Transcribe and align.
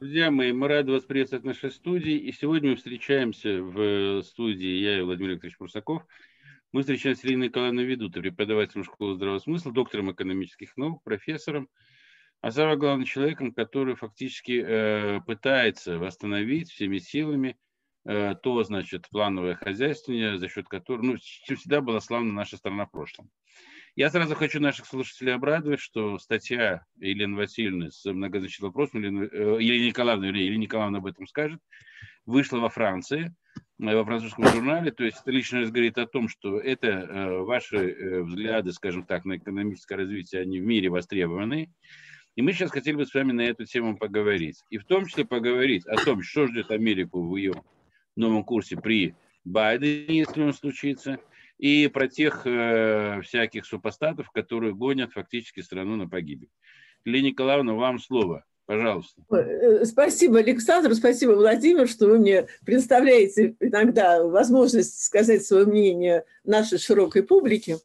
Друзья 0.00 0.32
мои, 0.32 0.52
мы 0.52 0.66
рады 0.66 0.90
вас 0.90 1.04
приветствовать 1.04 1.44
в 1.44 1.46
нашей 1.46 1.70
студии. 1.70 2.16
И 2.16 2.32
сегодня 2.32 2.70
мы 2.70 2.76
встречаемся 2.76 3.62
в 3.62 4.22
студии, 4.22 4.80
я 4.80 4.98
и 4.98 5.02
Владимир 5.02 5.34
Викторович 5.34 5.56
Прусаков. 5.56 6.04
Мы 6.72 6.80
встречаемся 6.80 7.22
с 7.22 7.24
Ириной 7.24 7.46
Николаевной 7.46 7.84
Ведутой, 7.84 8.20
преподавателем 8.20 8.82
школы 8.82 9.14
здравого 9.14 9.38
смысла, 9.38 9.72
доктором 9.72 10.10
экономических 10.10 10.76
наук, 10.76 11.04
профессором, 11.04 11.68
а 12.40 12.50
самое 12.50 12.76
главное, 12.76 13.06
человеком, 13.06 13.52
который 13.52 13.94
фактически 13.94 14.64
э, 14.66 15.20
пытается 15.28 15.96
восстановить 15.96 16.72
всеми 16.72 16.98
силами 16.98 17.56
э, 18.04 18.34
то, 18.42 18.64
значит, 18.64 19.08
плановое 19.10 19.54
хозяйствование, 19.54 20.38
за 20.38 20.48
счет 20.48 20.66
которого, 20.66 21.04
ну, 21.04 21.16
всегда 21.18 21.80
была 21.80 22.00
славна 22.00 22.32
наша 22.32 22.56
страна 22.56 22.86
в 22.86 22.90
прошлом. 22.90 23.30
Я 23.96 24.10
сразу 24.10 24.34
хочу 24.34 24.58
наших 24.58 24.86
слушателей 24.86 25.32
обрадовать, 25.34 25.78
что 25.78 26.18
статья 26.18 26.84
Елены 26.98 27.36
Васильевны 27.36 27.92
с 27.92 28.04
многозначительным 28.04 28.70
вопросом, 28.72 29.00
Елены, 29.00 29.28
э, 29.30 29.58
Елены 29.60 29.86
Николаевны, 29.86 30.24
Елены 30.24 30.62
Николаевна 30.62 30.98
об 30.98 31.06
этом 31.06 31.28
скажет, 31.28 31.60
вышла 32.26 32.58
во 32.58 32.70
Франции, 32.70 33.32
э, 33.78 33.94
во 33.94 34.04
французском 34.04 34.46
журнале. 34.46 34.90
То 34.90 35.04
есть 35.04 35.18
это 35.20 35.30
лично 35.30 35.64
говорит 35.64 35.96
о 35.98 36.08
том, 36.08 36.28
что 36.28 36.58
это 36.58 36.88
э, 36.88 37.38
ваши 37.42 38.22
взгляды, 38.24 38.72
скажем 38.72 39.04
так, 39.04 39.24
на 39.24 39.36
экономическое 39.36 39.94
развитие, 39.94 40.42
они 40.42 40.58
в 40.58 40.64
мире 40.64 40.88
востребованы. 40.88 41.72
И 42.34 42.42
мы 42.42 42.52
сейчас 42.52 42.72
хотели 42.72 42.96
бы 42.96 43.06
с 43.06 43.14
вами 43.14 43.30
на 43.30 43.42
эту 43.42 43.64
тему 43.64 43.96
поговорить. 43.96 44.60
И 44.70 44.78
в 44.78 44.84
том 44.86 45.06
числе 45.06 45.24
поговорить 45.24 45.86
о 45.86 45.94
том, 46.04 46.20
что 46.20 46.48
ждет 46.48 46.72
Америку 46.72 47.28
в 47.28 47.36
ее 47.36 47.62
новом 48.16 48.42
курсе 48.42 48.76
при 48.76 49.14
Байдене, 49.44 50.18
если 50.18 50.42
он 50.42 50.52
случится– 50.52 51.20
и 51.58 51.88
про 51.88 52.08
тех 52.08 52.42
э, 52.46 53.20
всяких 53.22 53.66
супостатов, 53.66 54.30
которые 54.30 54.74
гонят 54.74 55.12
фактически 55.12 55.60
страну 55.60 55.96
на 55.96 56.08
погибель. 56.08 56.50
Лилия 57.04 57.30
Николаевна, 57.30 57.74
вам 57.74 57.98
слово. 57.98 58.44
Пожалуйста. 58.66 59.22
Э, 59.30 59.84
спасибо, 59.84 60.38
Александр, 60.38 60.94
спасибо, 60.94 61.32
Владимир, 61.32 61.86
что 61.86 62.06
вы 62.06 62.18
мне 62.18 62.46
представляете 62.64 63.56
иногда 63.60 64.24
возможность 64.24 65.04
сказать 65.04 65.44
свое 65.44 65.66
мнение 65.66 66.24
нашей 66.44 66.78
широкой 66.78 67.22
публике. 67.22 67.76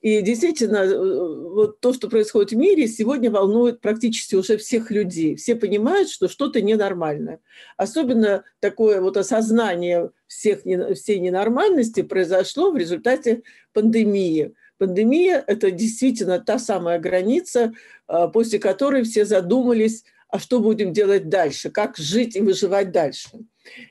И 0.00 0.20
действительно, 0.20 0.78
э, 0.78 1.50
вот 1.54 1.80
то, 1.80 1.92
что 1.92 2.08
происходит 2.08 2.52
в 2.52 2.56
мире, 2.56 2.86
сегодня 2.86 3.30
волнует 3.30 3.80
практически 3.80 4.34
уже 4.34 4.56
всех 4.56 4.90
людей. 4.90 5.36
Все 5.36 5.56
понимают, 5.56 6.10
что 6.10 6.28
что-то 6.28 6.60
ненормальное. 6.60 7.40
Особенно 7.76 8.44
такое 8.60 9.00
вот 9.00 9.16
осознание 9.16 10.10
всех, 10.26 10.60
всей 10.94 11.18
ненормальности 11.18 12.02
произошло 12.02 12.70
в 12.70 12.76
результате 12.76 13.42
пандемии. 13.72 14.54
Пандемия– 14.78 15.42
это 15.46 15.70
действительно 15.70 16.38
та 16.38 16.58
самая 16.58 16.98
граница, 16.98 17.72
э, 18.08 18.28
после 18.32 18.58
которой 18.58 19.02
все 19.04 19.24
задумались, 19.24 20.04
а 20.28 20.38
что 20.38 20.60
будем 20.60 20.92
делать 20.92 21.28
дальше, 21.28 21.70
как 21.70 21.96
жить 21.96 22.36
и 22.36 22.40
выживать 22.40 22.92
дальше. 22.92 23.30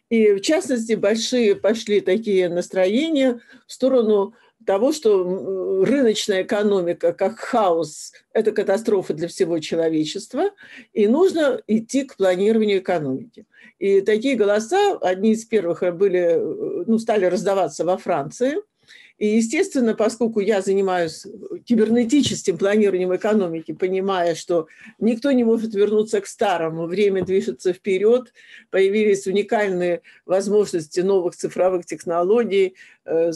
И 0.09 0.33
в 0.33 0.41
частности, 0.41 0.93
большие 0.93 1.55
пошли 1.55 2.01
такие 2.01 2.49
настроения 2.49 3.41
в 3.67 3.73
сторону 3.73 4.33
того, 4.65 4.91
что 4.91 5.83
рыночная 5.83 6.43
экономика 6.43 7.13
как 7.13 7.39
хаос– 7.39 8.11
это 8.33 8.51
катастрофа 8.51 9.13
для 9.13 9.27
всего 9.27 9.59
человечества, 9.59 10.51
и 10.93 11.07
нужно 11.07 11.61
идти 11.67 12.03
к 12.03 12.17
планированию 12.17 12.79
экономики. 12.79 13.45
И 13.79 14.01
такие 14.01 14.35
голоса, 14.35 14.97
одни 15.01 15.31
из 15.33 15.45
первых 15.45 15.81
были, 15.95 16.39
ну, 16.87 16.97
стали 16.97 17.25
раздаваться 17.25 17.85
во 17.85 17.97
Франции– 17.97 18.55
и, 19.17 19.37
естественно, 19.37 19.95
поскольку 19.95 20.41
я 20.41 20.61
занимаюсь 20.61 21.25
кибернетическим 21.65 22.57
планированием 22.57 23.15
экономики, 23.15 23.71
понимая, 23.71 24.35
что 24.35 24.67
никто 24.99 25.31
не 25.31 25.45
может 25.45 25.73
вернуться 25.73 26.19
к 26.19 26.27
старому, 26.27 26.85
время 26.85 27.23
движется 27.23 27.71
вперед, 27.71 28.33
появились 28.71 29.25
уникальные 29.25 30.01
возможности 30.25 30.99
новых 30.99 31.37
цифровых 31.37 31.85
технологий, 31.85 32.75
э, 33.05 33.31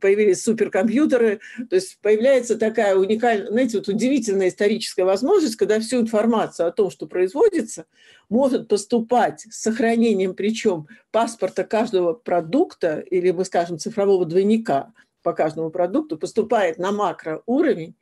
появились 0.00 0.42
суперкомпьютеры, 0.42 1.40
то 1.70 1.76
есть 1.76 1.98
появляется 2.02 2.58
такая 2.58 2.94
уникальная, 2.94 3.48
знаете, 3.48 3.78
вот 3.78 3.88
удивительная 3.88 4.48
историческая 4.48 5.04
возможность, 5.04 5.56
когда 5.56 5.80
всю 5.80 6.00
информацию 6.00 6.68
о 6.68 6.72
том, 6.72 6.90
что 6.90 7.06
производится, 7.06 7.86
может 8.28 8.68
поступать 8.68 9.46
с 9.50 9.62
сохранением, 9.62 10.34
причем 10.34 10.88
паспорта 11.10 11.64
каждого 11.64 12.12
продукта 12.12 12.98
или, 12.98 13.30
мы 13.30 13.46
скажем, 13.46 13.78
цифрового 13.78 14.26
двойника– 14.26 14.92
по 15.22 15.32
каждому 15.32 15.70
продукту 15.70 16.18
поступает 16.18 16.78
на 16.78 16.92
макроуровень, 16.92 17.94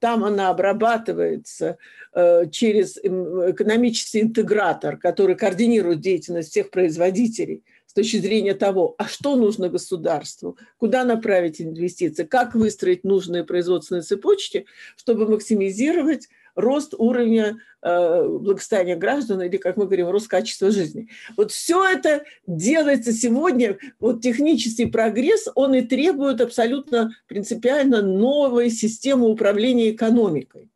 там 0.00 0.24
она 0.24 0.50
обрабатывается 0.50 1.78
э, 2.12 2.48
через 2.50 2.98
экономический 2.98 4.20
интегратор, 4.20 4.96
который 4.96 5.36
координирует 5.36 6.00
деятельность 6.00 6.50
всех 6.50 6.70
производителей 6.70 7.62
с 7.86 7.92
точки 7.92 8.18
зрения 8.18 8.54
того, 8.54 8.94
а 8.98 9.06
что 9.06 9.36
нужно 9.36 9.68
государству, 9.68 10.58
куда 10.76 11.04
направить 11.04 11.60
инвестиции, 11.60 12.24
как 12.24 12.54
выстроить 12.54 13.04
нужные 13.04 13.44
производственные 13.44 14.02
цепочки, 14.02 14.66
чтобы 14.96 15.28
максимизировать 15.28 16.28
рост 16.58 16.92
уровня 16.98 17.58
э, 17.82 18.28
благосостояния 18.28 18.96
граждан 18.96 19.40
или, 19.42 19.56
как 19.56 19.76
мы 19.76 19.86
говорим, 19.86 20.10
рост 20.10 20.28
качества 20.28 20.70
жизни. 20.70 21.08
Вот 21.36 21.52
все 21.52 21.84
это 21.84 22.24
делается 22.46 23.12
сегодня, 23.12 23.78
вот 24.00 24.20
технический 24.20 24.86
прогресс, 24.86 25.48
он 25.54 25.74
и 25.74 25.82
требует 25.82 26.40
абсолютно 26.40 27.12
принципиально 27.28 28.02
новой 28.02 28.70
системы 28.70 29.28
управления 29.28 29.92
экономикой. 29.92 30.68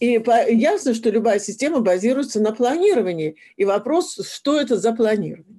И 0.00 0.22
ясно, 0.50 0.94
что 0.94 1.10
любая 1.10 1.38
система 1.40 1.80
базируется 1.80 2.40
на 2.40 2.52
планировании. 2.52 3.36
И 3.56 3.66
вопрос, 3.66 4.18
что 4.26 4.58
это 4.58 4.78
за 4.78 4.92
планирование. 4.92 5.57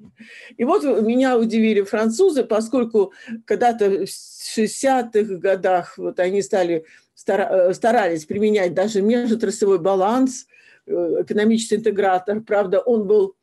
И 0.57 0.63
вот 0.63 0.83
меня 1.01 1.37
удивили 1.37 1.81
французы, 1.81 2.43
поскольку 2.43 3.13
когда-то 3.45 3.89
в 3.89 4.03
60-х 4.03 5.35
годах 5.35 5.97
вот 5.97 6.19
они 6.19 6.41
стали 6.41 6.85
Э, 7.27 7.73
старались 7.73 8.25
применять 8.25 8.73
даже 8.73 9.01
межотраслевой 9.01 9.79
баланс, 9.79 10.47
э, 10.87 11.21
экономический 11.21 11.75
интегратор. 11.75 12.41
Правда, 12.41 12.79
он 12.79 13.07
был 13.07 13.35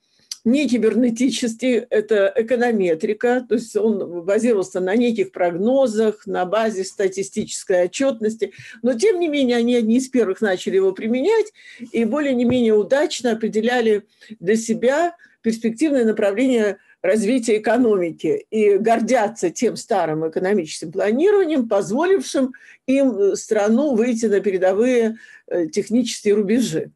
не 0.44 0.68
кибернетический, 0.68 1.78
это 1.90 2.32
эконометрика, 2.36 3.44
то 3.48 3.56
есть 3.56 3.74
он 3.74 4.22
базировался 4.22 4.78
на 4.78 4.94
неких 4.94 5.32
прогнозах, 5.32 6.24
на 6.26 6.44
базе 6.44 6.84
статистической 6.84 7.86
отчетности, 7.86 8.52
но 8.80 8.94
тем 8.94 9.18
не 9.18 9.26
менее 9.26 9.56
они 9.56 9.74
одни 9.74 9.96
из 9.96 10.08
первых 10.08 10.40
начали 10.40 10.76
его 10.76 10.92
применять 10.92 11.52
и 11.90 12.04
более 12.04 12.32
не 12.32 12.44
менее 12.44 12.74
удачно 12.74 13.32
определяли 13.32 14.06
для 14.38 14.56
себя 14.56 15.16
перспективное 15.46 16.04
направление 16.04 16.78
развития 17.02 17.58
экономики 17.58 18.44
и 18.50 18.78
гордятся 18.78 19.48
тем 19.50 19.76
старым 19.76 20.28
экономическим 20.28 20.90
планированием, 20.90 21.68
позволившим 21.68 22.52
им 22.88 23.16
э, 23.16 23.36
страну 23.36 23.94
выйти 23.94 24.26
на 24.26 24.40
передовые 24.40 25.18
э, 25.46 25.68
технические 25.68 26.34
рубежи. 26.34 26.90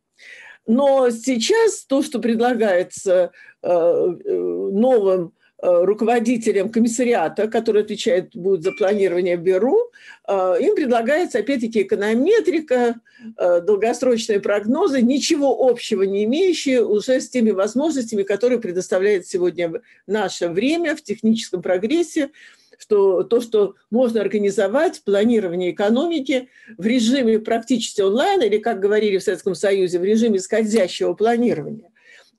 Но 0.66 1.10
сейчас 1.10 1.84
то, 1.84 2.02
что 2.02 2.18
предлагается 2.18 3.30
э, 3.62 4.06
новым 4.26 5.32
Э, 5.62 5.84
руководителям 5.84 6.70
комиссариата, 6.70 7.46
который 7.46 7.82
отвечает 7.82 8.34
будет 8.34 8.62
за 8.62 8.72
планирование 8.72 9.36
Беру, 9.36 9.90
э, 10.26 10.56
им 10.58 10.74
предлагается, 10.74 11.40
опять-таки, 11.40 11.82
эконометрика, 11.82 12.94
э, 13.36 13.60
долгосрочные 13.60 14.40
прогнозы, 14.40 15.02
ничего 15.02 15.68
общего 15.68 16.02
не 16.04 16.24
имеющие 16.24 16.82
уже 16.82 17.20
с 17.20 17.28
теми 17.28 17.50
возможностями, 17.50 18.22
которые 18.22 18.58
предоставляет 18.58 19.26
сегодня 19.26 19.82
наше 20.06 20.48
время 20.48 20.96
в 20.96 21.02
техническом 21.02 21.60
прогрессе, 21.60 22.30
что 22.78 23.22
то, 23.22 23.42
что 23.42 23.74
можно 23.90 24.22
организовать, 24.22 25.02
планирование 25.04 25.72
экономики 25.72 26.48
в 26.78 26.86
режиме 26.86 27.38
практически 27.38 28.00
онлайн, 28.00 28.40
или, 28.40 28.56
как 28.56 28.80
говорили 28.80 29.18
в 29.18 29.22
Советском 29.22 29.54
Союзе, 29.54 29.98
в 29.98 30.04
режиме 30.04 30.38
скользящего 30.38 31.12
планирования– 31.12 31.89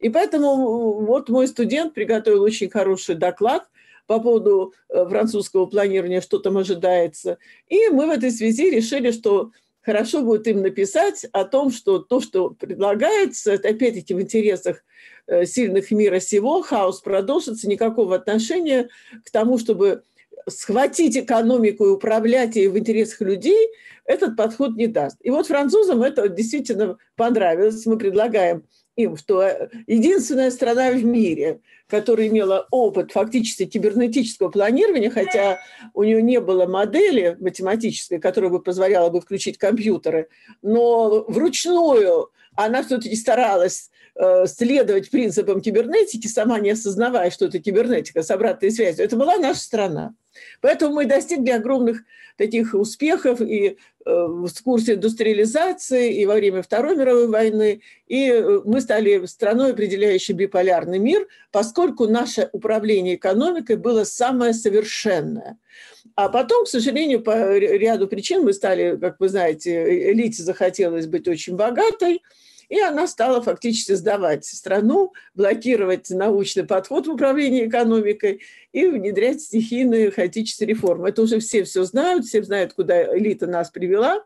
и 0.01 0.09
поэтому 0.09 0.99
вот 1.05 1.29
мой 1.29 1.47
студент 1.47 1.93
приготовил 1.93 2.41
очень 2.41 2.69
хороший 2.69 3.15
доклад 3.15 3.69
по 4.07 4.19
поводу 4.19 4.73
э, 4.89 5.05
французского 5.07 5.67
планирования, 5.67 6.21
что 6.21 6.39
там 6.39 6.57
ожидается. 6.57 7.37
И 7.69 7.87
мы 7.89 8.07
в 8.07 8.09
этой 8.09 8.31
связи 8.31 8.69
решили, 8.69 9.11
что 9.11 9.51
хорошо 9.81 10.23
будет 10.23 10.47
им 10.47 10.63
написать 10.63 11.25
о 11.31 11.45
том, 11.45 11.71
что 11.71 11.99
то, 11.99 12.19
что 12.19 12.49
предлагается, 12.49 13.53
это 13.53 13.69
опять-таки 13.69 14.13
в 14.13 14.21
интересах 14.21 14.83
э, 15.27 15.45
сильных 15.45 15.91
мира 15.91 16.19
сего, 16.19 16.63
хаос 16.63 16.99
продолжится, 17.01 17.69
никакого 17.69 18.15
отношения 18.15 18.89
к 19.23 19.29
тому, 19.31 19.59
чтобы 19.59 20.03
схватить 20.49 21.15
экономику 21.15 21.85
и 21.85 21.91
управлять 21.91 22.55
ей 22.55 22.67
в 22.67 22.77
интересах 22.77 23.21
людей, 23.21 23.69
этот 24.05 24.35
подход 24.35 24.75
не 24.75 24.87
даст. 24.87 25.17
И 25.21 25.29
вот 25.29 25.45
французам 25.45 26.01
это 26.01 26.27
действительно 26.27 26.97
понравилось. 27.15 27.85
Мы 27.85 27.97
предлагаем 27.97 28.63
что 29.17 29.43
э, 29.43 29.69
единственная 29.87 30.51
страна 30.51 30.91
в 30.91 31.03
мире, 31.03 31.61
которая 31.87 32.27
имела 32.27 32.67
опыт 32.71 33.11
фактически 33.11 33.65
кибернетического 33.65 34.49
планирования, 34.49 35.09
хотя 35.09 35.59
у 35.93 36.03
нее 36.03 36.21
не 36.21 36.39
было 36.39 36.65
модели 36.65 37.37
математической, 37.39 38.19
которая 38.19 38.49
бы 38.49 38.61
позволяла 38.61 39.09
бы 39.09 39.21
включить 39.21 39.57
компьютеры, 39.57 40.29
но 40.61 41.25
вручную 41.27 42.31
она 42.55 42.83
все-таки 42.83 43.15
старалась 43.15 43.89
э, 44.15 44.45
следовать 44.47 45.09
принципам 45.09 45.61
кибернетики, 45.61 46.27
сама 46.27 46.59
не 46.59 46.71
осознавая, 46.71 47.31
что 47.31 47.45
это 47.45 47.59
кибернетика 47.59 48.23
с 48.23 48.31
обратной 48.31 48.71
связью. 48.71 49.05
Это 49.05 49.15
была 49.15 49.37
наша 49.37 49.59
страна. 49.59 50.13
Поэтому 50.61 50.95
мы 50.95 51.05
достигли 51.05 51.51
огромных 51.51 52.03
таких 52.37 52.73
успехов 52.73 53.41
и 53.41 53.69
э, 53.69 53.75
в 54.05 54.49
курсе 54.63 54.93
индустриализации, 54.93 56.15
и 56.15 56.25
во 56.25 56.35
время 56.35 56.61
Второй 56.61 56.95
мировой 56.95 57.27
войны. 57.27 57.81
И 58.07 58.29
э, 58.29 58.61
мы 58.65 58.81
стали 58.81 59.25
страной, 59.25 59.71
определяющей 59.71 60.33
биполярный 60.33 60.99
мир, 60.99 61.27
поскольку 61.51 62.07
наше 62.07 62.49
управление 62.51 63.15
экономикой 63.15 63.75
было 63.75 64.03
самое 64.03 64.53
совершенное. 64.53 65.57
А 66.15 66.29
потом, 66.29 66.65
к 66.65 66.67
сожалению, 66.67 67.21
по 67.21 67.57
ряду 67.57 68.07
причин 68.07 68.43
мы 68.43 68.53
стали, 68.53 68.97
как 68.97 69.19
вы 69.19 69.29
знаете, 69.29 70.11
элите 70.11 70.43
захотелось 70.43 71.07
быть 71.07 71.27
очень 71.27 71.55
богатой, 71.55 72.21
и 72.71 72.79
она 72.79 73.05
стала 73.05 73.41
фактически 73.41 73.91
сдавать 73.95 74.45
страну, 74.45 75.11
блокировать 75.35 76.09
научный 76.09 76.63
подход 76.63 77.05
в 77.05 77.11
управлении 77.11 77.67
экономикой 77.67 78.39
и 78.71 78.87
внедрять 78.87 79.41
стихийные 79.41 80.09
хаотические 80.09 80.69
реформы. 80.69 81.09
Это 81.09 81.21
уже 81.21 81.39
все 81.39 81.65
все 81.65 81.83
знают, 81.83 82.25
все 82.25 82.41
знают, 82.41 82.71
куда 82.71 83.17
элита 83.17 83.45
нас 83.45 83.69
привела. 83.69 84.23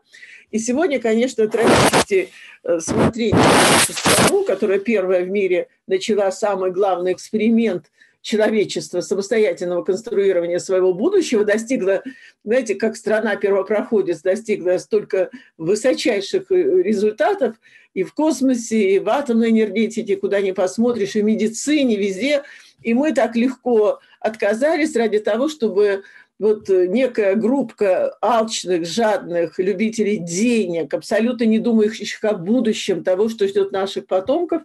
И 0.52 0.60
сегодня, 0.60 1.00
конечно, 1.00 1.48
трагически 1.48 2.28
э, 2.62 2.78
смотреть 2.78 3.32
на 3.32 3.40
нашу 3.40 3.92
страну, 3.92 4.44
которая 4.44 4.78
первая 4.78 5.24
в 5.24 5.28
мире 5.28 5.66
начала 5.88 6.30
самый 6.30 6.70
главный 6.70 7.14
эксперимент 7.14 7.86
человечества 8.26 9.02
самостоятельного 9.02 9.84
конструирования 9.84 10.58
своего 10.58 10.92
будущего 10.92 11.44
достигла, 11.44 12.02
знаете, 12.44 12.74
как 12.74 12.96
страна 12.96 13.36
первопроходец 13.36 14.20
достигла 14.20 14.78
столько 14.78 15.30
высочайших 15.58 16.50
э, 16.50 16.82
результатов 16.82 17.54
и 17.94 18.02
в 18.02 18.12
космосе, 18.14 18.96
и 18.96 18.98
в 18.98 19.08
атомной 19.08 19.50
энергетике, 19.50 20.16
куда 20.16 20.40
ни 20.40 20.50
посмотришь, 20.50 21.14
и 21.14 21.22
в 21.22 21.24
медицине, 21.24 21.94
везде. 21.96 22.42
И 22.82 22.94
мы 22.94 23.12
так 23.12 23.36
легко 23.36 24.00
отказались 24.18 24.96
ради 24.96 25.20
того, 25.20 25.48
чтобы 25.48 26.02
вот 26.38 26.68
э, 26.68 26.86
некая 26.86 27.34
группа 27.34 28.16
алчных, 28.20 28.86
жадных 28.86 29.58
любителей 29.58 30.18
денег, 30.18 30.92
абсолютно 30.92 31.44
не 31.44 31.58
думающих 31.58 32.22
о 32.24 32.34
будущем 32.34 33.02
того, 33.02 33.28
что 33.28 33.48
ждет 33.48 33.72
наших 33.72 34.06
потомков, 34.06 34.62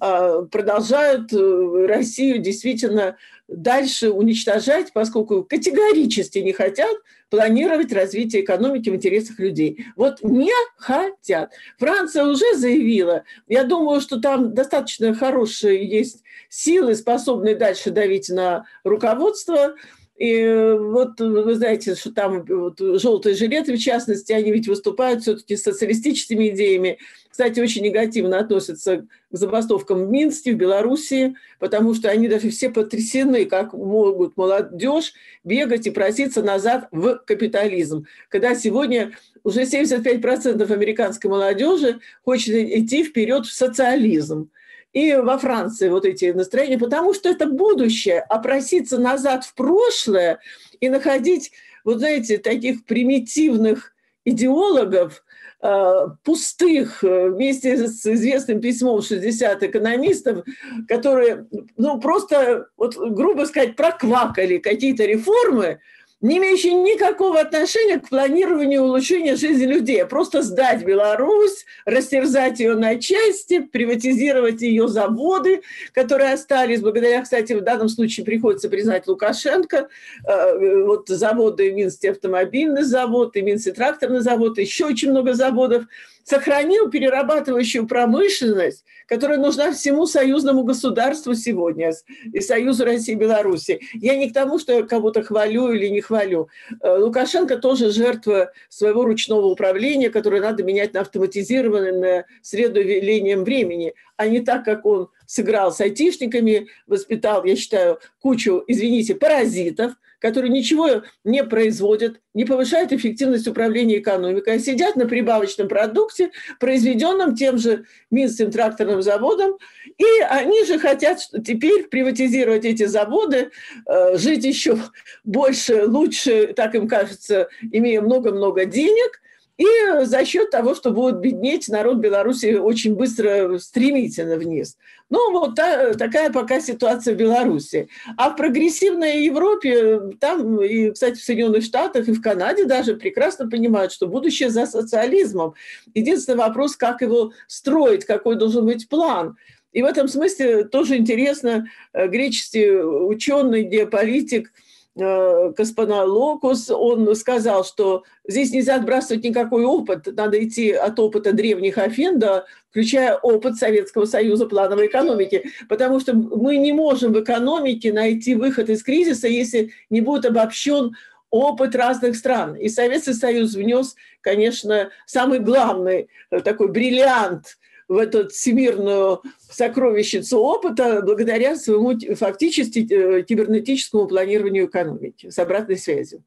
а, 0.00 0.42
продолжают 0.42 1.32
э, 1.32 1.86
Россию 1.86 2.38
действительно 2.38 3.16
дальше 3.48 4.10
уничтожать, 4.10 4.92
поскольку 4.92 5.42
категорически 5.44 6.38
не 6.38 6.52
хотят 6.52 6.96
планировать 7.30 7.92
развитие 7.92 8.42
экономики 8.42 8.90
в 8.90 8.94
интересах 8.94 9.38
людей. 9.38 9.86
Вот 9.96 10.22
не 10.22 10.52
хотят. 10.76 11.52
Франция 11.78 12.24
уже 12.24 12.56
заявила, 12.56 13.24
я 13.48 13.64
думаю, 13.64 14.00
что 14.00 14.20
там 14.20 14.54
достаточно 14.54 15.14
хорошие 15.14 15.86
есть 15.86 16.22
силы, 16.48 16.94
способные 16.94 17.54
дальше 17.54 17.90
давить 17.90 18.28
на 18.28 18.66
руководство, 18.84 19.74
и 20.20 20.76
вот 20.78 21.18
вы 21.18 21.54
знаете, 21.54 21.94
что 21.94 22.12
там 22.12 22.44
вот, 22.44 22.78
желтые 22.78 23.34
жилеты, 23.34 23.74
в 23.74 23.78
частности, 23.78 24.32
они 24.32 24.52
ведь 24.52 24.68
выступают 24.68 25.22
все-таки 25.22 25.56
социалистическими 25.56 26.50
идеями. 26.50 26.98
Кстати, 27.30 27.58
очень 27.58 27.82
негативно 27.82 28.38
относятся 28.38 28.98
к 28.98 29.06
забастовкам 29.30 30.04
в 30.04 30.10
Минске, 30.10 30.52
в 30.52 30.58
Белоруссии, 30.58 31.36
потому 31.58 31.94
что 31.94 32.10
они 32.10 32.28
даже 32.28 32.50
все 32.50 32.68
потрясены, 32.68 33.46
как 33.46 33.72
могут 33.72 34.36
молодежь 34.36 35.14
бегать 35.42 35.86
и 35.86 35.90
проситься 35.90 36.42
назад 36.42 36.88
в 36.92 37.22
капитализм. 37.24 38.04
Когда 38.28 38.54
сегодня 38.54 39.12
уже 39.42 39.62
75% 39.62 40.70
американской 40.70 41.30
молодежи 41.30 42.00
хочет 42.22 42.54
идти 42.54 43.04
вперед 43.04 43.46
в 43.46 43.54
социализм 43.54 44.50
и 44.92 45.14
во 45.14 45.38
Франции 45.38 45.88
вот 45.88 46.04
эти 46.04 46.32
настроения, 46.32 46.78
потому 46.78 47.14
что 47.14 47.28
это 47.28 47.46
будущее, 47.46 48.20
а 48.28 48.38
проситься 48.38 48.98
назад 48.98 49.44
в 49.44 49.54
прошлое 49.54 50.40
и 50.80 50.88
находить, 50.88 51.52
вот 51.84 51.98
знаете, 51.98 52.38
таких 52.38 52.84
примитивных 52.84 53.94
идеологов, 54.24 55.24
э, 55.62 56.06
пустых, 56.24 57.04
э, 57.04 57.28
вместе 57.30 57.86
с 57.86 58.04
известным 58.06 58.60
письмом 58.60 59.02
60 59.02 59.62
экономистов, 59.62 60.44
которые, 60.88 61.46
ну, 61.76 62.00
просто, 62.00 62.68
вот, 62.76 62.96
грубо 62.96 63.44
сказать, 63.44 63.76
проквакали 63.76 64.58
какие-то 64.58 65.04
реформы, 65.04 65.80
не 66.20 66.38
имеющие 66.38 66.74
никакого 66.74 67.40
отношения 67.40 67.98
к 67.98 68.08
планированию 68.08 68.82
улучшения 68.82 69.36
жизни 69.36 69.64
людей, 69.64 70.02
а 70.02 70.06
просто 70.06 70.42
сдать 70.42 70.84
Беларусь, 70.84 71.64
растерзать 71.86 72.60
ее 72.60 72.74
на 72.74 73.00
части, 73.00 73.60
приватизировать 73.60 74.60
ее 74.60 74.86
заводы, 74.88 75.62
которые 75.92 76.34
остались, 76.34 76.82
благодаря, 76.82 77.22
кстати, 77.22 77.54
в 77.54 77.62
данном 77.62 77.88
случае 77.88 78.26
приходится 78.26 78.68
признать 78.68 79.06
Лукашенко, 79.06 79.88
э, 80.26 80.84
вот 80.84 81.08
заводы, 81.08 81.72
Минский 81.72 82.08
автомобильный 82.08 82.82
завод, 82.82 83.36
и 83.36 83.42
Минский 83.42 83.72
тракторный 83.72 84.20
завод, 84.20 84.58
еще 84.58 84.86
очень 84.86 85.10
много 85.10 85.32
заводов, 85.32 85.84
сохранил 86.30 86.88
перерабатывающую 86.88 87.88
промышленность, 87.88 88.84
которая 89.06 89.36
нужна 89.38 89.72
всему 89.72 90.06
союзному 90.06 90.62
государству 90.62 91.34
сегодня, 91.34 91.92
и 92.32 92.40
Союзу 92.40 92.84
России 92.84 93.14
и 93.14 93.16
Беларуси. 93.16 93.80
Я 93.94 94.14
не 94.14 94.30
к 94.30 94.32
тому, 94.32 94.60
что 94.60 94.72
я 94.74 94.82
кого-то 94.84 95.24
хвалю 95.24 95.72
или 95.72 95.88
не 95.88 96.00
хвалю. 96.00 96.48
Э, 96.82 96.98
Лукашенко 96.98 97.56
тоже 97.56 97.90
жертва 97.90 98.52
своего 98.68 99.04
ручного 99.04 99.46
управления, 99.46 100.08
которое 100.08 100.40
надо 100.40 100.62
менять 100.62 100.94
на 100.94 101.00
автоматизированное 101.00 102.26
с 102.42 102.52
велением 102.52 103.42
времени, 103.42 103.94
а 104.16 104.28
не 104.28 104.38
так, 104.38 104.64
как 104.64 104.86
он 104.86 105.08
сыграл 105.26 105.72
с 105.72 105.80
айтишниками, 105.80 106.68
воспитал, 106.86 107.44
я 107.44 107.56
считаю, 107.56 107.98
кучу, 108.20 108.62
извините, 108.68 109.16
паразитов– 109.16 109.94
которые 110.20 110.50
ничего 110.50 111.02
не 111.24 111.42
производят, 111.42 112.20
не 112.34 112.44
повышают 112.44 112.92
эффективность 112.92 113.48
управления 113.48 113.98
экономикой, 113.98 114.54
а 114.54 114.58
сидят 114.58 114.96
на 114.96 115.06
прибавочном 115.06 115.68
продукте, 115.68 116.30
произведенном 116.60 117.34
тем 117.34 117.58
же 117.58 117.86
Минским 118.10 118.50
тракторным 118.50 119.02
заводом, 119.02 119.58
и 119.98 120.22
они 120.28 120.64
же 120.64 120.78
хотят 120.78 121.18
теперь 121.44 121.88
приватизировать 121.88 122.64
эти 122.64 122.84
заводы, 122.84 123.50
э, 123.86 124.16
жить 124.16 124.44
еще 124.44 124.78
больше, 125.24 125.86
лучше, 125.86 126.52
так 126.54 126.74
им 126.74 126.86
кажется, 126.86 127.48
имея 127.72 128.00
много-много 128.00 128.64
денег– 128.64 129.20
и 129.60 130.04
за 130.06 130.24
счет 130.24 130.50
того, 130.50 130.74
что 130.74 130.90
будет 130.90 131.20
беднеть, 131.20 131.68
народ 131.68 131.98
Беларуси 131.98 132.54
очень 132.54 132.94
быстро, 132.94 133.58
стремительно 133.58 134.36
вниз. 134.36 134.78
Ну, 135.10 135.32
вот 135.32 135.54
та, 135.54 135.92
такая 135.92 136.32
пока 136.32 136.60
ситуация 136.60 137.12
в 137.12 137.18
Беларуси. 137.18 137.88
А 138.16 138.30
в 138.30 138.36
прогрессивной 138.36 139.22
Европе, 139.22 140.14
там, 140.18 140.62
и, 140.62 140.90
кстати, 140.92 141.18
в 141.18 141.22
Соединенных 141.22 141.62
Штатах, 141.62 142.08
и 142.08 142.12
в 142.12 142.22
Канаде 142.22 142.64
даже 142.64 142.96
прекрасно 142.96 143.50
понимают, 143.50 143.92
что 143.92 144.06
будущее 144.06 144.48
за 144.48 144.64
социализмом. 144.64 145.52
Единственный 145.92 146.38
вопрос, 146.38 146.74
как 146.74 147.02
его 147.02 147.32
строить, 147.46 148.06
какой 148.06 148.36
должен 148.36 148.64
быть 148.64 148.88
план. 148.88 149.36
И 149.72 149.82
в 149.82 149.84
этом 149.84 150.08
смысле 150.08 150.64
тоже 150.64 150.96
интересно, 150.96 151.66
э, 151.92 152.08
греческий 152.08 152.70
ученый, 152.80 153.64
геополитик– 153.64 154.54
Э, 154.98 155.52
Каспаналокус, 155.56 156.68
он 156.68 157.14
сказал, 157.14 157.64
что 157.64 158.02
здесь 158.26 158.50
нельзя 158.50 158.74
отбрасывать 158.74 159.22
никакой 159.22 159.64
опыт, 159.64 160.08
надо 160.16 160.42
идти 160.44 160.72
от 160.72 160.98
опыта 160.98 161.32
древних 161.32 161.78
Афин 161.78 162.18
до 162.18 162.44
включая 162.70 163.16
опыт 163.16 163.56
Советского 163.56 164.04
Союза 164.04 164.46
плановой 164.46 164.88
экономики, 164.88 165.44
потому 165.68 166.00
что 166.00 166.14
мы 166.14 166.56
не 166.56 166.72
можем 166.72 167.12
в 167.12 167.20
экономике 167.20 167.92
найти 167.92 168.34
выход 168.34 168.68
из 168.68 168.82
кризиса, 168.82 169.28
если 169.28 169.72
не 169.90 170.00
будет 170.00 170.24
обобщен 170.24 170.96
опыт 171.30 171.76
разных 171.76 172.16
стран. 172.16 172.56
И 172.56 172.68
Советский 172.68 173.12
Союз 173.12 173.54
внес, 173.54 173.94
конечно, 174.20 174.90
самый 175.06 175.38
главный 175.38 176.08
э, 176.32 176.40
такой 176.40 176.66
бриллиант 176.66 177.58
в 177.90 177.98
эту 177.98 178.28
всемирную 178.28 179.20
сокровищницу 179.50 180.38
опыта 180.38 181.02
благодаря 181.02 181.56
своему 181.56 181.98
фактически 182.14 182.86
э, 182.88 183.22
кибернетическому 183.24 184.06
планированию 184.06 184.66
экономики 184.66 185.28
с 185.28 185.36
обратной 185.40 185.76
связью. 185.76 186.22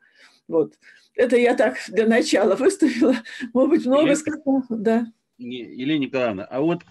Вот. 0.49 0.73
Это 1.15 1.37
я 1.37 1.55
так 1.55 1.77
для 1.87 2.05
начала 2.05 2.55
выставила. 2.57 3.15
Может 3.53 3.69
быть, 3.69 3.85
много 3.85 4.01
Елена, 4.01 4.15
сказала. 4.17 4.63
Да. 4.67 5.07
Елена 5.37 5.99
Николаевна, 5.99 6.43
а 6.43 6.59
вот 6.59 6.81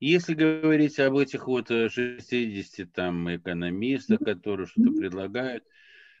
если 0.00 0.34
говорить 0.34 0.98
об 0.98 1.16
этих 1.16 1.46
вот 1.46 1.68
60 1.68 2.78
э, 2.78 2.86
там 2.94 3.34
экономистах, 3.34 4.18
которые 4.18 4.66
что-то 4.66 4.92
предлагают, 4.92 5.64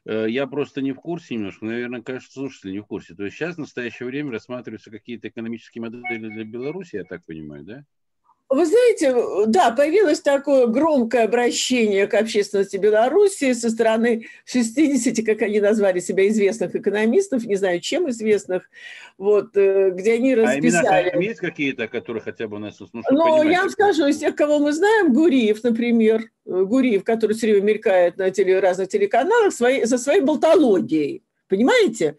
я 0.06 0.46
просто 0.46 0.82
не 0.82 0.92
в 0.92 0.96
курсе 0.96 1.34
немножко, 1.34 1.64
наверное, 1.66 2.02
кажется, 2.02 2.32
слушатели 2.32 2.72
не 2.72 2.80
в 2.80 2.86
курсе. 2.86 3.14
То 3.14 3.24
есть 3.24 3.36
сейчас 3.36 3.56
в 3.56 3.60
настоящее 3.60 4.06
время 4.08 4.32
рассматриваются 4.32 4.90
какие-то 4.90 5.28
экономические 5.28 5.82
модели 5.82 6.28
для 6.28 6.44
Беларуси, 6.44 6.96
я 6.96 7.04
так 7.04 7.24
понимаю, 7.24 7.64
да? 7.64 7.84
Вы 8.50 8.66
знаете, 8.66 9.14
да, 9.46 9.70
появилось 9.70 10.20
такое 10.20 10.66
громкое 10.66 11.22
обращение 11.22 12.08
к 12.08 12.14
общественности 12.14 12.78
Беларуси 12.78 13.52
со 13.52 13.70
стороны 13.70 14.26
60, 14.44 15.24
как 15.24 15.42
они 15.42 15.60
назвали 15.60 16.00
себя, 16.00 16.26
известных 16.26 16.74
экономистов, 16.74 17.44
не 17.44 17.54
знаю, 17.54 17.80
чем 17.80 18.10
известных, 18.10 18.68
вот, 19.18 19.56
э, 19.56 19.90
где 19.90 20.14
они 20.14 20.34
расписали... 20.34 20.86
А 20.88 21.02
имена 21.12 21.22
есть 21.22 21.38
какие-то, 21.38 21.86
которые 21.86 22.24
хотя 22.24 22.48
бы 22.48 22.58
нас 22.58 22.78
слушают? 22.78 23.06
Ну, 23.12 23.48
я 23.48 23.60
вам 23.60 23.70
скажу, 23.70 24.08
из 24.08 24.18
тех, 24.18 24.34
кого 24.34 24.58
мы 24.58 24.72
знаем, 24.72 25.12
Гуриев, 25.12 25.62
например, 25.62 26.24
Гуриев, 26.44 27.04
который 27.04 27.36
все 27.36 27.52
время 27.52 27.66
мелькает 27.66 28.16
на 28.16 28.32
теле, 28.32 28.58
разных 28.58 28.88
телеканалах 28.88 29.52
своей, 29.52 29.84
за 29.84 29.96
своей 29.96 30.22
болтологией. 30.22 31.22
Понимаете? 31.50 32.16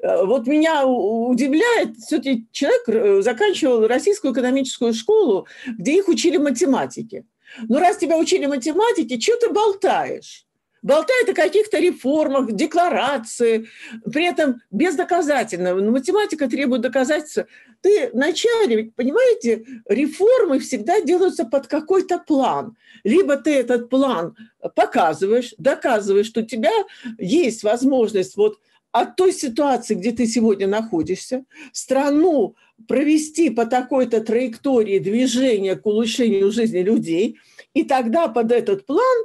Э, 0.00 0.24
вот 0.24 0.46
меня 0.46 0.86
удивляет, 0.86 1.96
все-таки 1.96 2.46
человек 2.52 2.82
э, 2.88 3.22
заканчивал 3.22 3.88
российскую 3.88 4.34
экономическую 4.34 4.92
школу, 4.92 5.48
где 5.66 5.96
их 5.96 6.08
учили 6.08 6.36
математике. 6.36 7.24
Но 7.68 7.80
раз 7.80 7.96
тебя 7.96 8.18
учили 8.18 8.46
математике, 8.46 9.18
что 9.18 9.36
ты 9.38 9.50
болтаешь? 9.50 10.44
болтает 10.84 11.30
о 11.30 11.34
каких-то 11.34 11.78
реформах, 11.80 12.52
декларации, 12.52 13.66
при 14.12 14.26
этом 14.26 14.60
бездоказательно. 14.70 15.74
Но 15.74 15.90
математика 15.90 16.46
требует 16.46 16.82
доказательства. 16.82 17.46
Ты 17.80 18.10
вначале, 18.12 18.92
понимаете, 18.94 19.64
реформы 19.88 20.58
всегда 20.58 21.00
делаются 21.00 21.46
под 21.46 21.68
какой-то 21.68 22.18
план. 22.18 22.76
Либо 23.02 23.36
ты 23.38 23.54
этот 23.54 23.88
план 23.88 24.36
показываешь, 24.76 25.54
доказываешь, 25.56 26.26
что 26.26 26.42
у 26.42 26.46
тебя 26.46 26.72
есть 27.18 27.62
возможность 27.62 28.36
вот 28.36 28.58
от 28.94 29.16
той 29.16 29.32
ситуации, 29.32 29.96
где 29.96 30.12
ты 30.12 30.24
сегодня 30.24 30.68
находишься, 30.68 31.44
страну 31.72 32.54
провести 32.86 33.50
по 33.50 33.66
такой-то 33.66 34.20
траектории 34.20 35.00
движения 35.00 35.74
к 35.74 35.84
улучшению 35.84 36.52
жизни 36.52 36.78
людей, 36.78 37.40
и 37.74 37.82
тогда 37.82 38.28
под 38.28 38.52
этот 38.52 38.86
план, 38.86 39.16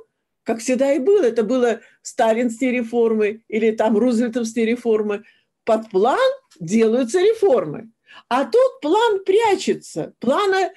как 0.41 0.59
всегда 0.59 0.93
и 0.93 0.97
было, 0.97 1.21
это 1.21 1.43
было 1.43 1.81
сталинские 2.01 2.71
реформы 2.71 3.43
или 3.47 3.69
там 3.69 3.95
рузвельтовские 3.95 4.65
реформы, 4.65 5.23
под 5.65 5.87
план 5.91 6.31
делаются 6.59 7.19
реформы. 7.19 7.91
А 8.27 8.45
тут 8.45 8.81
план 8.81 9.23
прячется. 9.23 10.15
Плана 10.17 10.71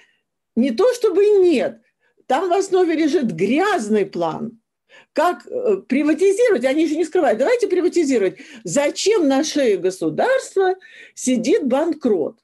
не 0.54 0.70
то 0.70 0.92
чтобы 0.92 1.24
нет, 1.24 1.80
там 2.26 2.50
в 2.50 2.52
основе 2.52 2.94
лежит 2.94 3.32
грязный 3.32 4.04
план– 4.04 4.58
как 5.12 5.46
э, 5.46 5.76
приватизировать, 5.88 6.64
они 6.64 6.86
же 6.86 6.96
не 6.96 7.04
скрывают, 7.04 7.38
давайте 7.38 7.68
приватизировать. 7.68 8.38
Зачем 8.64 9.28
на 9.28 9.44
шее 9.44 9.76
государства 9.76 10.76
сидит 11.14 11.66
банкрот? 11.66 12.38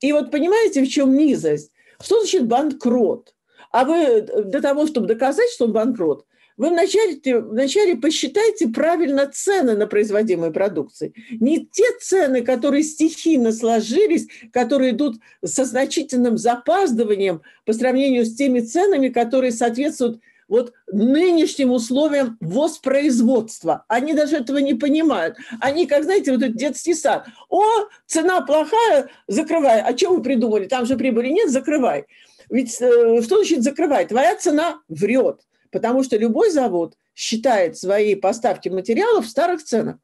И 0.00 0.12
вот 0.12 0.30
понимаете, 0.30 0.82
в 0.82 0.88
чем 0.88 1.16
низость? 1.16 1.72
Что 2.00 2.20
значит 2.20 2.46
банкрот? 2.46 3.34
А 3.70 3.84
вы 3.84 3.96
э, 3.96 4.42
для 4.44 4.60
того, 4.60 4.86
чтобы 4.86 5.06
доказать, 5.06 5.50
что 5.50 5.66
он 5.66 5.72
банкрот, 5.72 6.24
вы 6.56 6.70
вначале, 6.70 7.20
вначале 7.38 7.94
посчитайте 7.94 8.66
правильно 8.66 9.28
цены 9.32 9.76
на 9.76 9.86
производимые 9.86 10.50
продукции. 10.50 11.14
Не 11.30 11.64
те 11.66 11.84
цены, 12.00 12.42
которые 12.42 12.82
стихийно 12.82 13.52
сложились, 13.52 14.26
которые 14.52 14.90
идут 14.90 15.20
со 15.44 15.64
значительным 15.64 16.36
запаздыванием 16.36 17.42
по 17.64 17.72
сравнению 17.72 18.24
с 18.24 18.34
теми 18.34 18.58
ценами, 18.58 19.08
которые 19.08 19.52
соответствуют 19.52 20.20
вот 20.48 20.72
нынешним 20.90 21.70
условиям 21.70 22.36
воспроизводства. 22.40 23.84
Они 23.88 24.14
даже 24.14 24.36
этого 24.36 24.58
не 24.58 24.74
понимают. 24.74 25.36
Они, 25.60 25.86
как 25.86 26.04
знаете, 26.04 26.32
вот 26.32 26.42
этот 26.42 26.56
детский 26.56 26.94
сад. 26.94 27.26
О, 27.48 27.62
цена 28.06 28.40
плохая, 28.40 29.10
закрывай. 29.26 29.80
А 29.80 29.96
что 29.96 30.10
вы 30.10 30.22
придумали? 30.22 30.66
Там 30.66 30.86
же 30.86 30.96
прибыли 30.96 31.28
нет, 31.28 31.50
закрывай. 31.50 32.06
Ведь 32.50 32.80
э, 32.80 33.22
что 33.22 33.36
значит 33.36 33.62
закрывай? 33.62 34.06
Твоя 34.06 34.34
цена 34.36 34.80
врет. 34.88 35.42
Потому 35.70 36.02
что 36.02 36.16
любой 36.16 36.50
завод 36.50 36.96
считает 37.14 37.76
свои 37.76 38.14
поставки 38.14 38.68
материалов 38.68 39.26
в 39.26 39.28
старых 39.28 39.62
ценах. 39.62 39.96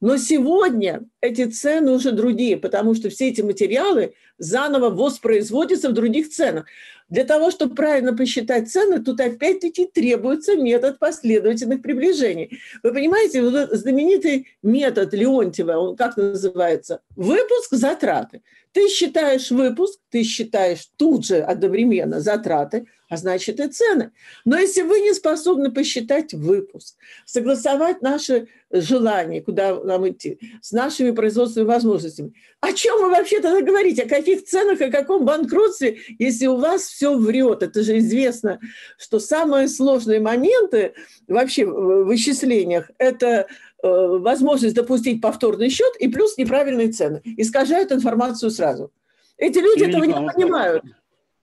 Но 0.00 0.18
сегодня 0.18 1.04
эти 1.20 1.46
цены 1.46 1.92
уже 1.92 2.12
другие, 2.12 2.56
потому 2.56 2.94
что 2.94 3.08
все 3.08 3.28
эти 3.28 3.40
материалы 3.40 4.14
заново 4.38 4.90
воспроизводятся 4.90 5.88
в 5.88 5.94
других 5.94 6.28
ценах. 6.28 6.66
Для 7.08 7.24
того, 7.24 7.50
чтобы 7.50 7.74
правильно 7.74 8.14
посчитать 8.14 8.68
цены, 8.68 9.02
тут 9.02 9.20
опять-таки 9.20 9.86
требуется 9.86 10.56
метод 10.56 10.98
последовательных 10.98 11.80
приближений. 11.80 12.58
Вы 12.82 12.92
понимаете, 12.92 13.42
вот 13.42 13.70
знаменитый 13.70 14.48
метод 14.62 15.14
Леонтьева, 15.14 15.76
он 15.76 15.96
как 15.96 16.16
называется? 16.16 17.00
Выпуск 17.14 17.68
затраты. 17.70 18.42
Ты 18.72 18.88
считаешь 18.88 19.50
выпуск, 19.50 20.00
ты 20.10 20.24
считаешь 20.24 20.90
тут 20.96 21.24
же 21.24 21.38
одновременно 21.38 22.20
затраты, 22.20 22.86
а 23.08 23.16
значит 23.16 23.60
и 23.60 23.68
цены. 23.68 24.10
Но 24.44 24.58
если 24.58 24.82
вы 24.82 25.00
не 25.00 25.14
способны 25.14 25.70
посчитать 25.70 26.34
выпуск, 26.34 26.96
согласовать 27.24 28.02
наши 28.02 28.48
желания, 28.70 29.40
куда 29.40 29.80
нам 29.82 30.08
идти, 30.08 30.38
с 30.60 30.72
нашими 30.72 31.12
производственными 31.12 31.68
возможностями, 31.68 32.34
о 32.60 32.72
чем 32.72 33.00
вы 33.00 33.10
вообще 33.10 33.40
тогда 33.40 33.60
говорите? 33.60 34.02
О 34.02 34.08
каких 34.08 34.44
ценах, 34.44 34.80
о 34.80 34.90
каком 34.90 35.24
банкротстве, 35.24 35.98
если 36.18 36.46
у 36.46 36.56
вас 36.56 36.82
все 36.82 37.16
врет? 37.16 37.62
Это 37.62 37.82
же 37.82 37.98
известно, 37.98 38.60
что 38.98 39.20
самые 39.20 39.68
сложные 39.68 40.20
моменты 40.20 40.94
вообще 41.28 41.64
в 41.64 42.04
вычислениях– 42.04 42.90
это 42.98 43.26
э, 43.26 43.46
возможность 43.82 44.74
допустить 44.74 45.20
повторный 45.20 45.70
счет 45.70 45.94
и 46.00 46.08
плюс 46.08 46.36
неправильные 46.36 46.90
цены. 46.90 47.22
Искажают 47.36 47.92
информацию 47.92 48.50
сразу. 48.50 48.92
Эти 49.38 49.58
люди 49.58 49.84
этого 49.84 50.04
не 50.04 50.12
понимают. 50.12 50.82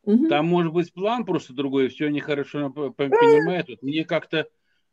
Угу. 0.03 0.27
Там 0.27 0.47
может 0.47 0.73
быть 0.73 0.93
план 0.93 1.25
просто 1.25 1.53
другой, 1.53 1.87
все 1.87 2.07
они 2.07 2.19
хорошо 2.19 2.69
понимают. 2.71 3.69
Вот 3.69 3.81
мне 3.81 4.03
как-то 4.03 4.47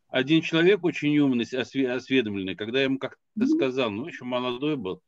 один 0.08 0.42
человек 0.42 0.84
очень 0.84 1.16
умный, 1.18 1.44
осведомленный, 1.44 2.54
когда 2.54 2.78
я 2.78 2.84
ему 2.84 2.98
как-то 2.98 3.46
сказал, 3.46 3.90
ну, 3.90 4.06
еще 4.06 4.24
молодой 4.24 4.76
был, 4.76 5.02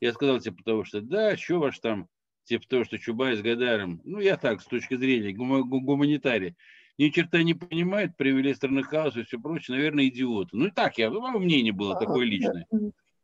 я 0.00 0.12
сказал, 0.12 0.40
типа 0.40 0.62
того, 0.64 0.84
что 0.84 1.00
да, 1.00 1.36
что 1.36 1.58
ваш 1.58 1.78
там, 1.78 2.08
типа 2.44 2.66
того, 2.68 2.84
что 2.84 2.98
Чубай 2.98 3.36
с 3.36 3.42
Гадаром, 3.42 4.00
ну, 4.04 4.18
я 4.18 4.36
так, 4.36 4.60
с 4.60 4.66
точки 4.66 4.96
зрения 4.96 5.32
гум- 5.32 5.68
гуманитария, 5.68 6.56
ни 6.98 7.08
черта 7.08 7.42
не 7.42 7.54
понимает, 7.54 8.16
привели 8.16 8.52
страны 8.54 8.82
хаос 8.82 9.16
и 9.16 9.22
все 9.22 9.38
прочее, 9.40 9.76
наверное, 9.76 10.06
идиоты. 10.06 10.56
Ну, 10.56 10.66
и 10.66 10.70
так, 10.70 10.98
я, 10.98 11.10
мое 11.10 11.38
мнение 11.38 11.72
было 11.72 11.98
такое 11.98 12.26
личное. 12.26 12.66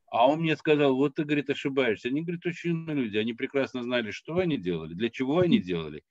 А 0.09 0.29
он 0.29 0.41
мне 0.41 0.57
сказал, 0.57 0.95
вот 0.95 1.17
ты, 1.17 1.25
говорит, 1.25 1.51
ошибаешься. 1.51 2.09
Они, 2.09 2.23
говорит, 2.23 2.47
очень 2.47 2.71
умные 2.71 2.97
люди. 2.97 3.17
Они 3.17 3.33
прекрасно 3.33 3.83
знали, 3.83 4.11
что 4.11 4.39
они 4.39 4.57
делали, 4.57 4.95
для 4.95 5.11
чего 5.11 5.41
они 5.41 5.59
делали. 5.59 6.03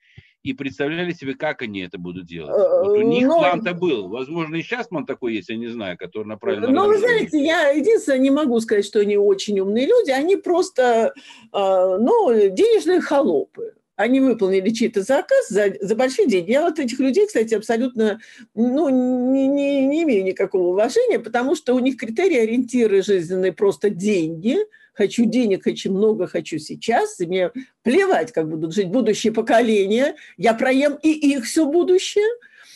И 0.44 0.54
представляли 0.54 1.12
себе, 1.12 1.34
как 1.34 1.64
они 1.64 1.80
это 1.80 1.98
будут 1.98 2.28
делать. 2.28 2.52
Вот 2.52 2.98
у 2.98 3.02
них 3.02 3.28
Но... 3.28 3.40
план-то 3.40 3.74
был. 3.74 4.10
Возможно, 4.10 4.56
и 4.56 4.62
сейчас 4.62 4.90
план 4.90 5.06
такой 5.06 5.34
есть, 5.34 5.50
я 5.50 5.56
не 5.56 5.68
знаю, 5.68 5.98
который 5.98 6.28
направлен 6.28 6.62
на... 6.62 6.84
Ну, 6.84 6.88
вы 6.88 7.00
знаете, 7.00 7.44
я 7.44 7.70
единственное 7.70 8.20
не 8.20 8.30
могу 8.30 8.60
сказать, 8.60 8.86
что 8.86 9.00
они 9.00 9.18
очень 9.18 9.60
умные 9.60 9.88
люди. 9.88 10.12
Они 10.12 10.36
просто, 10.36 11.14
а, 11.52 11.98
ну, 11.98 12.32
денежные 12.50 13.02
холопы 13.02 13.74
они 13.96 14.20
выполнили 14.20 14.70
чей-то 14.70 15.02
заказ 15.02 15.48
за, 15.50 15.74
за 15.80 15.96
большие 15.96 16.28
деньги. 16.28 16.52
Я 16.52 16.64
вот 16.64 16.80
этих 16.80 17.00
людей, 17.00 17.28
кстати, 17.28 17.54
абсолютно 17.54 18.20
ну, 18.54 18.90
не, 18.90 19.48
не, 19.48 19.88
не 19.88 20.04
имею 20.04 20.24
никакого 20.24 20.70
уважения, 20.70 21.20
потому 21.20 21.56
что 21.56 21.74
у 21.74 21.80
них 21.80 21.98
критерии 21.98 22.38
ориентиры 22.38 23.02
жизненные 23.02 23.54
просто 23.54 23.90
деньги. 23.90 24.58
Хочу 24.94 25.26
денег, 25.26 25.64
хочу 25.64 25.92
много, 25.92 26.28
хочу 26.28 26.58
сейчас. 26.58 27.20
И 27.20 27.26
мне 27.26 27.52
плевать, 27.84 28.32
как 28.32 28.50
будут 28.50 28.74
жить 28.74 28.88
будущие 28.88 29.34
поколения. 29.34 30.16
Я 30.38 30.54
проем 30.54 30.98
и 31.02 31.10
их 31.10 31.46
все 31.46 31.66
будущее. 31.66 32.28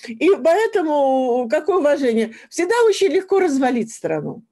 И 0.08 0.30
поэтому 0.42 1.48
какое 1.50 1.78
уважение? 1.78 2.34
Всегда 2.50 2.76
очень 2.86 3.08
легко 3.08 3.40
развалить 3.40 3.92
страну. 3.92 4.44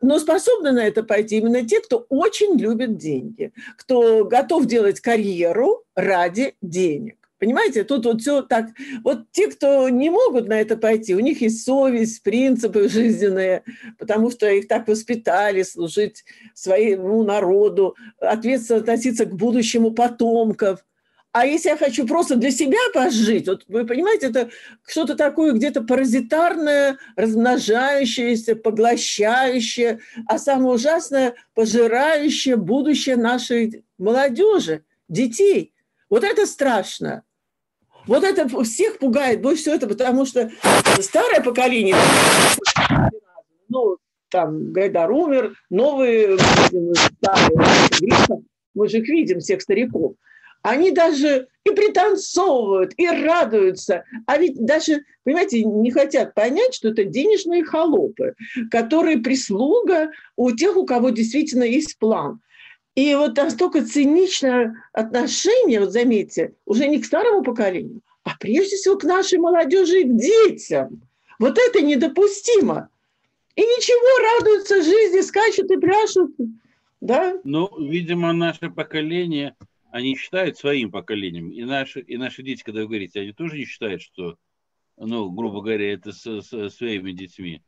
Но 0.00 0.18
способны 0.18 0.72
на 0.72 0.86
это 0.86 1.02
пойти 1.02 1.38
именно 1.38 1.66
те, 1.66 1.80
кто 1.80 2.06
очень 2.08 2.58
любит 2.58 2.96
деньги, 2.96 3.52
кто 3.76 4.24
готов 4.24 4.66
делать 4.66 5.00
карьеру 5.00 5.84
ради 5.94 6.54
денег. 6.62 7.16
Понимаете, 7.40 7.84
тут 7.84 8.04
вот 8.04 8.20
все 8.20 8.42
так. 8.42 8.66
Вот 9.02 9.30
те, 9.32 9.48
кто 9.48 9.88
не 9.88 10.10
могут 10.10 10.46
на 10.46 10.60
это 10.60 10.76
пойти, 10.76 11.14
у 11.14 11.20
них 11.20 11.40
есть 11.40 11.64
совесть, 11.64 12.22
принципы 12.22 12.86
жизненные, 12.88 13.64
потому 13.98 14.30
что 14.30 14.46
их 14.46 14.68
так 14.68 14.86
воспитали 14.86 15.62
служить 15.62 16.22
своему 16.54 17.24
народу, 17.24 17.96
ответственно 18.20 18.80
относиться 18.80 19.24
к 19.24 19.34
будущему 19.34 19.92
потомков. 19.92 20.84
А 21.32 21.46
если 21.46 21.68
я 21.68 21.76
хочу 21.76 22.06
просто 22.08 22.34
для 22.34 22.50
себя 22.50 22.78
пожить, 22.92 23.46
вот 23.46 23.62
вы 23.68 23.86
понимаете, 23.86 24.26
это 24.26 24.50
что-то 24.86 25.14
такое 25.14 25.52
где-то 25.52 25.82
паразитарное, 25.82 26.98
размножающееся, 27.14 28.56
поглощающее, 28.56 30.00
а 30.26 30.38
самое 30.38 30.74
ужасное– 30.74 31.34
пожирающее 31.54 32.56
будущее 32.56 33.14
нашей 33.14 33.84
молодежи, 33.96 34.84
детей. 35.08 35.72
Вот 36.08 36.24
это 36.24 36.46
страшно. 36.46 37.22
Вот 38.08 38.24
это 38.24 38.48
всех 38.64 38.98
пугает 38.98 39.40
больше 39.40 39.62
всего 39.62 39.76
это, 39.76 39.86
потому 39.86 40.26
что 40.26 40.50
старое 41.00 41.42
поколение, 41.42 41.94
ну, 43.68 43.98
там 44.30 44.72
Гайдар 44.72 45.12
умер, 45.12 45.54
новые, 45.68 46.36
старые, 47.20 47.56
мы 48.74 48.88
же 48.88 48.98
их 48.98 49.08
видим, 49.08 49.38
всех 49.38 49.62
стариков– 49.62 50.14
Они 50.62 50.90
даже 50.90 51.48
и 51.64 51.70
пританцовывают, 51.70 52.92
и 52.96 53.06
радуются. 53.06 54.04
А 54.26 54.38
ведь 54.38 54.64
даже, 54.64 55.04
понимаете, 55.24 55.64
не 55.64 55.90
хотят 55.90 56.34
понять, 56.34 56.74
что 56.74 56.88
это 56.88 57.04
денежные 57.04 57.64
холопы, 57.64 58.34
которые 58.70 59.18
прислуга 59.18 60.10
у 60.36 60.52
тех, 60.52 60.76
у 60.76 60.84
кого 60.84 61.10
действительно 61.10 61.64
есть 61.64 61.98
план. 61.98 62.40
И 62.94 63.14
вот 63.14 63.36
настолько 63.36 63.84
циничное 63.84 64.74
отношение, 64.92 65.80
вот 65.80 65.92
заметьте, 65.92 66.54
уже 66.66 66.88
не 66.88 66.98
к 67.00 67.06
старому 67.06 67.42
поколению, 67.42 68.02
а 68.24 68.36
прежде 68.38 68.76
всего 68.76 68.96
к 68.96 69.04
нашей 69.04 69.38
молодежи 69.38 70.00
и 70.00 70.04
к 70.04 70.16
детям. 70.16 71.02
Вот 71.38 71.56
это 71.58 71.80
недопустимо. 71.80 72.88
И 73.56 73.62
ничего, 73.62 74.38
радуются 74.38 74.82
жизни, 74.82 75.20
скачут 75.20 75.70
и 75.70 75.76
пляшут. 75.76 76.34
Да? 77.00 77.34
Ну, 77.44 77.70
видимо, 77.78 78.32
наше 78.32 78.70
поколение, 78.70 79.54
они 79.92 80.16
считают 80.16 80.56
своим 80.58 80.90
поколением. 80.90 81.50
И 81.50 81.62
наши, 81.64 82.00
и 82.00 82.16
наши 82.16 82.42
дети, 82.42 82.62
когда 82.62 82.80
вы 82.80 82.86
говорите, 82.86 83.20
они 83.20 83.32
тоже 83.32 83.56
не 83.58 83.64
считают, 83.64 84.02
что, 84.02 84.36
ну, 84.96 85.30
грубо 85.30 85.60
говоря, 85.60 85.92
это 85.92 86.12
с, 86.12 86.40
с 86.42 86.70
своими 86.70 87.12
детьми. 87.12 87.62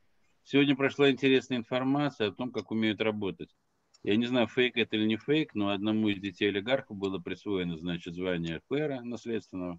Сегодня 0.44 0.76
прошла 0.76 1.10
интересная 1.10 1.58
информация 1.58 2.28
о 2.28 2.32
том, 2.32 2.50
как 2.50 2.70
умеют 2.70 3.00
работать. 3.00 3.54
Я 4.02 4.16
не 4.16 4.26
знаю, 4.26 4.48
фейк 4.48 4.76
это 4.76 4.96
или 4.96 5.06
не 5.06 5.16
фейк, 5.16 5.54
но 5.54 5.68
одному 5.68 6.08
из 6.08 6.18
детей 6.18 6.48
олигархов 6.48 6.96
было 6.96 7.18
присвоено, 7.18 7.78
значит, 7.78 8.14
звание 8.14 8.60
пэра 8.68 9.00
наследственного. 9.02 9.78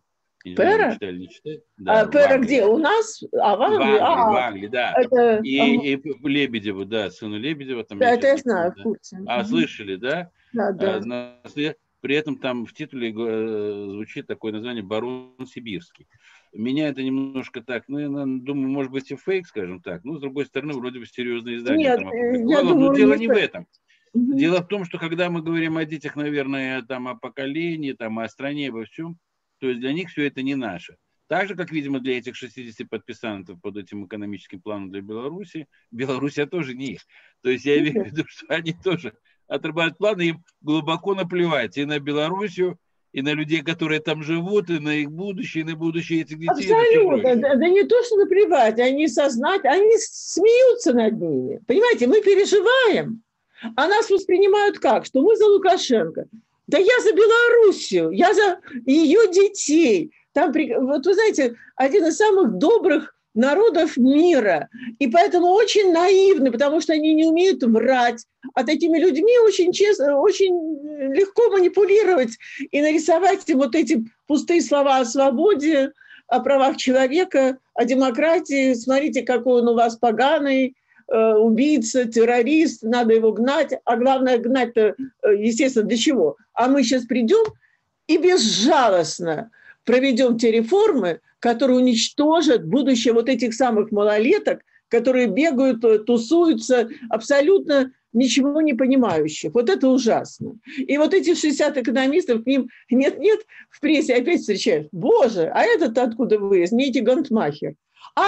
Пэра? 0.56 0.94
Читали, 0.94 1.20
не 1.20 1.30
читали? 1.30 1.64
Да, 1.78 2.02
а 2.02 2.08
Пэра 2.08 2.38
где? 2.38 2.66
У 2.66 2.78
нас? 2.78 3.24
А 3.34 3.56
в 3.56 3.62
Англии? 3.62 3.78
В 3.78 3.82
Англии, 3.82 4.00
а, 4.02 4.32
в 4.32 4.36
Англии 4.36 4.68
да. 4.68 4.94
Это... 4.98 5.40
И, 5.44 5.58
а... 5.58 5.66
и 5.66 6.28
Лебедеву, 6.28 6.86
да, 6.86 7.10
сыну 7.12 7.38
Лебедева. 7.38 7.84
Там 7.86 8.00
да, 8.00 8.12
это 8.12 8.28
я 8.28 8.38
знаю, 8.38 8.74
в 8.78 8.84
курсе. 8.84 9.20
А, 9.26 9.44
слышали, 9.46 9.96
да? 9.96 10.32
Да, 10.52 10.72
да. 10.72 10.98
А, 10.98 11.00
на, 11.00 11.40
при 12.04 12.18
этом 12.18 12.36
там 12.36 12.66
в 12.66 12.74
титуле 12.74 13.14
э, 13.18 13.88
звучит 13.92 14.28
такое 14.28 14.52
название 14.52 14.84
«Барон 14.84 15.48
Сибирский». 15.48 16.06
Меня 16.52 16.90
это 16.90 17.02
немножко 17.02 17.62
так, 17.62 17.86
ну, 17.88 17.98
я 17.98 18.08
думаю, 18.10 18.68
может 18.68 18.92
быть 18.92 19.10
и 19.10 19.16
фейк, 19.16 19.48
скажем 19.48 19.82
так. 19.82 20.04
Ну, 20.04 20.18
с 20.18 20.20
другой 20.20 20.46
стороны, 20.46 20.74
вроде 20.74 21.00
бы 21.00 21.06
серьезное 21.06 21.56
издание. 21.56 21.92
Нет, 21.92 22.00
там 22.00 22.12
э, 22.12 22.44
я 22.46 22.62
думаю, 22.62 22.90
но 22.90 22.94
дело 22.94 23.14
не 23.14 23.28
в 23.28 23.32
этом. 23.32 23.68
Угу. 24.12 24.38
Дело 24.38 24.62
в 24.62 24.68
том, 24.68 24.84
что 24.84 24.98
когда 24.98 25.30
мы 25.30 25.42
говорим 25.42 25.78
о 25.78 25.86
детях, 25.86 26.18
наверное, 26.18 26.82
там, 26.82 27.08
о 27.08 27.16
поколении, 27.16 27.94
там, 27.94 28.20
о 28.20 28.28
стране, 28.28 28.68
обо 28.68 28.84
всем, 28.84 29.18
то 29.60 29.70
есть 29.70 29.80
для 29.80 29.94
них 29.94 30.10
все 30.10 30.28
это 30.28 30.42
не 30.42 30.56
наше. 30.56 30.98
Так 31.28 31.48
же, 31.48 31.56
как, 31.56 31.72
видимо, 31.72 32.02
для 32.02 32.18
этих 32.18 32.36
60 32.36 32.90
подписантов 32.90 33.62
под 33.62 33.78
этим 33.78 34.06
экономическим 34.06 34.62
планом 34.62 34.92
для 34.92 35.00
Беларуси, 35.00 35.68
Белоруссия 35.90 36.48
тоже 36.48 36.76
не 36.76 36.96
их. 36.96 37.02
То 37.44 37.50
есть 37.50 37.64
я 37.64 37.80
имею 37.80 38.04
в 38.04 38.08
виду, 38.08 38.26
что 38.28 38.48
они 38.50 38.74
тоже 38.74 39.14
отрабатывают 39.48 39.98
планы, 39.98 40.22
им 40.22 40.44
глубоко 40.62 41.16
наплевать 41.16 41.78
и 41.78 41.86
на 41.86 42.00
Белоруссию, 42.00 42.78
и 43.12 43.22
на 43.22 43.34
людей, 43.34 43.62
которые 43.62 44.00
там 44.00 44.24
живут, 44.24 44.70
и 44.70 44.80
на 44.80 44.96
их 44.96 45.12
будущее, 45.12 45.64
и 45.64 45.68
на 45.68 45.76
будущее 45.76 46.22
этих 46.22 46.40
детей. 46.40 46.74
Абсолютно. 46.74 47.36
Да, 47.36 47.56
да 47.56 47.70
не 47.70 47.84
то, 47.84 48.04
что 48.04 48.18
наплевать, 48.18 48.80
они 48.80 49.08
сознать, 49.08 49.64
они 49.66 49.92
смеются 49.98 50.94
над 50.94 51.20
ними. 51.22 51.62
Понимаете, 51.68 52.08
мы 52.08 52.22
переживаем, 52.22 53.22
а 53.76 53.88
нас 53.88 54.10
воспринимают 54.10 54.80
как? 54.80 55.06
Что 55.06 55.22
мы 55.22 55.36
за 55.38 55.46
Лукашенко. 55.46 56.26
Да 56.68 56.78
я 56.78 57.00
за 57.02 57.14
Белоруссию, 57.14 58.12
я 58.12 58.34
за 58.34 58.60
ее 58.86 59.32
детей. 59.32 60.12
Там, 60.32 60.52
вот 60.52 61.06
вы 61.06 61.14
знаете, 61.14 61.56
один 61.76 62.08
из 62.08 62.18
самых 62.18 62.58
добрых 62.58 63.16
народов 63.34 63.98
мира. 63.98 64.70
И 65.00 65.08
поэтому 65.08 65.48
очень 65.48 65.92
наивны, 65.92 66.52
потому 66.52 66.82
что 66.82 66.94
они 66.94 67.14
не 67.14 67.26
умеют 67.26 67.64
врать. 67.64 68.26
А 68.54 68.64
такими 68.64 69.00
людьми 69.00 69.38
очень, 69.40 69.72
честно, 69.72 70.20
очень 70.20 70.54
легко 71.14 71.50
манипулировать 71.50 72.38
и 72.72 72.82
нарисовать 72.82 73.48
им 73.50 73.60
вот 73.60 73.76
эти 73.76 74.04
пустые 74.28 74.62
слова 74.62 74.98
о 74.98 75.06
свободе, 75.06 75.92
о 76.28 76.40
правах 76.40 76.78
человека, 76.78 77.58
о 77.74 77.86
демократии. 77.86 78.74
Смотрите, 78.74 79.24
какой 79.24 79.62
он 79.62 79.70
у 79.70 79.74
вас 79.76 79.98
поганый, 79.98 80.76
э, 81.12 81.34
убийца, 81.34 82.06
террорист, 82.06 82.84
надо 82.84 83.14
его 83.14 83.32
гнать. 83.32 83.74
А 83.86 83.98
главное, 83.98 84.38
гнать-то, 84.38 84.96
э, 85.24 85.36
естественно, 85.36 85.86
для 85.86 85.98
чего? 85.98 86.38
А 86.54 86.68
мы 86.68 86.84
сейчас 86.84 87.06
придем 87.06 87.44
и 88.08 88.18
безжалостно 88.18 89.52
проведем 89.86 90.38
те 90.38 90.52
реформы, 90.52 91.20
которые 91.44 91.78
уничтожат 91.78 92.66
будущее 92.66 93.14
вот 93.14 93.28
этих 93.28 93.54
самых 93.54 93.92
малолеток, 93.92 94.62
которые 94.88 95.28
бегают, 95.28 95.84
э, 95.84 96.00
тусуются, 96.00 96.88
абсолютно 97.10 97.92
ничего 98.14 98.62
не 98.62 98.74
понимающих. 98.74 99.54
Вот 99.54 99.70
это 99.70 99.90
ужасно. 99.90 100.54
И 100.78 100.98
вот 100.98 101.14
эти 101.14 101.36
60 101.36 101.78
экономистов, 101.80 102.44
к 102.44 102.46
ним 102.46 102.70
нет-нет, 102.90 103.42
в 103.70 103.82
прессе 103.82 104.16
опять 104.16 104.40
встречают. 104.40 104.88
Боже, 104.94 105.52
а 105.54 105.64
этот 105.64 105.98
откуда 105.98 106.40
вылез? 106.40 106.72
Не 106.72 106.86
эти 106.86 107.00
Гантмахер. 107.00 107.74
А 108.16 108.24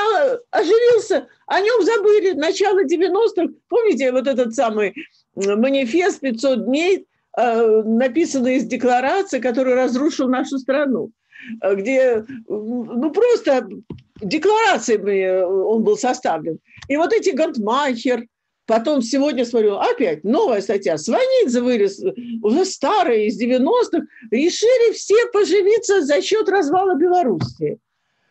оживился, 0.51 1.29
о 1.47 1.61
нем 1.61 1.85
забыли. 1.85 2.31
Начало 2.31 2.83
90-х, 2.83 3.53
помните 3.69 4.11
вот 4.11 4.27
этот 4.27 4.53
самый 4.53 4.93
манифест 5.35 6.19
500 6.19 6.65
дней, 6.65 7.07
э, 7.37 7.81
написанный 7.85 8.57
из 8.57 8.65
декларации, 8.65 9.39
который 9.39 9.75
разрушил 9.75 10.27
нашу 10.27 10.57
страну. 10.57 11.11
Э, 11.61 11.75
где 11.75 12.25
ну 12.47 13.11
просто 13.11 13.67
декларациями 14.21 15.43
он 15.43 15.83
был 15.83 15.97
составлен. 15.97 16.59
И 16.87 16.97
вот 16.97 17.13
эти 17.13 17.29
Гантмахер, 17.29 18.25
потом 18.65 19.01
сегодня 19.01 19.45
смотрю, 19.45 19.75
опять 19.75 20.23
новая 20.23 20.61
статья, 20.61 20.97
Сванидзе 20.97 21.61
вылез, 21.61 22.01
уже 22.41 22.65
старые, 22.65 23.27
из 23.27 23.41
90-х, 23.41 24.05
решили 24.31 24.93
все 24.93 25.27
поживиться 25.31 26.01
за 26.01 26.21
счет 26.21 26.47
развала 26.49 26.95
Белоруссии. 26.95 27.79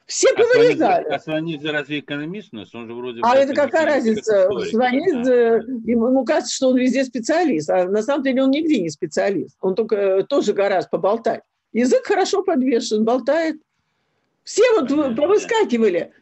Все 0.07 0.29
а 0.33 0.37
повырезали. 0.37 1.09
А 1.09 1.19
Сванидзе 1.19 1.71
разве 1.71 2.01
экономист 2.01 2.51
у 2.53 2.57
нас? 2.57 2.75
Он 2.75 2.87
же 2.87 2.95
вроде... 2.95 3.21
А 3.23 3.37
это 3.37 3.55
какая 3.55 3.87
разница? 3.87 4.49
Сванидзе, 4.71 5.63
ему 5.87 6.25
кажется, 6.27 6.55
что 6.55 6.69
он 6.69 6.77
везде 6.77 7.05
специалист, 7.05 7.71
а 7.71 7.89
на 7.89 8.03
самом 8.03 8.23
деле 8.23 8.43
он 8.43 8.51
нигде 8.51 8.81
не 8.81 8.91
специалист. 8.91 9.57
Он 9.63 9.75
только 9.75 9.97
э, 9.97 10.23
тоже 10.25 10.53
гораздо 10.53 10.91
поболтать. 10.91 11.41
Язык 11.75 12.07
хорошо 12.07 12.43
подвешен, 12.43 13.05
болтает. 13.05 13.61
Все 14.45 14.63
вот 14.73 14.89
повыскакивали 15.17 16.13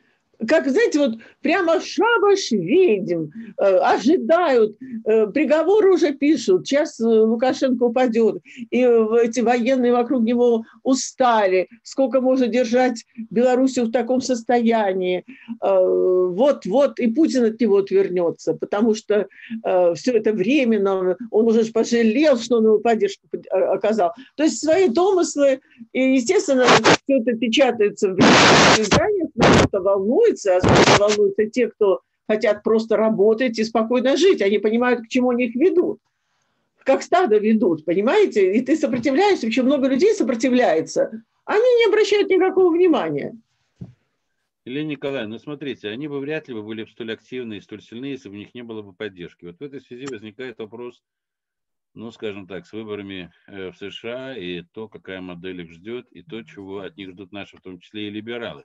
как, 0.49 0.69
знаете, 0.69 0.99
вот 0.99 1.19
прямо 1.41 1.81
шабаш 1.81 2.51
ведьм, 2.51 3.27
э, 3.59 3.77
ожидают, 3.79 4.77
э, 5.05 5.27
приговоры 5.29 5.93
уже 5.93 6.13
пишут, 6.13 6.67
сейчас 6.67 7.01
э, 7.01 7.05
Лукашенко 7.05 7.85
упадет, 7.85 8.43
и 8.71 8.79
эти 8.79 9.41
военные 9.41 9.93
вокруг 9.93 10.23
него 10.23 10.65
устали, 10.83 11.69
сколько 11.83 12.21
можно 12.21 12.47
держать 12.47 13.05
Белоруссию 13.31 13.87
в 13.87 13.93
таком 13.93 14.21
состоянии, 14.21 15.25
вот-вот, 15.61 16.99
и 16.99 17.09
Путин 17.09 17.45
от 17.45 17.61
него 17.61 17.79
отвернется, 17.79 18.55
потому 18.55 18.95
что 18.95 19.27
все 19.95 20.13
это 20.13 20.33
временно, 20.33 21.17
он 21.31 21.47
уже 21.47 21.65
пожалел, 21.73 22.39
что 22.39 22.59
он 22.59 22.67
его 22.67 22.79
поддержку 22.79 23.27
оказал. 23.51 24.13
То 24.37 24.45
есть 24.45 24.61
свои 24.61 24.89
домыслы, 24.89 25.61
и, 25.93 26.15
естественно, 26.15 26.65
все 26.65 27.19
это 27.19 27.33
печатается 27.33 28.11
в 28.11 28.19
изданиях, 28.79 29.31
это 29.65 29.81
волнует, 29.81 30.32
волнуется, 30.33 30.57
а 30.57 30.99
волнуются 30.99 31.47
те, 31.47 31.69
кто 31.69 32.01
хотят 32.29 32.63
просто 32.63 32.97
работать 32.97 33.59
и 33.59 33.65
спокойно 33.65 34.17
жить. 34.17 34.43
Они 34.43 34.59
понимают, 34.59 35.03
к 35.03 35.09
чему 35.09 35.31
они 35.31 35.47
их 35.47 35.55
ведут. 35.55 36.01
Как 36.85 37.03
стадо 37.03 37.39
ведут, 37.39 37.85
понимаете? 37.85 38.55
И 38.55 38.61
ты 38.63 38.77
сопротивляешься, 38.77 39.47
очень 39.47 39.63
много 39.63 39.89
людей 39.89 40.15
сопротивляется. 40.15 41.23
Они 41.45 41.61
не 41.61 41.87
обращают 41.87 42.29
никакого 42.29 42.73
внимания. 42.73 43.37
Елена 44.65 44.89
Николаевна, 44.89 45.35
ну 45.35 45.39
смотрите, 45.41 45.89
они 45.89 46.07
бы 46.07 46.21
вряд 46.21 46.47
ли 46.47 46.55
бы 46.55 46.63
были 46.63 46.85
столь 46.85 47.13
активны 47.13 47.55
и 47.55 47.61
столь 47.61 47.83
сильны, 47.83 48.07
если 48.07 48.29
бы 48.29 48.37
у 48.37 48.39
них 48.39 48.55
не 48.55 48.63
было 48.63 48.83
бы 48.83 48.93
поддержки. 48.93 49.45
Вот 49.45 49.59
в 49.59 49.63
этой 49.63 49.81
связи 49.81 50.07
возникает 50.07 50.59
вопрос, 50.59 51.03
ну, 51.95 52.13
скажем 52.13 52.47
так, 52.47 52.65
с 52.67 52.73
выборами 52.73 53.33
э, 53.49 53.71
в 53.73 53.77
США 53.77 54.37
и 54.37 54.63
то, 54.63 54.89
какая 54.89 55.21
модель 55.21 55.63
их 55.63 55.73
ждет, 55.73 56.07
и 56.13 56.23
то, 56.23 56.43
чего 56.45 56.79
от 56.79 56.97
них 56.97 57.11
ждут 57.11 57.33
наши, 57.33 57.57
в 57.57 57.61
том 57.61 57.81
числе 57.81 58.07
и 58.07 58.11
либералы. 58.11 58.65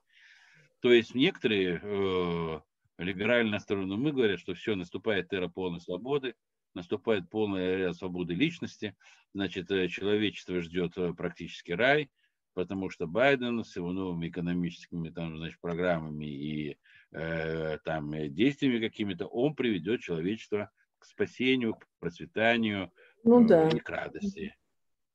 То 0.80 0.92
есть 0.92 1.16
некоторые 1.16 1.80
э, 1.82 2.60
либерально 2.98 3.52
настроенные 3.52 3.98
мы 3.98 4.12
говорят, 4.12 4.40
что 4.40 4.54
все, 4.54 4.76
наступает 4.76 5.34
эра 5.34 5.48
полной 5.48 5.82
свободы, 5.82 6.36
наступает 6.74 7.30
полная 7.30 7.80
эра 7.80 7.94
свободы 7.94 8.34
личности, 8.34 8.96
значит, 9.34 9.72
э, 9.72 9.88
человечество 9.88 10.62
ждет 10.62 10.98
э, 10.98 11.14
практически 11.14 11.72
рай, 11.72 12.10
потому 12.54 12.90
что 12.90 13.08
Байден 13.08 13.64
с 13.64 13.76
его 13.76 13.92
новыми 13.92 14.30
экономическими 14.30 15.10
там, 15.10 15.38
значит, 15.38 15.60
программами 15.60 16.26
и 16.26 16.78
э, 17.12 17.78
там, 17.84 18.12
действиями 18.34 18.80
какими-то, 18.80 19.28
он 19.28 19.56
приведет 19.56 20.02
человечество 20.02 20.72
к 21.00 21.06
спасению, 21.06 21.76
к 21.76 21.88
процветанию 22.00 22.92
ну, 23.24 23.44
э, 23.44 23.48
да. 23.48 23.70
и 23.70 23.80
к 23.80 23.90
радости. 23.90 24.56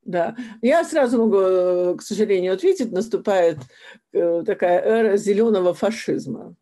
Да, 0.05 0.37
я 0.63 0.85
сразу 0.85 1.19
могу, 1.19 1.39
э, 1.39 1.95
к 1.97 2.03
сожалению, 2.03 2.55
ответить, 2.55 2.91
наступает 2.91 3.59
э, 4.13 4.43
такая 4.45 4.81
эра 4.81 5.17
зеленого 5.17 5.75
фашизма. 5.75 6.57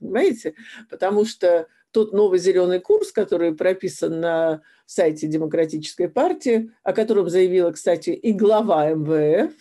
Понимаете? 0.00 0.54
Потому 0.88 1.24
что 1.24 1.68
тот 1.92 2.12
новый 2.12 2.38
зеленый 2.38 2.80
курс, 2.80 3.12
который 3.12 3.54
прописан 3.54 4.20
на 4.20 4.62
сайте 4.86 5.28
Демократической 5.28 6.08
партии, 6.08 6.72
о 6.82 6.92
котором 6.92 7.28
заявила, 7.28 7.70
кстати, 7.70 8.10
и 8.10 8.32
глава 8.32 8.90
МВФ, 8.90 9.52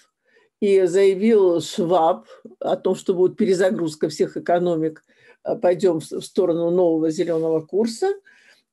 и 0.59 0.85
заявил 0.85 1.61
Шваб 1.61 2.27
о 2.59 2.75
том, 2.77 2.95
что 2.95 3.13
будет 3.13 3.37
перезагрузка 3.37 4.09
всех 4.09 4.37
экономик, 4.37 5.03
э, 5.43 5.55
пойдем 5.55 5.99
в 5.99 6.21
сторону 6.21 6.71
нового 6.71 7.11
зеленого 7.11 7.61
курса. 7.61 8.13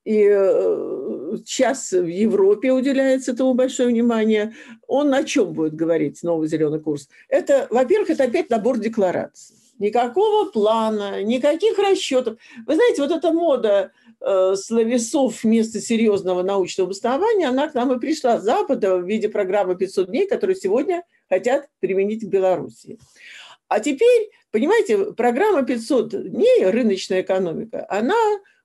И 0.03 0.23
э, 0.23 1.16
сейчас 1.45 1.91
в 1.91 2.05
Европе 2.05 2.71
уделяется 2.71 3.31
этому 3.31 3.53
большое 3.53 3.89
внимание. 3.89 4.55
Он 4.87 5.13
о 5.13 5.23
чем 5.23 5.53
будет 5.53 5.75
говорить 5.75 6.23
новый 6.23 6.47
зеленый 6.47 6.79
курс? 6.79 7.09
Это, 7.29 7.67
во-первых, 7.69 8.09
это 8.09 8.23
опять 8.23 8.49
набор 8.49 8.79
деклараций 8.79 9.57
никакого 9.79 10.49
плана, 10.49 11.23
никаких 11.23 11.77
расчетов. 11.77 12.37
Вы 12.65 12.75
знаете, 12.75 13.01
вот 13.01 13.11
эта 13.11 13.31
мода 13.31 13.91
э, 14.19 14.55
словесов 14.55 15.43
вместо 15.43 15.79
серьезного 15.79 16.43
научного 16.43 16.87
обоснования, 16.87 17.49
она 17.49 17.67
к 17.67 17.73
нам 17.73 17.93
и 17.93 17.99
пришла 17.99 18.39
с 18.39 18.43
Запада 18.43 18.97
в 18.97 19.07
виде 19.07 19.29
программы 19.29 19.75
500 19.75 20.07
дней, 20.07 20.27
которую 20.27 20.55
сегодня 20.55 21.03
хотят 21.29 21.67
применить 21.79 22.23
в 22.23 22.29
Беларуси. 22.29 22.97
А 23.67 23.79
теперь, 23.79 24.29
понимаете, 24.51 25.13
программа 25.13 25.63
500 25.63 26.09
дней, 26.31 26.65
рыночная 26.65 27.21
экономика, 27.21 27.85
она 27.89 28.15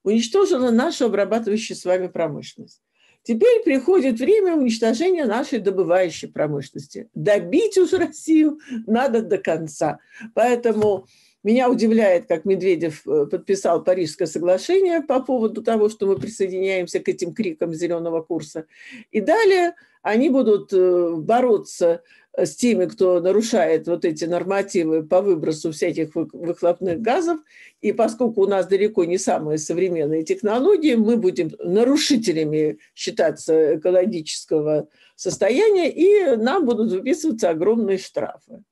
уничтожила 0.04 0.70
нашу 0.70 1.06
обрабатывающую 1.06 1.76
с 1.76 1.84
вами 1.84 2.08
промышленность. 2.08 2.80
Теперь 3.22 3.62
приходит 3.62 4.18
время 4.18 4.56
уничтожения 4.56 5.24
нашей 5.26 5.60
добывающей 5.60 6.28
промышленности. 6.28 7.08
Добить 7.14 7.78
уже 7.78 7.98
Россию 7.98 8.58
надо 8.86 9.22
до 9.22 9.38
конца. 9.38 10.00
Поэтому 10.34 11.06
меня 11.44 11.70
удивляет, 11.70 12.26
как 12.26 12.44
Медведев 12.44 13.06
э, 13.06 13.26
подписал 13.26 13.82
Парижское 13.82 14.26
соглашение 14.26 15.02
по 15.02 15.20
поводу 15.20 15.62
того, 15.62 15.88
что 15.88 16.06
мы 16.06 16.16
присоединяемся 16.16 17.00
к 17.00 17.08
этим 17.08 17.32
крикам 17.32 17.74
зеленого 17.74 18.22
курса. 18.22 18.66
И 19.10 19.20
далее 19.20 19.74
они 20.02 20.30
будут 20.30 20.72
э, 20.72 21.14
бороться 21.16 22.02
с 22.36 22.56
теми, 22.56 22.86
кто 22.86 23.20
нарушает 23.20 23.86
вот 23.86 24.04
эти 24.04 24.24
нормативы 24.24 25.02
по 25.02 25.20
выбросу 25.20 25.70
всяких 25.70 26.14
выхлопных 26.14 27.00
газов. 27.00 27.40
И 27.82 27.92
поскольку 27.92 28.42
у 28.42 28.46
нас 28.46 28.66
далеко 28.66 29.04
не 29.04 29.18
самые 29.18 29.58
современные 29.58 30.24
технологии, 30.24 30.94
мы 30.94 31.16
будем 31.16 31.50
нарушителями 31.58 32.78
считаться 32.94 33.76
экологического 33.76 34.88
состояния, 35.14 35.90
и 35.90 36.36
нам 36.36 36.64
будут 36.64 36.90
выписываться 36.90 37.50
огромные 37.50 37.98
штрафы. 37.98 38.62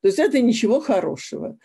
То 0.00 0.08
есть 0.08 0.18
это 0.18 0.40
ничего 0.40 0.80
хорошего 0.80 1.56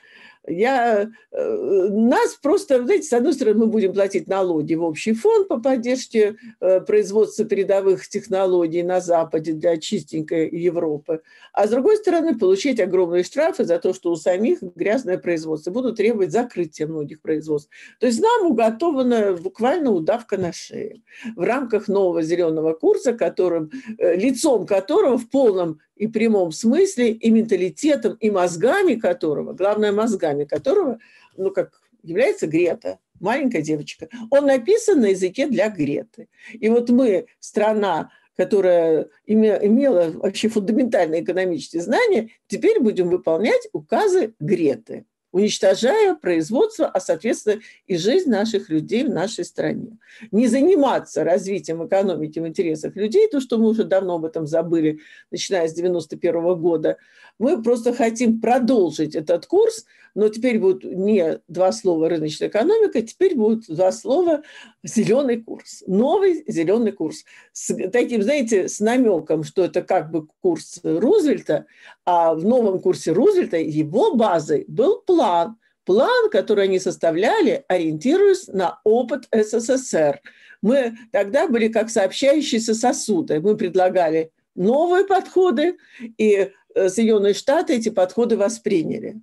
я, 0.49 1.09
э, 1.31 1.87
нас 1.89 2.35
просто, 2.41 2.83
знаете, 2.83 3.07
с 3.07 3.13
одной 3.13 3.33
стороны, 3.33 3.59
мы 3.59 3.67
будем 3.67 3.93
платить 3.93 4.27
налоги 4.27 4.73
в 4.73 4.83
общий 4.83 5.13
фонд 5.13 5.47
по 5.47 5.59
поддержке 5.59 6.35
э, 6.59 6.81
производства 6.81 7.45
передовых 7.45 8.07
технологий 8.07 8.83
на 8.83 8.99
Западе 8.99 9.53
для 9.53 9.77
чистенькой 9.77 10.49
Европы, 10.49 11.21
а 11.53 11.67
с 11.67 11.69
другой 11.69 11.97
стороны, 11.97 12.37
получить 12.37 12.79
огромные 12.79 13.23
штрафы 13.23 13.63
за 13.63 13.79
то, 13.79 13.93
что 13.93 14.11
у 14.11 14.15
самих 14.15 14.61
грязное 14.61 15.17
производство, 15.17 15.71
будут 15.71 15.97
требовать 15.97 16.31
закрытия 16.31 16.87
многих 16.87 17.21
производств. 17.21 17.69
То 17.99 18.07
есть 18.07 18.21
нам 18.21 18.51
уготована 18.51 19.33
буквально 19.33 19.91
удавка 19.91 20.37
на 20.37 20.51
шее 20.51 21.01
в 21.35 21.43
рамках 21.43 21.87
нового 21.87 22.21
зеленого 22.21 22.73
курса, 22.73 23.13
которым, 23.13 23.71
э, 23.97 24.15
лицом 24.15 24.65
которого 24.65 25.17
в 25.17 25.29
полном 25.29 25.79
и 25.99 26.07
прямом 26.07 26.51
смысле, 26.51 27.11
и 27.11 27.29
менталитетом, 27.29 28.15
и 28.15 28.31
мозгами 28.31 28.95
которого, 28.95 29.53
главное, 29.53 29.91
мозгами 29.91 30.45
которого, 30.45 30.97
ну, 31.37 31.51
как 31.51 31.81
является 32.01 32.47
Грета, 32.47 32.99
маленькая 33.19 33.61
девочка. 33.61 34.07
Он 34.31 34.45
написан 34.45 35.01
на 35.01 35.07
языке 35.07 35.47
для 35.47 35.69
Греты. 35.69 36.29
И 36.53 36.69
вот 36.69 36.89
мы, 36.89 37.27
страна, 37.39 38.11
которая 38.37 39.09
имела 39.25 40.11
вообще 40.11 40.47
фундаментальные 40.47 41.23
экономические 41.23 41.81
знания, 41.81 42.29
теперь 42.47 42.79
будем 42.79 43.09
выполнять 43.09 43.67
указы 43.73 44.33
Греты 44.39 45.05
уничтожая 45.31 46.15
производство, 46.15 46.87
а, 46.87 46.99
соответственно, 46.99 47.61
и 47.87 47.97
жизнь 47.97 48.29
наших 48.29 48.69
людей 48.69 49.03
в 49.03 49.09
нашей 49.09 49.45
стране. 49.45 49.97
Не 50.31 50.47
заниматься 50.47 51.23
развитием 51.23 51.85
экономики 51.85 52.39
в 52.39 52.47
интересах 52.47 52.95
людей, 52.95 53.27
то, 53.29 53.39
что 53.39 53.57
мы 53.57 53.69
уже 53.69 53.83
давно 53.83 54.15
об 54.15 54.25
этом 54.25 54.47
забыли, 54.47 54.99
начиная 55.31 55.67
с 55.67 55.73
91 55.73 56.55
года, 56.55 56.97
мы 57.37 57.61
просто 57.61 57.93
хотим 57.93 58.41
продолжить 58.41 59.15
этот 59.15 59.45
курс, 59.45 59.85
но 60.15 60.29
теперь 60.29 60.59
будут 60.59 60.83
не 60.83 61.39
два 61.47 61.71
слова 61.71 62.09
рыночная 62.09 62.49
экономика, 62.49 63.01
теперь 63.01 63.35
будут 63.35 63.67
два 63.67 63.91
слова 63.91 64.41
зеленый 64.83 65.41
курс, 65.41 65.83
новый 65.87 66.43
зеленый 66.47 66.91
курс. 66.91 67.23
С 67.51 67.73
таким, 67.89 68.23
знаете, 68.23 68.67
с 68.67 68.79
намеком, 68.79 69.43
что 69.43 69.63
это 69.63 69.81
как 69.81 70.11
бы 70.11 70.27
курс 70.41 70.79
Рузвельта, 70.83 71.65
а 72.05 72.33
в 72.33 72.43
новом 72.43 72.79
курсе 72.79 73.11
Рузвельта 73.11 73.57
его 73.57 74.15
базой 74.15 74.65
был 74.67 75.01
план, 75.01 75.57
план, 75.85 76.29
который 76.29 76.65
они 76.65 76.79
составляли, 76.79 77.63
ориентируясь 77.67 78.47
на 78.47 78.79
опыт 78.83 79.27
СССР. 79.31 80.21
Мы 80.61 80.95
тогда 81.11 81.47
были 81.47 81.67
как 81.67 81.89
сообщающиеся 81.89 82.73
сосуды. 82.73 83.39
Мы 83.39 83.55
предлагали 83.57 84.31
новые 84.55 85.05
подходы, 85.05 85.77
и 86.17 86.51
э, 86.75 86.89
Соединенные 86.89 87.33
Штаты 87.33 87.75
эти 87.75 87.89
подходы 87.89 88.37
восприняли. 88.37 89.21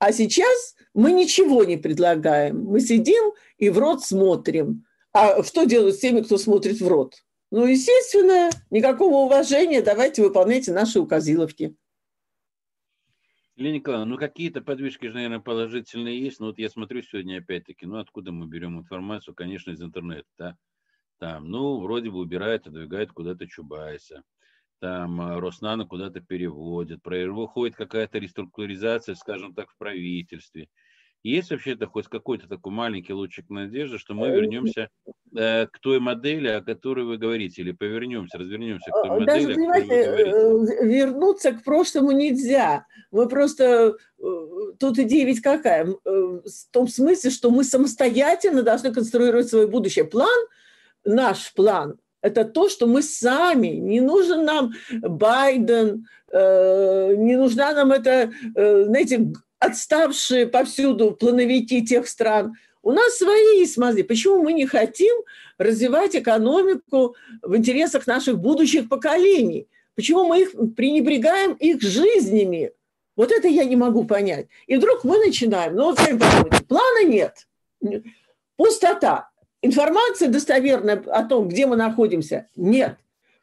А 0.00 0.12
сейчас 0.12 0.74
мы 0.94 1.12
ничего 1.12 1.62
не 1.64 1.76
предлагаем. 1.76 2.64
Мы 2.64 2.80
сидим 2.80 3.34
и 3.58 3.68
в 3.68 3.78
рот 3.78 4.02
смотрим. 4.02 4.86
А 5.12 5.42
что 5.42 5.64
делают 5.64 5.96
с 5.96 6.00
теми, 6.00 6.22
кто 6.22 6.38
смотрит 6.38 6.80
в 6.80 6.88
рот? 6.88 7.16
Ну, 7.50 7.66
естественно, 7.66 8.48
никакого 8.70 9.26
уважения. 9.26 9.82
Давайте 9.82 10.22
выполняйте 10.22 10.72
наши 10.72 10.98
указиловки. 10.98 11.76
Елена 13.56 13.74
Николаевна, 13.74 14.06
ну 14.06 14.16
какие-то 14.16 14.62
подвижки 14.62 15.06
же, 15.06 15.12
наверное, 15.12 15.40
положительные 15.40 16.18
есть. 16.18 16.40
Но 16.40 16.46
вот 16.46 16.58
я 16.58 16.70
смотрю 16.70 17.02
сегодня 17.02 17.38
опять-таки, 17.38 17.84
ну 17.84 17.98
откуда 17.98 18.32
мы 18.32 18.46
берем 18.46 18.78
информацию? 18.78 19.34
Конечно, 19.34 19.70
из 19.70 19.82
интернета, 19.82 20.28
да? 20.38 20.56
Там, 21.18 21.50
ну, 21.50 21.78
вроде 21.78 22.08
бы 22.08 22.20
убирает, 22.20 22.62
отодвигает 22.62 23.12
куда-то 23.12 23.46
Чубайса 23.46 24.24
там 24.80 25.20
э, 25.20 25.38
Роснано 25.38 25.86
куда-то 25.86 26.20
переводит, 26.20 27.00
выходит 27.04 27.76
какая-то 27.76 28.18
реструктуризация, 28.18 29.14
скажем 29.14 29.54
так, 29.54 29.70
в 29.70 29.76
правительстве. 29.76 30.68
Есть 31.22 31.50
вообще-то 31.50 31.86
хоть 31.86 32.08
какой-то 32.08 32.48
такой 32.48 32.72
маленький 32.72 33.12
лучик 33.12 33.50
надежды, 33.50 33.98
что 33.98 34.14
мы 34.14 34.28
э, 34.28 34.34
вернемся 34.36 34.88
э, 35.36 35.66
к 35.66 35.78
той 35.80 36.00
модели, 36.00 36.48
о 36.48 36.62
которой 36.62 37.04
вы 37.04 37.18
говорите, 37.18 37.60
или 37.60 37.72
повернемся, 37.72 38.38
развернемся 38.38 38.90
к 38.90 39.02
той 39.02 39.10
а, 39.10 39.26
Даже, 39.26 39.48
модели, 39.48 39.54
понимаете, 39.54 39.94
э, 39.94 40.86
вернуться 40.86 41.52
к 41.52 41.62
прошлому 41.62 42.12
нельзя. 42.12 42.86
Мы 43.10 43.28
просто... 43.28 43.96
Тут 44.78 44.98
идея 44.98 45.26
ведь 45.26 45.40
какая? 45.42 45.84
В 45.84 46.42
том 46.70 46.88
смысле, 46.88 47.30
что 47.30 47.50
мы 47.50 47.64
самостоятельно 47.64 48.62
должны 48.62 48.92
конструировать 48.92 49.48
свое 49.48 49.66
будущее. 49.66 50.06
План, 50.06 50.46
наш 51.04 51.52
план, 51.52 51.98
это 52.22 52.44
то, 52.44 52.68
что 52.68 52.86
мы 52.86 53.02
сами. 53.02 53.68
Не 53.68 54.00
нужен 54.00 54.44
нам 54.44 54.72
Байден, 54.92 56.06
э, 56.32 57.14
не 57.16 57.36
нужна 57.36 57.72
нам 57.72 57.92
это, 57.92 58.30
э, 58.54 58.84
знаете, 58.84 59.32
отставшие 59.58 60.46
повсюду 60.46 61.12
плановики 61.12 61.84
тех 61.84 62.08
стран. 62.08 62.54
У 62.82 62.92
нас 62.92 63.16
свои 63.16 63.66
мозги. 63.76 64.02
Почему 64.02 64.42
мы 64.42 64.52
не 64.52 64.66
хотим 64.66 65.14
развивать 65.58 66.16
экономику 66.16 67.14
в 67.42 67.56
интересах 67.56 68.06
наших 68.06 68.38
будущих 68.38 68.88
поколений? 68.88 69.68
Почему 69.94 70.24
мы 70.26 70.42
их 70.42 70.52
пренебрегаем 70.76 71.52
их 71.52 71.82
жизнями? 71.82 72.72
Вот 73.16 73.32
это 73.32 73.48
я 73.48 73.64
не 73.64 73.76
могу 73.76 74.04
понять. 74.04 74.46
И 74.66 74.76
вдруг 74.76 75.04
мы 75.04 75.18
начинаем, 75.18 75.76
ну 75.76 75.90
вот 75.90 75.98
плана 76.68 77.04
нет, 77.04 77.46
пустота. 78.56 79.29
Информация 79.62 80.28
достоверная 80.28 81.02
о 81.06 81.24
том, 81.24 81.48
где 81.48 81.66
мы 81.66 81.76
находимся, 81.76 82.46
нет. 82.56 82.96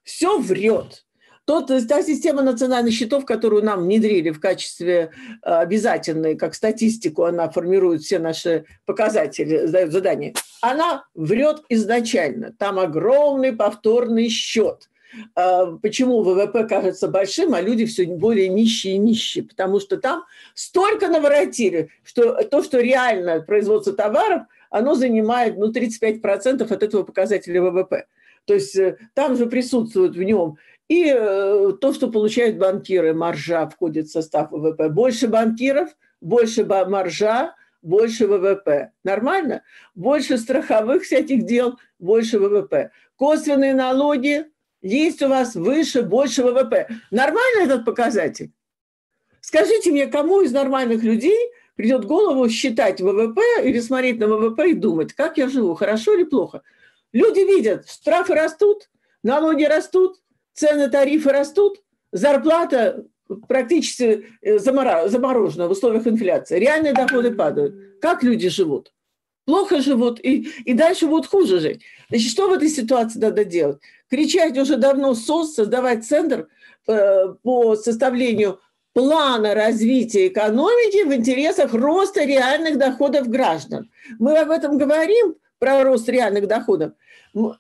Все 0.04 0.40
врет. 0.40 1.04
Тот, 1.46 1.68
та 1.88 2.04
система 2.04 2.42
национальных 2.42 2.94
счетов, 2.94 3.24
которую 3.24 3.64
нам 3.64 3.84
внедрили 3.84 4.32
в 4.32 4.40
качестве 4.42 5.12
э, 5.44 5.50
обязательной, 5.50 6.36
как 6.36 6.54
статистику, 6.56 7.24
она 7.24 7.50
формирует 7.50 8.02
все 8.02 8.20
наши 8.20 8.66
показатели, 8.86 9.66
задает 9.66 9.94
задания, 9.94 10.34
она 10.60 11.06
врет 11.14 11.62
изначально. 11.70 12.52
Там 12.52 12.80
огромный 12.80 13.54
повторный 13.54 14.28
счет. 14.28 14.90
Э, 15.38 15.78
почему 15.82 16.22
ВВП 16.22 16.66
кажется 16.66 17.08
большим, 17.08 17.54
а 17.54 17.62
люди 17.62 17.86
все 17.86 18.06
более 18.08 18.50
нищие 18.50 18.96
и 18.96 18.98
нищие? 19.00 19.46
Потому 19.46 19.80
что 19.80 19.96
там 19.96 20.26
столько 20.54 21.08
наворотили, 21.08 21.92
что 22.04 22.44
то, 22.44 22.62
что 22.62 22.82
реально 22.82 23.40
производство 23.40 23.94
товаров– 23.94 24.42
оно 24.70 24.96
занимает 24.96 25.58
ну, 25.58 25.72
35% 25.72 26.72
от 26.72 26.84
этого 26.84 27.04
показателя 27.04 27.62
ВВП. 27.62 28.08
То 28.46 28.54
есть 28.54 28.76
э, 28.78 28.98
там 29.14 29.36
же 29.36 29.46
присутствует 29.48 30.16
в 30.16 30.24
нем 30.24 30.58
и 30.88 31.06
э, 31.06 31.74
то, 31.82 31.94
что 31.94 32.10
получают 32.10 32.58
банкиры, 32.58 33.14
маржа 33.14 33.68
входит 33.68 34.08
в 34.08 34.12
состав 34.12 34.52
ВВП. 34.52 34.90
Больше 34.90 35.28
банкиров, 35.28 35.90
больше 36.22 36.66
маржа, 36.66 37.54
больше 37.82 38.28
ВВП. 38.28 38.92
Нормально? 39.04 39.64
Больше 39.96 40.38
страховых 40.38 41.04
всяких 41.04 41.46
дел, 41.46 41.78
больше 42.00 42.40
ВВП. 42.40 42.92
Косвенные 43.16 43.74
налоги 43.74 44.46
есть 44.82 45.22
у 45.22 45.28
вас 45.28 45.56
выше, 45.56 46.04
больше 46.04 46.44
ВВП. 46.44 46.88
Нормально 47.12 47.64
этот 47.64 47.86
показатель? 47.86 48.52
Скажите 49.42 49.92
мне, 49.92 50.08
кому 50.08 50.42
из 50.42 50.52
нормальных 50.52 51.04
людей 51.04 51.38
придет 51.78 52.04
в 52.04 52.08
голову 52.08 52.50
считать 52.50 53.00
ВВП 53.00 53.42
или 53.64 53.80
смотреть 53.80 54.20
на 54.20 54.28
ВВП 54.28 54.72
и 54.72 54.74
думать, 54.74 55.14
как 55.14 55.38
я 55.38 55.48
живу, 55.48 55.76
хорошо 55.76 56.16
или 56.16 56.24
плохо? 56.24 56.64
Люди 57.14 57.40
видят, 57.40 57.88
штрафы 57.88 58.34
растут, 58.34 58.90
налоги 59.24 59.64
растут, 59.64 60.18
цены, 60.54 60.90
тарифы 60.90 61.30
растут, 61.30 61.82
зарплата 62.12 63.06
практически 63.48 64.26
э, 64.42 64.58
заморожена 64.60 65.68
в 65.68 65.72
условиях 65.72 66.08
инфляции, 66.08 66.60
реальные 66.60 66.94
доходы 66.94 67.32
падают. 67.32 68.02
Как 68.02 68.24
люди 68.24 68.50
живут? 68.50 68.92
Плохо 69.46 69.82
живут 69.82 70.20
и, 70.20 70.50
и 70.66 70.74
дальше 70.74 71.06
будут 71.06 71.28
хуже 71.28 71.60
жить. 71.60 71.82
Значит, 72.10 72.32
что 72.32 72.50
в 72.50 72.54
этой 72.54 72.70
ситуации 72.70 73.20
надо 73.20 73.46
делать? 73.46 73.80
Кричать 74.10 74.58
уже 74.58 74.78
давно 74.78 75.14
СОС, 75.14 75.54
создавать 75.54 76.06
центр 76.06 76.48
э, 76.88 77.34
по 77.44 77.76
составлению 77.76 78.60
плана 78.98 79.54
развития 79.54 80.26
экономики 80.28 81.04
в 81.04 81.14
интересах 81.14 81.72
роста 81.72 82.24
реальных 82.24 82.80
доходов 82.80 83.30
граждан. 83.30 83.92
Мы 84.18 84.36
об 84.40 84.50
этом 84.50 84.80
говорим, 84.80 85.36
про 85.60 85.84
рост 85.84 86.10
реальных 86.10 86.48
доходов, 86.48 86.94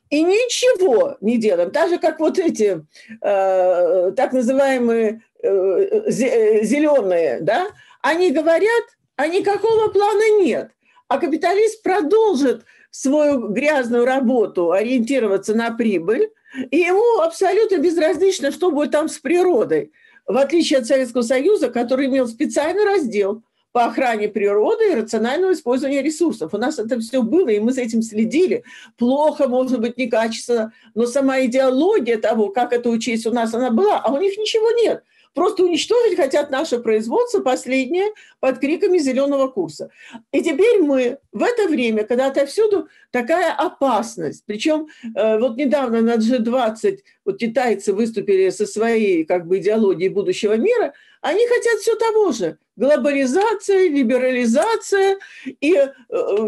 и 0.10 0.23
ничего 0.23 1.15
не 1.21 1.38
делаем. 1.38 1.69
Так 1.69 1.89
же, 1.89 2.00
как 2.00 2.19
вот 2.19 2.39
эти 2.39 2.84
э, 3.21 4.12
так 4.15 4.34
называемые 4.34 5.21
э, 5.43 5.47
э 5.47 6.63
зеленые, 6.63 7.38
да, 7.41 7.67
они 8.02 8.32
говорят, 8.32 8.86
а 9.15 9.28
никакого 9.28 9.89
плана 9.89 10.41
нет. 10.41 10.71
А 11.08 11.19
капиталист 11.19 11.84
продолжит 11.84 12.63
свою 12.89 13.50
грязную 13.50 14.06
работу 14.06 14.71
ориентироваться 14.71 15.54
на 15.54 15.69
прибыль, 15.69 16.32
и 16.71 16.78
ему 16.78 17.21
абсолютно 17.21 17.78
безразлично, 17.78 18.52
что 18.52 18.71
будет 18.71 18.89
там 18.89 19.08
с 19.08 19.19
природой. 19.19 19.91
В 20.27 20.37
отличие 20.37 20.79
от 20.79 20.85
Советского 20.85 21.21
Союза, 21.21 21.69
который 21.69 22.07
имел 22.07 22.27
специальный 22.27 22.83
раздел 22.83 23.43
по 23.71 23.85
охране 23.85 24.27
природы 24.27 24.91
и 24.91 24.95
рационального 24.95 25.53
использования 25.53 26.01
ресурсов. 26.01 26.53
У 26.53 26.57
нас 26.57 26.79
это 26.79 26.99
все 26.99 27.21
было, 27.21 27.49
и 27.49 27.59
мы 27.59 27.71
за 27.71 27.81
этим 27.81 28.01
следили. 28.01 28.63
Плохо, 28.97 29.47
может 29.47 29.79
быть, 29.79 29.97
некачественно, 29.97 30.73
но 30.95 31.05
сама 31.05 31.45
идеология 31.45 32.17
того, 32.17 32.49
как 32.49 32.73
это 32.73 32.89
учесть 32.89 33.25
у 33.25 33.31
нас, 33.31 33.53
она 33.53 33.71
была, 33.71 33.99
а 33.99 34.11
у 34.11 34.19
них 34.19 34.37
ничего 34.37 34.69
нет– 34.71 35.03
Просто 35.38 35.63
уничтожить 35.63 36.17
хотят 36.17 36.50
наше 36.50 36.80
производство 36.80 37.41
последнее 37.41 38.08
под 38.39 38.58
криками 38.58 38.97
зеленого 38.97 39.50
курса. 39.50 39.91
И 40.32 40.41
теперь 40.41 40.82
мы 40.82 41.19
в 41.32 41.43
это 41.43 41.67
время, 41.67 42.06
когда 42.06 42.26
отовсюду 42.26 42.88
такая 43.12 43.54
опасность, 43.54 44.45
причем 44.47 44.88
э, 45.15 45.38
вот 45.38 45.56
недавно 45.56 46.02
на 46.02 46.15
G20 46.15 47.02
вот 47.23 47.38
китайцы 47.38 47.93
выступили 47.93 48.50
со 48.50 48.65
своей 48.65 49.26
как 49.26 49.45
бы 49.45 49.60
идеологией 49.60 50.10
будущего 50.10 50.58
мира, 50.58 50.95
они 51.21 51.47
хотят 51.47 51.80
все 51.80 51.95
того 51.95 52.32
же. 52.32 52.58
Глобализация, 52.75 53.89
либерализация. 53.89 55.17
И 55.45 55.73
э, 55.73 55.89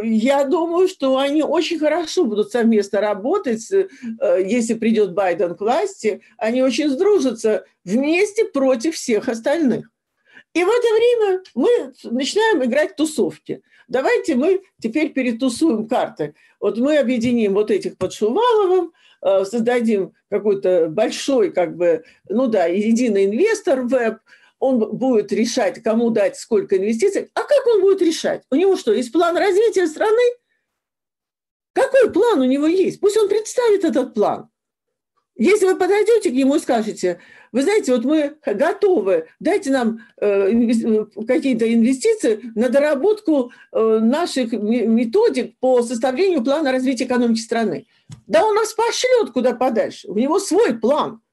я 0.03 0.43
думаю, 0.43 0.87
что 0.87 1.17
они 1.17 1.43
очень 1.43 1.79
хорошо 1.79 2.25
будут 2.25 2.51
совместно 2.51 3.01
работать, 3.01 3.71
э, 3.71 3.87
если 4.45 4.75
придет 4.75 5.13
Байден 5.13 5.55
к 5.55 5.61
власти. 5.61 6.21
Они 6.37 6.61
очень 6.61 6.89
сдружатся 6.89 7.65
вместе 7.83 8.45
против 8.45 8.95
всех 8.95 9.27
остальных. 9.27 9.89
И 10.53 10.63
в 10.63 10.67
это 10.67 10.87
время 10.93 11.43
мы 11.55 11.93
начинаем 12.03 12.63
играть 12.63 12.95
тусовки. 12.95 13.61
Давайте 13.87 14.35
мы 14.35 14.61
теперь 14.81 15.13
перетусуем 15.13 15.87
карты. 15.87 16.35
Вот 16.59 16.77
мы 16.77 16.97
объединим 16.97 17.53
вот 17.53 17.71
этих 17.71 17.97
под 17.97 18.13
Шуваловым, 18.13 18.93
э, 19.21 19.45
создадим 19.45 20.13
какой-то 20.29 20.87
большой, 20.89 21.51
как 21.51 21.75
бы, 21.75 22.03
ну 22.27 22.47
да, 22.47 22.65
единый 22.65 23.25
инвестор 23.25 23.81
веб, 23.81 24.19
он 24.59 24.79
будет 24.97 25.31
решать, 25.31 25.81
кому 25.81 26.09
дать 26.09 26.37
сколько 26.37 26.77
инвестиций. 26.77 27.29
А 27.33 27.41
как 27.41 27.65
он 27.67 27.81
будет 27.81 28.01
решать? 28.01 28.43
У 28.51 28.55
него 28.55 28.75
что, 28.75 28.93
есть 28.93 29.11
план 29.11 29.35
развития 29.37 29.87
страны? 29.87 30.21
Какой 31.73 32.11
план 32.11 32.41
у 32.41 32.45
него 32.45 32.67
есть? 32.67 32.99
Пусть 32.99 33.17
он 33.17 33.29
представит 33.29 33.85
этот 33.85 34.13
план. 34.13 34.49
Если 35.35 35.65
вы 35.65 35.77
подойдете 35.77 36.31
к 36.31 36.33
нему 36.33 36.55
и 36.55 36.59
скажете, 36.59 37.21
вы 37.53 37.61
знаете, 37.61 37.95
вот 37.95 38.03
мы 38.03 38.35
готовы, 38.45 39.27
дайте 39.39 39.71
нам 39.71 40.01
э, 40.19 41.05
какие-то 41.25 41.73
инвестиции 41.73 42.51
на 42.55 42.67
доработку 42.67 43.53
э, 43.71 43.99
наших 43.99 44.51
методик 44.51 45.57
по 45.59 45.81
составлению 45.81 46.43
плана 46.43 46.73
развития 46.73 47.05
экономики 47.05 47.39
страны. 47.39 47.87
Да 48.27 48.45
он 48.45 48.55
нас 48.55 48.73
пошлет 48.73 49.31
куда 49.31 49.53
подальше. 49.53 50.09
У 50.09 50.17
него 50.17 50.39
свой 50.39 50.77
план– 50.77 51.21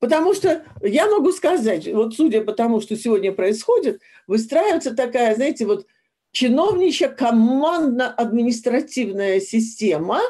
Потому 0.00 0.32
что 0.32 0.64
я 0.82 1.10
могу 1.10 1.32
сказать, 1.32 1.92
вот 1.92 2.14
судя 2.14 2.42
по 2.42 2.52
тому, 2.52 2.80
что 2.80 2.96
сегодня 2.96 3.32
происходит, 3.32 4.00
выстраивается 4.26 4.94
такая, 4.94 5.34
знаете, 5.34 5.66
вот 5.66 5.86
чиновничья 6.30 7.08
командно-административная 7.08 9.40
система, 9.40 10.20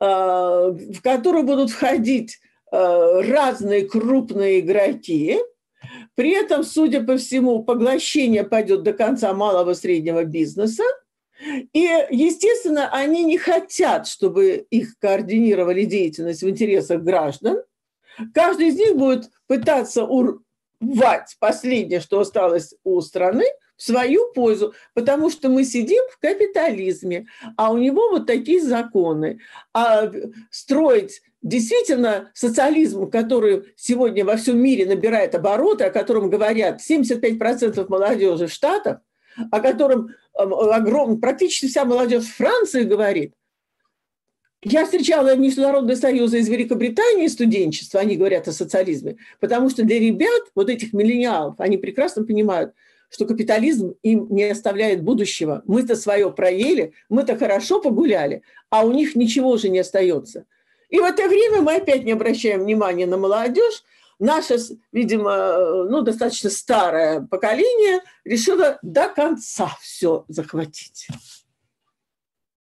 а, 0.00 0.70
в 0.70 1.00
которую 1.02 1.44
будут 1.44 1.70
входить 1.70 2.40
а, 2.70 3.22
разные 3.22 3.88
крупные 3.88 4.60
игроки. 4.60 5.38
При 6.14 6.32
этом, 6.32 6.62
судя 6.62 7.02
по 7.02 7.16
всему, 7.16 7.64
поглощение 7.64 8.44
пойдет 8.44 8.82
до 8.82 8.92
конца 8.92 9.32
малого 9.32 9.72
среднего 9.72 10.24
бизнеса. 10.24 10.82
И, 11.72 11.88
естественно, 12.10 12.90
они 12.92 13.24
не 13.24 13.38
хотят, 13.38 14.06
чтобы 14.08 14.66
их 14.70 14.98
координировали 14.98 15.84
деятельность 15.84 16.42
в 16.42 16.50
интересах 16.50 17.02
граждан. 17.02 17.62
Каждый 18.34 18.68
из 18.68 18.76
них 18.76 18.96
будет 18.96 19.30
пытаться 19.46 20.04
урвать 20.04 21.36
последнее, 21.38 22.00
что 22.00 22.20
осталось 22.20 22.74
у 22.84 23.00
страны, 23.00 23.44
в 23.78 23.82
свою 23.82 24.32
пользу, 24.32 24.74
потому 24.92 25.30
что 25.30 25.48
мы 25.48 25.64
сидим 25.64 26.02
в 26.10 26.18
капитализме, 26.18 27.26
а 27.56 27.72
у 27.72 27.78
него 27.78 28.10
вот 28.10 28.26
такие 28.26 28.60
законы. 28.60 29.38
А 29.72 30.10
строить 30.50 31.22
действительно 31.42 32.30
социализм, 32.34 33.08
который 33.08 33.72
сегодня 33.76 34.24
во 34.24 34.36
всем 34.36 34.58
мире 34.58 34.84
набирает 34.84 35.36
обороты, 35.36 35.84
о 35.84 35.90
котором 35.90 36.28
говорят 36.28 36.80
75% 36.80 37.86
молодежи 37.88 38.48
в 38.48 38.52
Штатах, 38.52 38.98
о 39.52 39.60
котором 39.60 40.08
огром, 40.34 41.20
практически 41.20 41.66
вся 41.66 41.84
молодежь 41.84 42.24
Франции 42.24 42.82
говорит, 42.82 43.34
я 44.62 44.84
встречала 44.84 45.36
Международный 45.36 45.96
союз 45.96 46.34
из 46.34 46.48
Великобритании 46.48 47.28
студенчество, 47.28 48.00
они 48.00 48.16
говорят 48.16 48.48
о 48.48 48.52
социализме, 48.52 49.16
потому 49.40 49.70
что 49.70 49.84
для 49.84 49.98
ребят, 49.98 50.42
вот 50.54 50.68
этих 50.68 50.92
миллениалов, 50.92 51.54
они 51.58 51.76
прекрасно 51.76 52.24
понимают, 52.24 52.72
что 53.10 53.24
капитализм 53.24 53.94
им 54.02 54.26
не 54.30 54.44
оставляет 54.44 55.02
будущего. 55.02 55.62
Мы-то 55.66 55.96
свое 55.96 56.30
проели, 56.30 56.92
мы-то 57.08 57.36
хорошо 57.36 57.80
погуляли, 57.80 58.42
а 58.68 58.84
у 58.84 58.92
них 58.92 59.14
ничего 59.14 59.56
же 59.56 59.68
не 59.68 59.78
остается. 59.78 60.44
И 60.90 60.98
в 60.98 61.04
это 61.04 61.28
время 61.28 61.62
мы 61.62 61.76
опять 61.76 62.04
не 62.04 62.12
обращаем 62.12 62.64
внимания 62.64 63.06
на 63.06 63.16
молодежь. 63.16 63.82
Наше, 64.18 64.58
видимо, 64.90 65.84
ну, 65.84 66.02
достаточно 66.02 66.50
старое 66.50 67.20
поколение 67.20 68.00
решило 68.24 68.78
до 68.82 69.08
конца 69.08 69.70
все 69.80 70.24
захватить. 70.28 71.08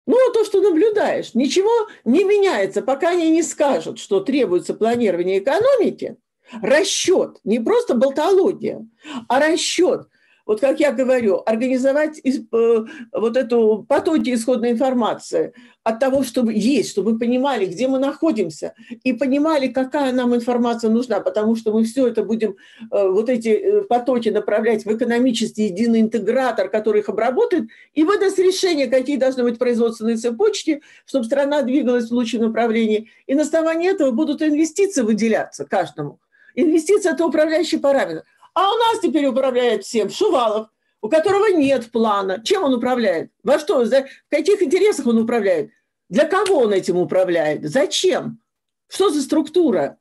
Ну, 0.06 0.16
то, 0.32 0.44
что 0.44 0.60
наблюдаешь, 0.60 1.34
ничего 1.34 1.88
не 2.04 2.22
меняется, 2.22 2.80
пока 2.80 3.10
они 3.10 3.28
не 3.30 3.42
скажут, 3.42 3.98
что 3.98 4.20
требуется 4.20 4.72
планирование 4.72 5.40
экономики, 5.40 6.16
расчет, 6.62 7.38
не 7.42 7.58
просто 7.58 7.94
болтология, 7.94 8.86
а 9.28 9.40
расчет, 9.40 10.08
вот 10.46 10.60
как 10.60 10.78
я 10.78 10.92
говорю, 10.92 11.42
организовать 11.44 12.20
э, 12.24 12.84
вот 13.12 13.36
эту 13.36 13.84
потоки 13.88 14.32
исходной 14.32 14.70
информации 14.70 15.52
от 15.82 15.98
того, 15.98 16.22
чтобы 16.22 16.52
есть, 16.54 16.90
чтобы 16.90 17.12
мы 17.12 17.18
понимали, 17.18 17.66
где 17.66 17.88
мы 17.88 17.98
находимся, 17.98 18.74
и 19.02 19.12
понимали, 19.12 19.68
какая 19.68 20.12
нам 20.12 20.34
информация 20.34 20.90
нужна, 20.90 21.20
потому 21.20 21.56
что 21.56 21.72
мы 21.72 21.84
все 21.84 22.06
это 22.06 22.22
будем, 22.22 22.56
э, 22.90 23.08
вот 23.08 23.28
эти 23.28 23.48
э, 23.48 23.82
потоки 23.82 24.28
направлять 24.28 24.84
в 24.84 24.96
экономический 24.96 25.64
единый 25.64 26.00
интегратор, 26.00 26.68
который 26.68 27.00
их 27.00 27.08
обработает, 27.08 27.64
и 27.94 28.04
выдаст 28.04 28.38
решение, 28.38 28.86
какие 28.86 29.16
должны 29.16 29.42
быть 29.42 29.58
производственные 29.58 30.16
цепочки, 30.16 30.80
чтобы 31.06 31.24
страна 31.24 31.62
двигалась 31.62 32.08
в 32.08 32.14
лучшем 32.14 32.42
направлении. 32.42 33.10
И 33.26 33.34
на 33.34 33.42
основании 33.42 33.90
этого 33.90 34.12
будут 34.12 34.42
инвестиции 34.42 35.02
выделяться 35.02 35.64
каждому. 35.64 36.20
Инвестиция– 36.56 37.12
это 37.14 37.26
управляющий 37.26 37.78
параметр. 37.78 38.24
А 38.56 38.72
у 38.72 38.78
нас 38.78 39.00
теперь 39.00 39.26
управляет 39.26 39.84
всем 39.84 40.08
Шувалов, 40.08 40.70
у 41.02 41.10
которого 41.10 41.48
нет 41.48 41.90
плана. 41.92 42.42
Чем 42.42 42.64
он 42.64 42.72
управляет? 42.72 43.30
Во 43.42 43.58
что? 43.58 43.84
За, 43.84 44.04
в 44.04 44.30
каких 44.30 44.62
интересах 44.62 45.06
он 45.06 45.18
управляет? 45.18 45.72
Для 46.08 46.26
кого 46.26 46.60
он 46.60 46.72
этим 46.72 46.96
управляет? 46.96 47.68
Зачем? 47.68 48.40
Что 48.88 49.10
за 49.10 49.20
структура? 49.20 49.98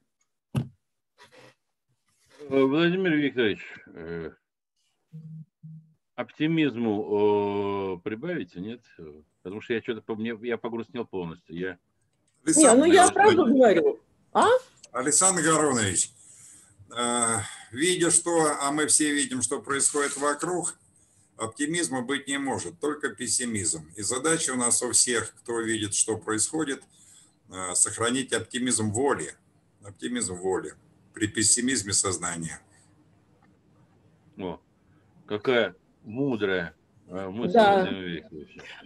Владимир 2.47 3.15
Викторович, 3.15 3.59
э, 3.87 4.31
оптимизму 6.15 7.97
э, 7.97 8.01
прибавите, 8.07 8.61
нет? 8.61 8.79
Потому 9.43 9.59
что 9.59 9.73
я 9.73 9.81
что-то 9.81 10.15
мне 10.15 10.33
я 10.43 10.57
погрустнел 10.57 11.05
полностью. 11.05 11.57
Я... 11.57 11.77
Не, 12.45 12.73
ну 12.73 12.85
я 12.85 13.09
правду 13.09 13.47
говорю. 13.47 13.99
А? 14.31 14.47
Александр 14.93 15.41
Гаронович, 15.41 16.11
э, 16.97 17.39
видя 17.75 18.09
что, 18.09 18.57
а 18.61 18.71
мы 18.71 18.87
все 18.87 19.13
видим, 19.13 19.41
что 19.41 19.61
происходит 19.61 20.17
вокруг, 20.17 20.75
оптимизма 21.37 22.01
быть 22.01 22.27
не 22.27 22.39
может, 22.39 22.79
только 22.79 23.09
пессимизм. 23.09 23.91
И 23.95 24.01
задача 24.01 24.51
у 24.51 24.55
нас 24.55 24.81
у 24.81 24.91
всех, 24.91 25.33
кто 25.35 25.59
видит, 25.59 25.93
что 25.93 26.17
происходит, 26.17 26.81
э, 27.49 27.75
сохранить 27.75 28.33
оптимизм 28.33 28.91
воли. 28.91 29.33
Оптимизм 29.83 30.35
воли 30.35 30.73
при 31.13 31.27
пессимизме 31.27 31.93
сознания. 31.93 32.59
О, 34.37 34.59
какая 35.27 35.75
мудрая 36.03 36.73
э, 37.09 37.27
мысль. 37.27 37.53
Да. 37.53 37.89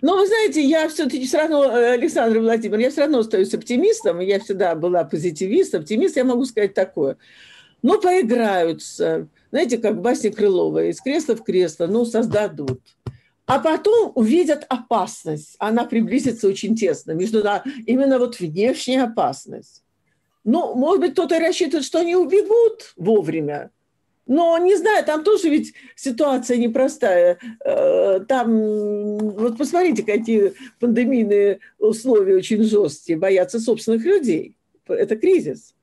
Но 0.01 0.17
вы 0.17 0.27
знаете, 0.27 0.61
я 0.61 0.89
все-таки 0.89 1.25
все 1.25 1.37
равно, 1.37 1.65
э, 1.65 1.93
Александр 1.93 2.39
Владимирович, 2.39 2.85
я 2.85 2.91
все 2.91 3.01
равно 3.01 3.19
остаюсь 3.19 3.53
оптимистом, 3.53 4.19
я 4.19 4.39
всегда 4.39 4.75
была 4.75 5.03
позитивист, 5.03 5.75
оптимист, 5.75 6.17
я 6.17 6.23
могу 6.23 6.45
сказать 6.45 6.73
такое. 6.73 7.17
Ну, 7.81 7.99
поиграются, 7.99 9.27
знаете, 9.51 9.77
как 9.77 10.01
басня 10.01 10.31
Крылова, 10.31 10.85
из 10.85 10.99
кресла 11.01 11.35
в 11.35 11.43
кресло, 11.43 11.87
ну, 11.87 12.05
создадут. 12.05 12.81
А 13.45 13.59
потом 13.59 14.11
увидят 14.15 14.65
опасность, 14.69 15.55
она 15.59 15.85
приблизится 15.85 16.47
очень 16.47 16.75
тесно, 16.75 17.13
между 17.13 17.43
именно 17.85 18.19
вот 18.19 18.39
внешняя 18.39 19.03
опасность. 19.03 19.83
Ну, 20.43 20.75
может 20.75 21.01
быть, 21.01 21.11
кто-то 21.13 21.39
рассчитывает, 21.39 21.85
что 21.85 21.99
они 21.99 22.15
убегут 22.15 22.93
вовремя, 22.95 23.71
но 24.29 24.55
не 24.59 24.75
знаю, 24.75 25.03
там 25.03 25.23
тоже 25.23 25.49
ведь 25.49 25.73
ситуация 25.95 26.57
непростая. 26.57 27.39
Э, 27.65 28.19
там, 28.27 29.17
вот 29.17 29.57
посмотрите, 29.57 30.03
какие 30.03 30.53
пандемийные 30.79 31.61
условия 31.79 32.35
очень 32.35 32.61
жесткие, 32.61 33.17
боятся 33.17 33.59
собственных 33.59 34.05
людей. 34.05 34.55
Это 34.87 35.15
кризис. 35.15 35.73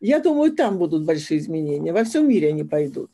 Я 0.00 0.20
думаю, 0.20 0.52
там 0.52 0.78
будут 0.78 1.04
большие 1.04 1.38
изменения. 1.38 1.92
Во 1.92 2.04
всем 2.04 2.28
мире 2.28 2.48
они 2.48 2.64
пойдут. 2.64 3.10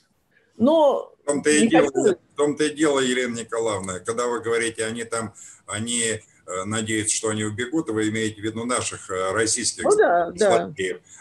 Но 0.57 1.13
в 1.23 1.27
том-то 1.27 1.51
и, 1.51 1.69
дело, 1.69 1.91
в 1.93 2.37
том-то 2.37 2.65
и 2.65 2.75
дело, 2.75 2.99
Елена 3.01 3.41
Николаевна, 3.41 4.01
когда 4.01 4.27
вы 4.27 4.41
говорите, 4.41 4.85
они 4.85 5.05
там, 5.05 5.35
они 5.67 6.03
э, 6.03 6.65
надеются, 6.65 7.17
что 7.17 7.29
они 7.29 7.45
убегут, 7.45 7.89
вы 7.91 8.09
имеете 8.09 8.41
в 8.41 8.45
виду 8.45 8.65
наших 8.65 9.11
э, 9.11 9.33
российских 9.33 9.85
ну, 9.85 9.97
да, 9.97 10.33
да. 10.33 10.73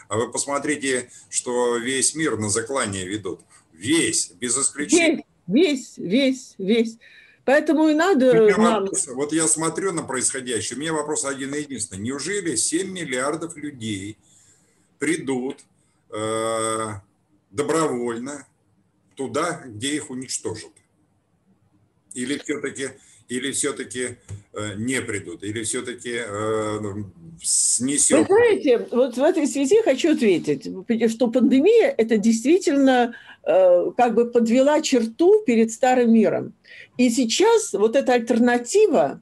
А 0.08 0.16
вы 0.16 0.30
посмотрите, 0.30 1.10
что 1.30 1.76
весь 1.76 2.14
мир 2.14 2.36
на 2.36 2.48
заклание 2.48 3.06
ведут. 3.06 3.40
Весь, 3.72 4.32
без 4.32 4.58
исключения. 4.58 5.24
Весь, 5.46 5.96
весь, 5.96 5.98
весь, 5.98 6.54
весь. 6.58 6.98
Поэтому 7.44 7.88
и 7.88 7.94
надо 7.94 8.32
нам... 8.56 8.84
Вопрос, 8.84 9.08
вот 9.08 9.32
я 9.32 9.48
смотрю 9.48 9.92
на 9.92 10.02
происходящее, 10.02 10.76
у 10.76 10.80
меня 10.80 10.92
вопрос 10.92 11.24
один 11.24 11.54
единственный. 11.54 12.00
Неужели 12.00 12.54
7 12.54 12.90
миллиардов 12.90 13.56
людей 13.56 14.18
придут 15.02 15.56
э, 16.10 16.86
добровольно 17.50 18.46
туда, 19.16 19.62
где 19.66 19.96
их 19.96 20.10
уничтожат? 20.10 20.70
Или 22.14 22.38
все-таки 22.38 22.90
или 23.28 23.50
все-таки 23.50 24.18
э, 24.52 24.74
не 24.76 25.00
придут, 25.00 25.42
или 25.42 25.64
все-таки 25.64 26.20
э, 26.24 26.78
снесет? 27.42 28.18
Вы 28.18 28.24
знаете, 28.26 28.86
вот 28.92 29.16
в 29.16 29.22
этой 29.22 29.48
связи 29.48 29.82
хочу 29.82 30.12
ответить, 30.12 30.70
что 31.10 31.28
пандемия– 31.28 31.92
это 31.98 32.18
действительно 32.18 33.16
э, 33.42 33.90
как 33.96 34.14
бы 34.14 34.30
подвела 34.30 34.82
черту 34.82 35.42
перед 35.44 35.72
старым 35.72 36.12
миром. 36.12 36.52
И 36.96 37.10
сейчас 37.10 37.72
вот 37.72 37.96
эта 37.96 38.12
альтернатива, 38.12 39.20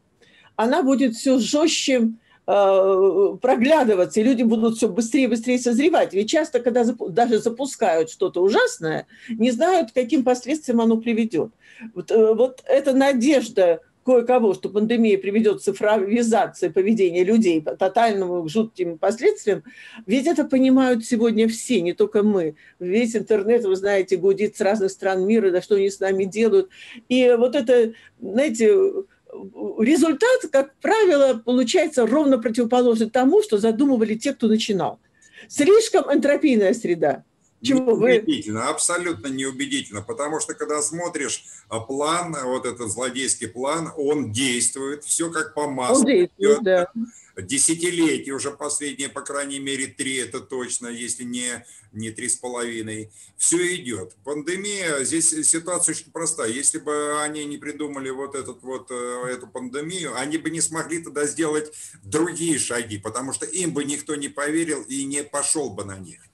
она 0.57 0.83
будет 0.83 1.15
все 1.15 1.39
жестче 1.39 2.11
проглядываться, 2.51 4.21
и 4.21 4.25
люди 4.25 4.43
будут 4.43 4.77
все 4.77 4.89
быстрее 4.89 5.25
и 5.25 5.29
быстрее 5.29 5.59
созревать. 5.59 6.15
Ведь 6.15 6.31
часто, 6.31 6.61
когда 6.61 6.85
даже 6.85 7.39
запускают 7.39 8.11
что-то 8.11 8.43
ужасное, 8.43 9.07
не 9.29 9.51
знают, 9.51 9.91
к 9.91 9.95
каким 9.95 10.25
последствиям 10.25 10.81
оно 10.81 10.97
приведет. 10.97 11.53
Вот, 11.95 12.11
вот 12.11 12.63
эта 12.67 12.93
надежда 12.93 13.81
кое-кого, 14.05 14.55
что 14.55 14.71
пандемия 14.71 15.19
приведет 15.19 15.59
к 15.59 15.63
цифровизации 15.63 16.69
поведения 16.69 17.23
людей, 17.23 17.61
по 17.61 17.77
тотальному 17.77 18.49
жутким 18.49 18.99
последствиям, 18.99 19.63
ведь 20.07 20.27
это 20.27 20.45
понимают 20.45 21.05
сегодня 21.05 21.47
все, 21.47 21.81
не 21.81 21.93
только 21.93 22.23
мы. 22.23 22.57
Весь 22.81 23.15
интернет, 23.15 23.65
вы 23.65 23.77
знаете, 23.77 24.17
гудит 24.17 24.57
с 24.57 24.61
разных 24.61 24.91
стран 24.91 25.27
мира, 25.27 25.51
да 25.51 25.61
что 25.61 25.77
они 25.77 25.91
с 25.91 26.01
нами 26.01 26.25
делают. 26.25 26.71
И 27.09 27.37
вот 27.39 27.55
это, 27.55 27.93
знаете, 28.21 28.75
результат, 29.79 30.51
как 30.53 30.75
правило, 30.81 31.41
получается 31.45 32.07
ровно 32.07 32.39
противоположный 32.39 33.11
тому, 33.11 33.43
что 33.43 33.59
задумывали 33.59 34.15
те, 34.15 34.33
кто 34.33 34.49
начинал. 34.49 35.01
Слишком 35.49 36.13
энтропийная 36.13 36.75
среда– 36.75 37.25
чего 37.63 37.93
неубедительно, 37.93 38.61
вы? 38.61 38.67
абсолютно 38.69 39.27
неубедительно, 39.29 40.03
потому 40.03 40.41
что 40.41 40.55
когда 40.55 40.81
смотришь 40.83 41.45
а, 41.69 41.81
план, 41.81 42.35
вот 42.45 42.67
этот 42.67 42.91
злодейский 42.91 43.49
план, 43.49 43.93
он 43.97 44.33
действует, 44.33 45.05
все 45.05 45.31
как 45.31 45.55
по 45.55 45.69
маслу. 45.69 46.01
Он 46.01 46.07
действует, 46.07 46.63
да. 46.63 46.93
Десятилетия 47.37 48.33
уже 48.33 48.51
последние, 48.51 49.09
по 49.09 49.23
крайней 49.23 49.59
мере, 49.59 49.87
три, 49.87 50.17
это 50.17 50.41
точно, 50.41 50.89
если 50.89 51.25
не, 51.25 51.65
не 51.93 52.11
три 52.11 52.29
с 52.29 52.37
половиной. 52.37 53.11
Все 53.37 53.77
идет. 53.77 54.15
Пандемия, 54.25 55.05
здесь 55.05 55.31
ситуация 55.49 55.95
очень 55.95 56.11
простая. 56.11 56.51
Если 56.51 56.79
бы 56.79 57.23
они 57.23 57.45
не 57.45 57.57
придумали 57.57 58.11
вот, 58.11 58.35
этот, 58.35 58.63
вот 58.63 58.91
э, 58.91 59.27
эту 59.31 59.47
пандемию, 59.47 60.17
они 60.19 60.39
бы 60.39 60.51
не 60.51 60.61
смогли 60.61 61.03
тогда 61.03 61.25
сделать 61.27 61.73
другие 62.03 62.59
шаги, 62.59 62.99
потому 62.99 63.33
что 63.33 63.47
им 63.47 63.73
бы 63.73 63.85
никто 63.85 64.17
не 64.17 64.29
поверил 64.29 64.83
и 64.83 65.05
не 65.05 65.23
пошел 65.23 65.71
бы 65.71 65.85
на 65.85 65.99
них. 65.99 66.30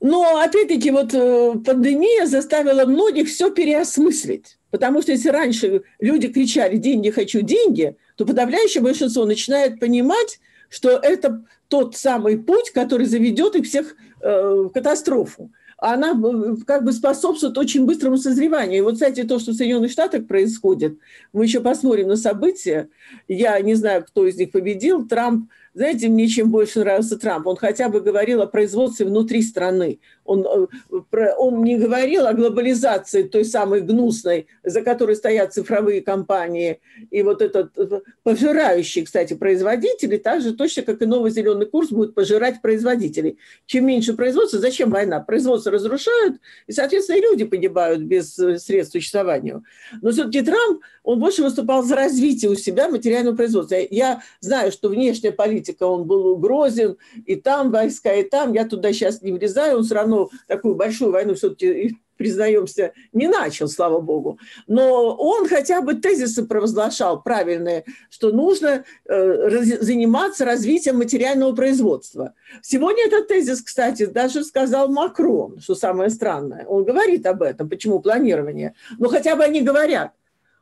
Но, 0.00 0.40
опять-таки, 0.40 0.90
вот 0.90 1.14
э, 1.14 1.54
пандемия 1.64 2.26
заставила 2.26 2.84
многих 2.84 3.28
все 3.28 3.50
переосмыслить. 3.50 4.58
Потому 4.70 5.00
что 5.00 5.12
если 5.12 5.30
раньше 5.30 5.82
люди 6.00 6.28
кричали 6.28 6.76
«деньги, 6.76 7.10
хочу 7.10 7.40
деньги», 7.40 7.96
то 8.16 8.26
подавляющее 8.26 8.82
большинство 8.82 9.24
начинает 9.24 9.80
понимать, 9.80 10.38
что 10.68 10.90
это 10.90 11.44
тот 11.68 11.96
самый 11.96 12.36
путь, 12.38 12.70
который 12.70 13.06
заведет 13.06 13.56
их 13.56 13.66
всех 13.66 13.96
э, 14.20 14.66
в 14.66 14.68
катастрофу. 14.70 15.50
Она 15.78 16.12
э, 16.12 16.56
как 16.66 16.84
бы 16.84 16.92
способствует 16.92 17.56
очень 17.56 17.86
быстрому 17.86 18.16
созреванию. 18.16 18.78
И 18.78 18.80
вот, 18.82 18.94
кстати, 18.94 19.22
то, 19.24 19.38
что 19.38 19.52
в 19.52 19.54
Соединенных 19.54 19.90
Штатах 19.90 20.26
происходит, 20.26 20.98
мы 21.32 21.44
еще 21.44 21.60
посмотрим 21.60 22.08
на 22.08 22.16
события. 22.16 22.88
Я 23.28 23.58
не 23.60 23.74
знаю, 23.74 24.04
кто 24.04 24.26
из 24.26 24.36
них 24.36 24.52
победил. 24.52 25.06
Трамп 25.06 25.50
знаете, 25.76 26.08
мне 26.08 26.26
чем 26.26 26.50
больше 26.50 26.80
нравился 26.80 27.18
Трамп, 27.18 27.46
он 27.46 27.56
хотя 27.56 27.90
бы 27.90 28.00
говорил 28.00 28.40
о 28.40 28.46
производстве 28.46 29.04
внутри 29.04 29.42
страны. 29.42 30.00
Он, 30.26 30.68
э, 31.12 31.34
он 31.38 31.64
не 31.64 31.76
говорил 31.76 32.26
о 32.26 32.34
глобализации 32.34 33.22
той 33.22 33.44
самой 33.44 33.80
гнусной, 33.80 34.46
за 34.64 34.82
которой 34.82 35.16
стоят 35.16 35.54
цифровые 35.54 36.00
компании. 36.00 36.80
И 37.10 37.22
вот 37.22 37.42
этот 37.42 37.76
э, 37.78 38.00
пожирающий, 38.22 39.04
кстати, 39.04 39.34
производители, 39.34 40.16
так 40.16 40.42
же 40.42 40.54
точно, 40.54 40.82
как 40.82 41.02
и 41.02 41.06
новый 41.06 41.30
зеленый 41.30 41.66
курс, 41.66 41.90
будет 41.90 42.14
пожирать 42.14 42.62
производителей. 42.62 43.38
Чем 43.66 43.86
меньше 43.86 44.14
производства, 44.14 44.58
зачем 44.58 44.90
война? 44.90 45.20
Производство 45.20 45.72
разрушают, 45.72 46.36
и, 46.66 46.72
соответственно, 46.72 47.16
и 47.16 47.22
люди 47.22 47.44
погибают 47.44 48.02
без 48.02 48.38
э, 48.38 48.58
средств 48.58 48.92
существования. 48.92 49.62
Но 50.02 50.10
все-таки 50.10 50.42
Трамп, 50.42 50.82
он 51.02 51.20
больше 51.20 51.42
выступал 51.42 51.82
за 51.82 51.96
развитие 51.96 52.50
у 52.50 52.56
себя 52.56 52.88
материального 52.88 53.36
производства. 53.36 53.76
Я 53.90 54.22
знаю, 54.40 54.72
что 54.72 54.88
внешняя 54.88 55.32
политика, 55.32 55.84
он 55.84 56.04
был 56.04 56.26
угрозен, 56.26 56.96
и 57.24 57.36
там 57.36 57.70
войска, 57.70 58.12
и 58.14 58.22
там. 58.22 58.52
Я 58.52 58.66
туда 58.66 58.92
сейчас 58.92 59.22
не 59.22 59.32
влезаю, 59.32 59.78
он 59.78 59.84
все 59.84 59.94
равно 59.94 60.15
ну, 60.16 60.30
такую 60.46 60.74
большую 60.74 61.12
войну 61.12 61.34
все-таки 61.34 61.96
признаемся, 62.16 62.92
не 63.12 63.28
начал, 63.28 63.68
слава 63.68 64.00
богу. 64.00 64.38
Но 64.66 65.14
он 65.14 65.48
хотя 65.48 65.80
бы 65.80 65.94
тезисы 65.94 66.46
провозглашал 66.46 67.22
правильные, 67.22 67.84
что 68.10 68.32
нужно 68.32 68.84
э, 69.04 69.48
заниматься 69.80 70.44
развитием 70.44 70.96
материального 70.96 71.54
производства. 71.54 72.34
Сегодня 72.62 73.06
этот 73.06 73.28
тезис, 73.28 73.62
кстати, 73.62 74.06
даже 74.06 74.44
сказал 74.44 74.88
Макрон, 74.88 75.60
что 75.60 75.74
самое 75.74 76.10
странное. 76.10 76.64
Он 76.66 76.84
говорит 76.84 77.26
об 77.26 77.42
этом, 77.42 77.68
почему 77.68 78.00
планирование. 78.00 78.74
Но 78.98 79.08
хотя 79.08 79.36
бы 79.36 79.44
они 79.44 79.60
говорят. 79.60 80.12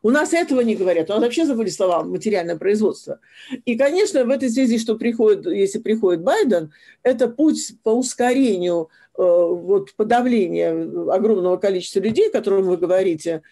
У 0.04 0.10
нас 0.10 0.32
этого 0.32 0.60
не 0.60 0.76
говорят. 0.76 1.10
У 1.10 1.14
нас 1.14 1.22
вообще 1.22 1.44
забыли 1.44 1.70
слова 1.70 2.04
материальное 2.04 2.56
производство. 2.56 3.18
И, 3.64 3.76
конечно, 3.76 4.24
в 4.24 4.30
этой 4.30 4.50
связи, 4.50 4.78
что 4.78 4.94
приходит, 4.94 5.46
если 5.46 5.80
приходит 5.80 6.22
Байден, 6.22 6.72
это 7.02 7.26
путь 7.26 7.74
по 7.82 7.90
ускорению 7.90 8.88
Э, 9.16 9.22
вот, 9.22 9.94
подавления 9.94 10.72
огромного 11.12 11.56
количества 11.56 12.00
людей, 12.00 12.30
о 12.30 12.32
котором 12.32 12.64
вы 12.64 12.76
говорите. 12.76 13.42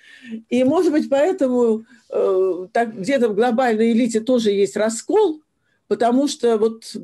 И, 0.48 0.64
может 0.64 0.90
быть, 0.90 1.08
поэтому 1.08 1.84
э, 2.10 2.66
так, 2.72 2.98
где-то 2.98 3.28
в 3.28 3.36
глобальной 3.36 3.92
элите 3.92 4.18
тоже 4.18 4.50
есть 4.50 4.76
раскол, 4.76 5.40
потому 5.86 6.26
что 6.26 6.58
вот 6.58 6.96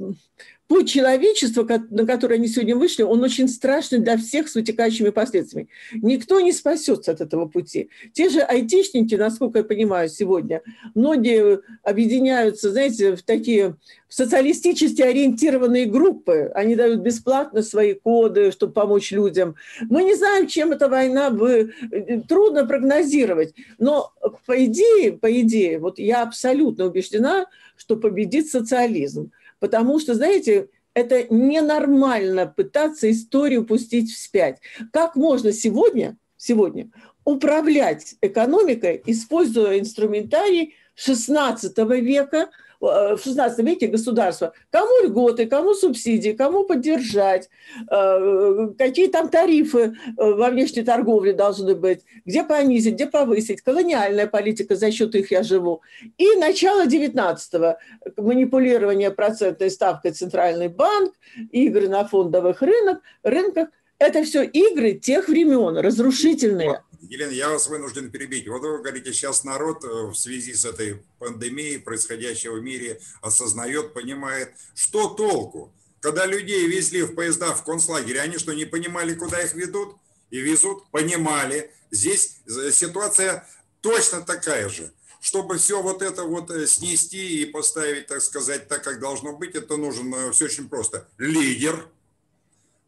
путь 0.69 0.91
человечества, 0.91 1.67
на 1.91 2.07
который 2.07 2.37
они 2.37 2.47
сегодня 2.47 2.77
вышли, 2.77 3.03
он 3.03 3.23
очень 3.23 3.49
страшный 3.49 3.99
для 3.99 4.17
всех 4.19 4.49
с 4.49 4.55
вытекающими 4.55 5.09
последствиями. 5.09 5.69
Никто 5.95 6.41
не 6.41 6.53
спасется 6.53 7.13
от 7.13 7.21
этого 7.21 7.47
пути. 7.47 7.89
Те 8.13 8.29
же 8.29 8.41
айтишники, 8.41 9.15
насколько 9.15 9.59
я 9.59 9.65
понимаю 9.65 10.09
сегодня, 10.11 10.63
многие 10.95 11.61
объединяются, 11.83 12.71
знаете, 12.71 13.17
в 13.17 13.23
такие 13.23 13.77
социалистически 14.09 15.03
ориентированные 15.03 15.87
группы. 15.87 16.51
Они 16.55 16.77
дают 16.77 17.01
бесплатно 17.01 17.63
свои 17.63 17.95
коды, 17.95 18.53
чтобы 18.53 18.73
помочь 18.73 19.11
людям. 19.11 19.55
Мы 19.89 20.05
не 20.05 20.15
знаем, 20.15 20.47
чем 20.47 20.73
эта 20.73 20.89
война 20.89 21.31
бы... 21.31 21.73
Э, 21.91 22.21
трудно 22.21 22.67
прогнозировать. 22.67 23.55
Но 23.79 24.13
по 24.47 24.65
идее, 24.65 25.13
по 25.13 25.41
идее, 25.41 25.79
вот 25.79 25.99
я 25.99 26.23
абсолютно 26.23 26.87
убеждена, 26.87 27.47
что 27.77 27.97
победит 27.97 28.49
социализм. 28.49 29.31
Потому 29.61 29.99
что, 29.99 30.15
знаете, 30.15 30.69
это 30.95 31.27
ненормально 31.33 32.47
пытаться 32.47 33.11
историю 33.11 33.65
пустить 33.65 34.11
вспять. 34.13 34.61
Как 34.93 35.17
можно 35.17 35.53
сегодня, 35.53 36.17
сегодня 36.37 36.91
управлять 37.25 38.15
экономикой, 38.23 39.03
используя 39.07 39.79
инструментарий 39.79 40.75
XVI 40.97 42.01
века– 42.01 42.51
в 42.81 43.19
16 43.23 43.59
веке 43.65 43.89
государство, 43.89 44.53
кому 44.71 45.05
льготы, 45.05 45.47
кому 45.47 45.75
субсидии, 45.75 46.31
кому 46.31 46.65
поддержать, 46.65 47.49
э, 47.91 48.69
какие 48.79 49.09
там 49.09 49.29
тарифы 49.29 49.79
э, 49.79 49.93
во 50.17 50.51
внешней 50.51 50.83
торговле 50.83 51.33
должны 51.33 51.75
быть, 51.75 52.05
где 52.25 52.45
понизить, 52.45 52.95
где 52.95 53.07
повысить, 53.07 53.63
колониальная 53.63 54.27
политика, 54.27 54.77
за 54.77 54.91
счет 54.93 55.15
их 55.15 55.31
я 55.31 55.43
живу. 55.43 55.83
И 56.19 56.37
начало 56.37 56.87
19-го, 56.87 57.79
манипулирование 58.23 59.11
процентной 59.11 59.71
ставкой 59.71 60.13
Центральный 60.13 60.69
банк, 60.69 61.15
игры 61.51 61.89
на 61.89 62.05
фондовых 62.05 62.63
рынок, 62.63 63.01
рынках, 63.23 63.69
это 63.99 64.23
все 64.23 64.45
игры 64.45 64.93
тех 64.93 65.29
времен, 65.29 65.77
разрушительные. 65.77 66.83
Елена, 67.01 67.31
я 67.31 67.51
вас 67.51 67.69
вынужден 67.69 68.11
перебить. 68.11 68.49
Вот 68.49 68.63
вы 68.63 68.79
говорите, 68.79 69.13
сейчас 69.13 69.45
народ 69.45 69.85
э, 69.85 69.89
в 69.89 70.15
связи 70.15 70.55
с 70.55 70.65
этой 70.65 71.03
пандемией, 71.19 71.79
происходящей 71.79 72.51
в 72.51 72.61
мире, 72.63 73.01
осознает, 73.21 73.95
понимает, 73.95 74.55
что 74.75 75.09
толку? 75.09 75.73
Когда 76.01 76.27
людей 76.27 76.67
везли 76.67 77.03
в 77.03 77.15
поезда 77.15 77.55
в 77.55 77.65
концлагере, 77.65 78.21
они 78.21 78.39
что, 78.39 78.53
не 78.53 78.65
понимали, 78.65 79.15
куда 79.15 79.41
их 79.43 79.55
ведут? 79.55 79.97
И 80.31 80.41
везут? 80.41 80.89
Понимали. 80.91 81.73
Здесь 81.91 82.41
э, 82.47 82.71
ситуация 82.73 83.47
точно 83.81 84.23
такая 84.23 84.69
же. 84.69 84.93
Чтобы 85.21 85.59
все 85.59 85.83
вот 85.83 86.03
это 86.03 86.25
вот 86.25 86.51
э, 86.51 86.67
снести 86.67 87.43
и 87.43 87.47
поставить, 87.47 88.07
так 88.07 88.23
сказать, 88.23 88.69
так, 88.69 88.83
как 88.83 89.01
должно 89.01 89.37
быть, 89.37 89.55
это 89.55 89.77
нужен 89.77 90.33
все 90.33 90.47
очень 90.47 90.69
просто. 90.69 91.09
Лидер, 91.17 91.89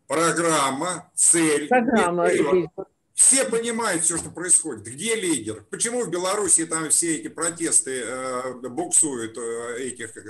программа, 0.06 1.10
цель. 1.14 1.68
Программа. 1.68 2.28
Все 3.20 3.44
понимают 3.44 4.02
все, 4.02 4.16
что 4.16 4.30
происходит. 4.30 4.84
Где 4.84 5.14
лидер? 5.14 5.62
Почему 5.68 6.02
в 6.04 6.10
Беларуси 6.10 6.64
там 6.64 6.88
все 6.88 7.16
эти 7.16 7.28
протесты 7.28 8.00
э, 8.02 8.52
буксуют 8.70 9.36
э, 9.36 9.76
этих 9.78 10.16
э, 10.16 10.22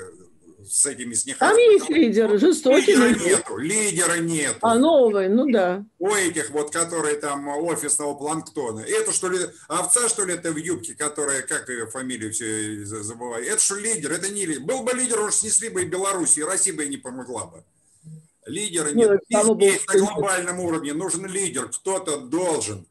с 0.68 0.86
этими 0.86 1.14
снехами? 1.14 1.50
Там 1.50 1.56
есть 1.56 1.88
лидер, 1.88 2.36
жестокий. 2.36 2.90
Лидера 2.90 3.06
лидер. 3.06 3.26
нету, 3.26 3.56
лидера 3.58 4.16
нету. 4.16 4.58
А 4.62 4.74
новый, 4.74 5.28
ну 5.28 5.48
да. 5.48 5.84
У 6.00 6.12
этих 6.12 6.50
вот, 6.50 6.72
которые 6.72 7.14
там 7.14 7.46
офисного 7.46 8.14
планктона. 8.14 8.80
Это 8.80 9.12
что 9.12 9.28
ли, 9.28 9.38
овца 9.68 10.08
что 10.08 10.24
ли 10.24 10.34
это 10.34 10.50
в 10.50 10.56
юбке, 10.56 10.94
которая, 10.94 11.42
как 11.42 11.68
ее 11.68 11.86
фамилию 11.86 12.32
все 12.32 12.84
забываю. 12.84 13.46
Это 13.46 13.60
что 13.60 13.76
лидер, 13.76 14.10
это 14.10 14.28
не 14.30 14.46
лидер. 14.46 14.62
Был 14.62 14.82
бы 14.82 14.92
лидер, 14.94 15.20
уж 15.20 15.36
снесли 15.36 15.68
бы 15.68 15.82
и 15.82 15.86
Беларусь, 15.86 16.38
и 16.38 16.42
Россия 16.42 16.74
бы 16.74 16.84
и 16.84 16.88
не 16.88 16.96
помогла 16.96 17.46
бы. 17.46 17.64
Лидера 18.50 18.90
нет. 18.90 19.20
Ну, 19.30 19.54
Здесь 19.56 19.86
на 19.86 19.98
глобальном 19.98 20.60
уровне 20.60 20.92
нужен 20.92 21.26
лидер, 21.26 21.68
кто-то 21.68 22.18
должен. 22.18 22.86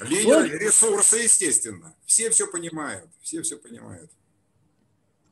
Лидер, 0.00 0.42
вот. 0.42 0.50
ресурсы, 0.50 1.18
естественно. 1.18 1.94
Все 2.04 2.30
все 2.30 2.46
понимают, 2.46 3.08
все 3.22 3.42
все 3.42 3.56
понимают. 3.56 4.10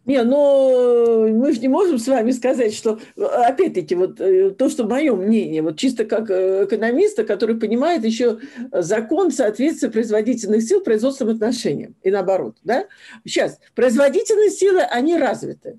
Не, 0.07 0.23
но 0.23 1.27
мы 1.29 1.53
же 1.53 1.61
не 1.61 1.69
можем 1.69 1.99
с 1.99 2.07
вами 2.07 2.31
сказать, 2.31 2.75
что, 2.75 3.01
опять-таки, 3.17 3.95
вот 3.95 4.21
э, 4.21 4.51
то, 4.51 4.69
что 4.69 4.85
мое 4.85 5.15
мнение, 5.15 5.63
вот 5.63 5.79
чисто 5.79 6.05
как 6.05 6.31
э, 6.31 6.67
экономиста, 6.67 7.25
который 7.25 7.57
понимает 7.57 8.05
еще 8.05 8.39
закон 8.71 9.31
соответствия 9.31 9.91
производительных 9.91 10.63
сил 10.63 10.83
производственным 10.83 11.37
отношениям 11.37 11.95
и 12.03 12.11
наоборот, 12.11 12.57
да? 12.65 12.87
Сейчас, 13.25 13.59
производительные 13.75 14.51
силы, 14.51 14.83
они 14.83 15.17
развиты. 15.17 15.79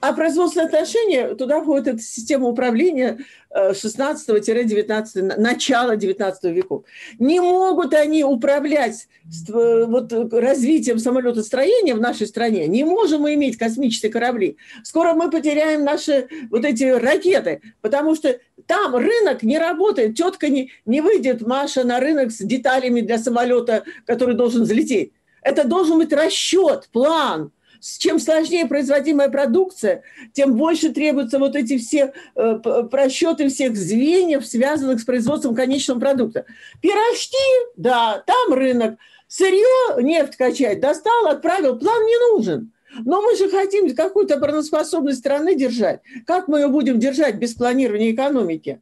А 0.00 0.12
производственные 0.12 0.66
отношения, 0.66 1.34
туда 1.34 1.62
входит 1.62 1.88
эта 1.88 2.02
система 2.02 2.48
управления 2.48 3.18
16-19, 3.50 5.06
э, 5.14 5.22
начала 5.40 5.96
19 5.96 6.44
веков. 6.52 6.84
Не 7.18 7.40
могут 7.40 7.94
они 7.94 8.22
управлять 8.22 9.08
вот, 9.48 10.12
развитием 10.32 10.98
самолетостроения 10.98 11.94
в 11.94 12.00
нашей 12.00 12.26
стране. 12.26 12.66
Не 12.66 12.84
можем 12.84 13.22
мы 13.22 13.34
иметь 13.34 13.56
космические 13.56 14.12
корабли. 14.12 14.58
Скоро 14.84 15.14
мы 15.14 15.30
потеряем 15.30 15.84
наши 15.84 16.28
вот 16.50 16.66
эти 16.66 16.84
ракеты, 16.84 17.62
потому 17.80 18.14
что 18.14 18.38
там 18.66 18.94
рынок 18.96 19.42
не 19.42 19.58
работает. 19.58 20.14
Тетка 20.14 20.48
не, 20.48 20.70
не 20.84 21.00
выйдет, 21.00 21.40
Маша, 21.40 21.84
на 21.84 22.00
рынок 22.00 22.32
с 22.32 22.38
деталями 22.38 23.00
для 23.00 23.18
самолета, 23.18 23.84
который 24.04 24.34
должен 24.34 24.64
взлететь. 24.64 25.12
Это 25.40 25.66
должен 25.66 25.96
быть 25.96 26.12
расчет, 26.12 26.90
план– 26.92 27.50
чем 27.80 28.18
сложнее 28.18 28.66
производимая 28.66 29.28
продукция, 29.28 30.02
тем 30.32 30.54
больше 30.54 30.90
требуются 30.90 31.38
вот 31.38 31.56
эти 31.56 31.78
все 31.78 32.12
э, 32.34 32.58
просчеты 32.90 33.48
всех 33.48 33.76
звеньев, 33.76 34.46
связанных 34.46 35.00
с 35.00 35.04
производством 35.04 35.54
конечного 35.54 36.00
продукта. 36.00 36.46
Пирожки, 36.80 37.36
да, 37.76 38.22
там 38.26 38.54
рынок. 38.54 38.98
Сырье, 39.28 40.02
нефть 40.02 40.36
качать, 40.36 40.80
достал, 40.80 41.26
отправил, 41.26 41.78
план 41.78 42.04
не 42.04 42.32
нужен. 42.32 42.72
Но 43.04 43.20
мы 43.20 43.36
же 43.36 43.50
хотим 43.50 43.94
какую-то 43.94 44.36
обороноспособность 44.36 45.18
страны 45.18 45.54
держать. 45.54 46.00
Как 46.26 46.48
мы 46.48 46.60
ее 46.60 46.68
будем 46.68 46.98
держать 46.98 47.36
без 47.36 47.54
планирования 47.54 48.12
экономики? 48.12 48.80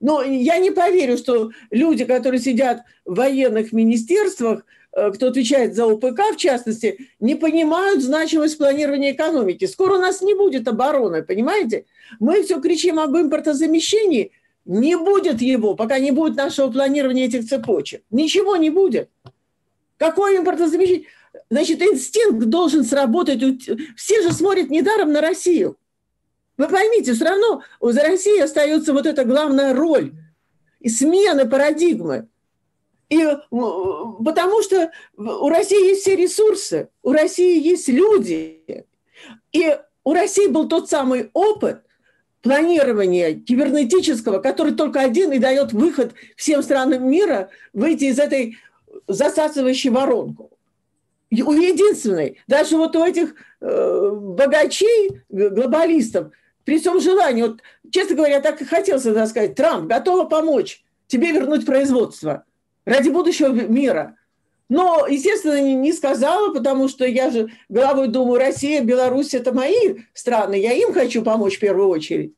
Но 0.00 0.22
я 0.22 0.58
не 0.58 0.70
поверю, 0.70 1.18
что 1.18 1.50
люди, 1.70 2.04
которые 2.04 2.40
сидят 2.40 2.82
в 3.04 3.16
военных 3.16 3.72
министерствах, 3.72 4.64
кто 4.92 5.28
отвечает 5.28 5.74
за 5.74 5.86
ОПК, 5.86 6.32
в 6.32 6.36
частности, 6.36 7.08
не 7.20 7.34
понимают 7.34 8.02
значимость 8.02 8.58
планирования 8.58 9.12
экономики. 9.12 9.64
Скоро 9.66 9.94
у 9.94 10.00
нас 10.00 10.20
не 10.20 10.34
будет 10.34 10.66
обороны, 10.66 11.22
понимаете? 11.22 11.86
Мы 12.18 12.42
все 12.42 12.60
кричим 12.60 12.98
об 12.98 13.16
импортозамещении, 13.16 14.32
не 14.64 14.96
будет 14.96 15.40
его, 15.40 15.74
пока 15.74 15.98
не 15.98 16.10
будет 16.10 16.36
нашего 16.36 16.70
планирования 16.70 17.26
этих 17.26 17.48
цепочек. 17.48 18.02
Ничего 18.10 18.56
не 18.56 18.70
будет. 18.70 19.10
Какое 19.96 20.38
импортозамещение? 20.38 21.06
Значит, 21.48 21.82
инстинкт 21.82 22.46
должен 22.46 22.84
сработать. 22.84 23.40
Все 23.96 24.22
же 24.22 24.32
смотрят 24.32 24.70
недаром 24.70 25.12
на 25.12 25.20
Россию. 25.20 25.76
Вы 26.56 26.68
поймите, 26.68 27.14
все 27.14 27.24
равно 27.24 27.62
за 27.80 28.02
Россией 28.02 28.40
остается 28.40 28.92
вот 28.92 29.06
эта 29.06 29.24
главная 29.24 29.72
роль 29.72 30.12
и 30.80 30.88
смены 30.88 31.48
парадигмы. 31.48 32.28
И 33.10 33.26
потому 33.50 34.62
что 34.62 34.92
у 35.16 35.48
России 35.48 35.88
есть 35.88 36.02
все 36.02 36.14
ресурсы, 36.14 36.88
у 37.02 37.12
России 37.12 37.60
есть 37.60 37.88
люди. 37.88 38.86
И 39.52 39.78
у 40.04 40.14
России 40.14 40.46
был 40.46 40.68
тот 40.68 40.88
самый 40.88 41.28
опыт 41.32 41.82
планирования 42.40 43.34
кибернетического, 43.34 44.38
который 44.38 44.74
только 44.74 45.00
один 45.00 45.32
и 45.32 45.38
дает 45.38 45.72
выход 45.72 46.14
всем 46.36 46.62
странам 46.62 47.10
мира 47.10 47.50
выйти 47.72 48.04
из 48.04 48.18
этой 48.20 48.56
засасывающей 49.08 49.90
воронку. 49.90 50.50
У 51.32 51.52
единственной, 51.52 52.40
даже 52.46 52.76
вот 52.76 52.94
у 52.96 53.04
этих 53.04 53.34
э, 53.60 54.10
богачей, 54.12 55.20
глобалистов, 55.28 56.32
при 56.64 56.78
всем 56.78 57.00
желании, 57.00 57.42
вот, 57.42 57.60
честно 57.90 58.16
говоря, 58.16 58.40
так 58.40 58.62
и 58.62 58.64
хотел 58.64 59.00
сказать, 59.00 59.54
Трамп 59.54 59.88
готова 59.88 60.24
помочь 60.24 60.84
тебе 61.08 61.32
вернуть 61.32 61.66
производство– 61.66 62.44
ради 62.90 63.08
будущего 63.08 63.48
мира. 63.48 64.16
Но, 64.68 65.06
естественно, 65.08 65.60
не 65.60 65.92
сказала, 65.92 66.52
потому 66.52 66.88
что 66.88 67.04
я 67.04 67.30
же 67.30 67.48
головой 67.68 68.08
думаю, 68.08 68.38
Россия, 68.38 68.82
Беларусь– 68.82 69.34
это 69.34 69.52
мои 69.52 69.96
страны, 70.12 70.60
я 70.60 70.72
им 70.72 70.92
хочу 70.92 71.22
помочь 71.22 71.56
в 71.56 71.60
первую 71.60 71.88
очередь. 71.88 72.34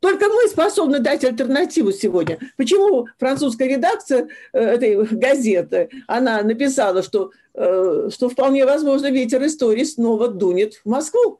Только 0.00 0.28
мы 0.28 0.48
способны 0.48 0.98
дать 0.98 1.24
альтернативу 1.24 1.92
сегодня. 1.92 2.40
Почему 2.56 3.06
французская 3.20 3.68
редакция 3.68 4.28
э, 4.52 4.58
этой 4.58 4.96
газеты, 5.06 5.90
она 6.08 6.42
написала, 6.42 7.04
что, 7.04 7.30
э, 7.54 8.08
что 8.12 8.28
вполне 8.28 8.64
возможно 8.64 9.12
ветер 9.12 9.46
истории 9.46 9.84
снова 9.84 10.26
дунет 10.26 10.80
в 10.84 10.88
Москву? 10.88 11.38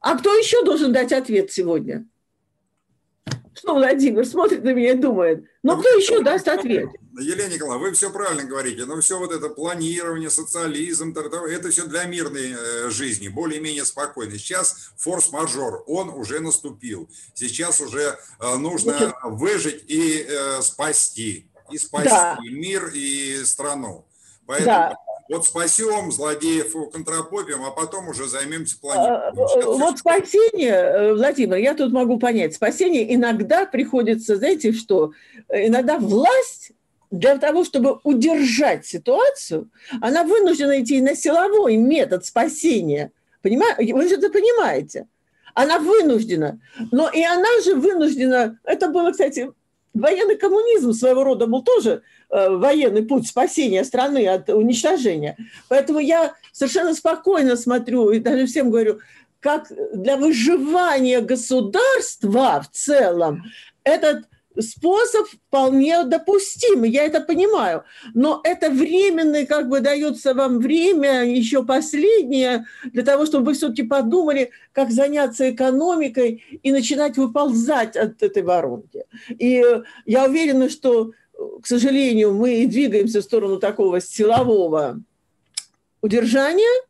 А 0.00 0.16
кто 0.16 0.34
еще 0.34 0.64
должен 0.64 0.94
дать 0.94 1.12
ответ 1.12 1.52
сегодня? 1.52 2.06
Что 3.54 3.74
Владимир 3.74 4.24
смотрит 4.24 4.64
на 4.64 4.72
меня 4.72 4.92
и 4.92 4.96
думает, 4.96 5.44
ну, 5.62 5.78
кто 5.78 5.88
еще 5.90 6.22
даст 6.22 6.48
ответ? 6.48 6.88
Елена 7.18 7.52
Николаевна, 7.52 7.86
вы 7.86 7.92
все 7.92 8.10
правильно 8.10 8.44
говорите, 8.44 8.86
но 8.86 8.98
все 9.00 9.18
вот 9.18 9.32
это 9.32 9.50
планирование, 9.50 10.30
социализм, 10.30 11.14
это 11.14 11.70
все 11.70 11.86
для 11.86 12.04
мирной 12.04 12.54
э, 12.56 12.90
жизни, 12.90 13.28
более-менее 13.28 13.84
спокойно. 13.84 14.38
Сейчас 14.38 14.92
форс-мажор, 14.96 15.84
он 15.86 16.08
уже 16.08 16.40
наступил. 16.40 17.10
Сейчас 17.34 17.80
уже 17.80 18.18
э, 18.40 18.56
нужно 18.56 19.14
выжить 19.24 19.84
и 19.88 20.26
э, 20.26 20.62
спасти. 20.62 21.50
И 21.70 21.78
спасти 21.78 22.10
да. 22.10 22.38
мир, 22.42 22.90
и 22.94 23.44
страну. 23.44 24.06
Поэтому 24.46 24.66
да. 24.66 24.96
Вот 25.32 25.46
спасем 25.46 26.12
злодеев 26.12 26.74
контрапопием, 26.92 27.64
а 27.64 27.70
потом 27.70 28.08
уже 28.08 28.28
займемся 28.28 28.78
планированием. 28.78 29.68
А, 29.68 29.72
вот 29.72 29.98
спасение, 29.98 30.74
э, 30.74 31.14
Владимир, 31.14 31.56
я 31.56 31.74
тут 31.74 31.92
могу 31.92 32.18
понять, 32.18 32.54
спасение 32.54 33.14
иногда 33.14 33.64
приходится, 33.64 34.36
знаете 34.36 34.72
что, 34.72 35.12
иногда 35.48 35.98
власть 35.98 36.72
для 37.10 37.38
того, 37.38 37.64
чтобы 37.64 38.00
удержать 38.04 38.86
ситуацию, 38.86 39.70
она 40.00 40.24
вынуждена 40.24 40.80
идти 40.82 41.00
на 41.00 41.14
силовой 41.14 41.76
метод 41.76 42.24
спасения. 42.24 43.12
Понимаете? 43.42 43.92
Вы 43.94 44.08
же 44.08 44.16
это 44.16 44.30
понимаете. 44.30 45.06
Она 45.54 45.78
вынуждена. 45.78 46.58
Но 46.90 47.10
и 47.10 47.22
она 47.22 47.60
же 47.64 47.74
вынуждена, 47.74 48.58
это 48.64 48.88
было, 48.88 49.10
кстати, 49.10 49.52
военный 49.94 50.36
коммунизм 50.36 50.92
своего 50.92 51.24
рода 51.24 51.46
был 51.46 51.62
тоже 51.62 52.02
э, 52.30 52.50
военный 52.50 53.04
путь 53.04 53.26
спасения 53.26 53.84
страны 53.84 54.26
от 54.28 54.48
уничтожения. 54.48 55.36
Поэтому 55.68 55.98
я 55.98 56.34
совершенно 56.52 56.94
спокойно 56.94 57.56
смотрю 57.56 58.10
и 58.10 58.18
даже 58.18 58.46
всем 58.46 58.70
говорю, 58.70 59.00
как 59.40 59.72
для 59.92 60.16
выживания 60.16 61.20
государства 61.20 62.62
в 62.62 62.70
целом 62.74 63.42
этот 63.84 64.24
способ 64.60 65.26
вполне 65.26 66.04
допустимый, 66.04 66.90
я 66.90 67.04
это 67.04 67.20
понимаю, 67.20 67.84
но 68.14 68.40
это 68.44 68.70
временное, 68.70 69.46
как 69.46 69.68
бы 69.68 69.80
дается 69.80 70.34
вам 70.34 70.58
время, 70.58 71.24
еще 71.24 71.64
последнее, 71.64 72.66
для 72.84 73.02
того, 73.02 73.26
чтобы 73.26 73.46
вы 73.46 73.54
все-таки 73.54 73.82
подумали, 73.82 74.50
как 74.72 74.90
заняться 74.90 75.50
экономикой 75.50 76.44
и 76.62 76.72
начинать 76.72 77.16
выползать 77.16 77.96
от 77.96 78.22
этой 78.22 78.42
воронки. 78.42 79.04
И 79.28 79.64
я 80.06 80.24
уверена, 80.24 80.68
что, 80.68 81.12
к 81.62 81.66
сожалению, 81.66 82.34
мы 82.34 82.66
двигаемся 82.66 83.20
в 83.20 83.24
сторону 83.24 83.58
такого 83.58 84.00
силового 84.00 85.00
удержания, 86.00 86.82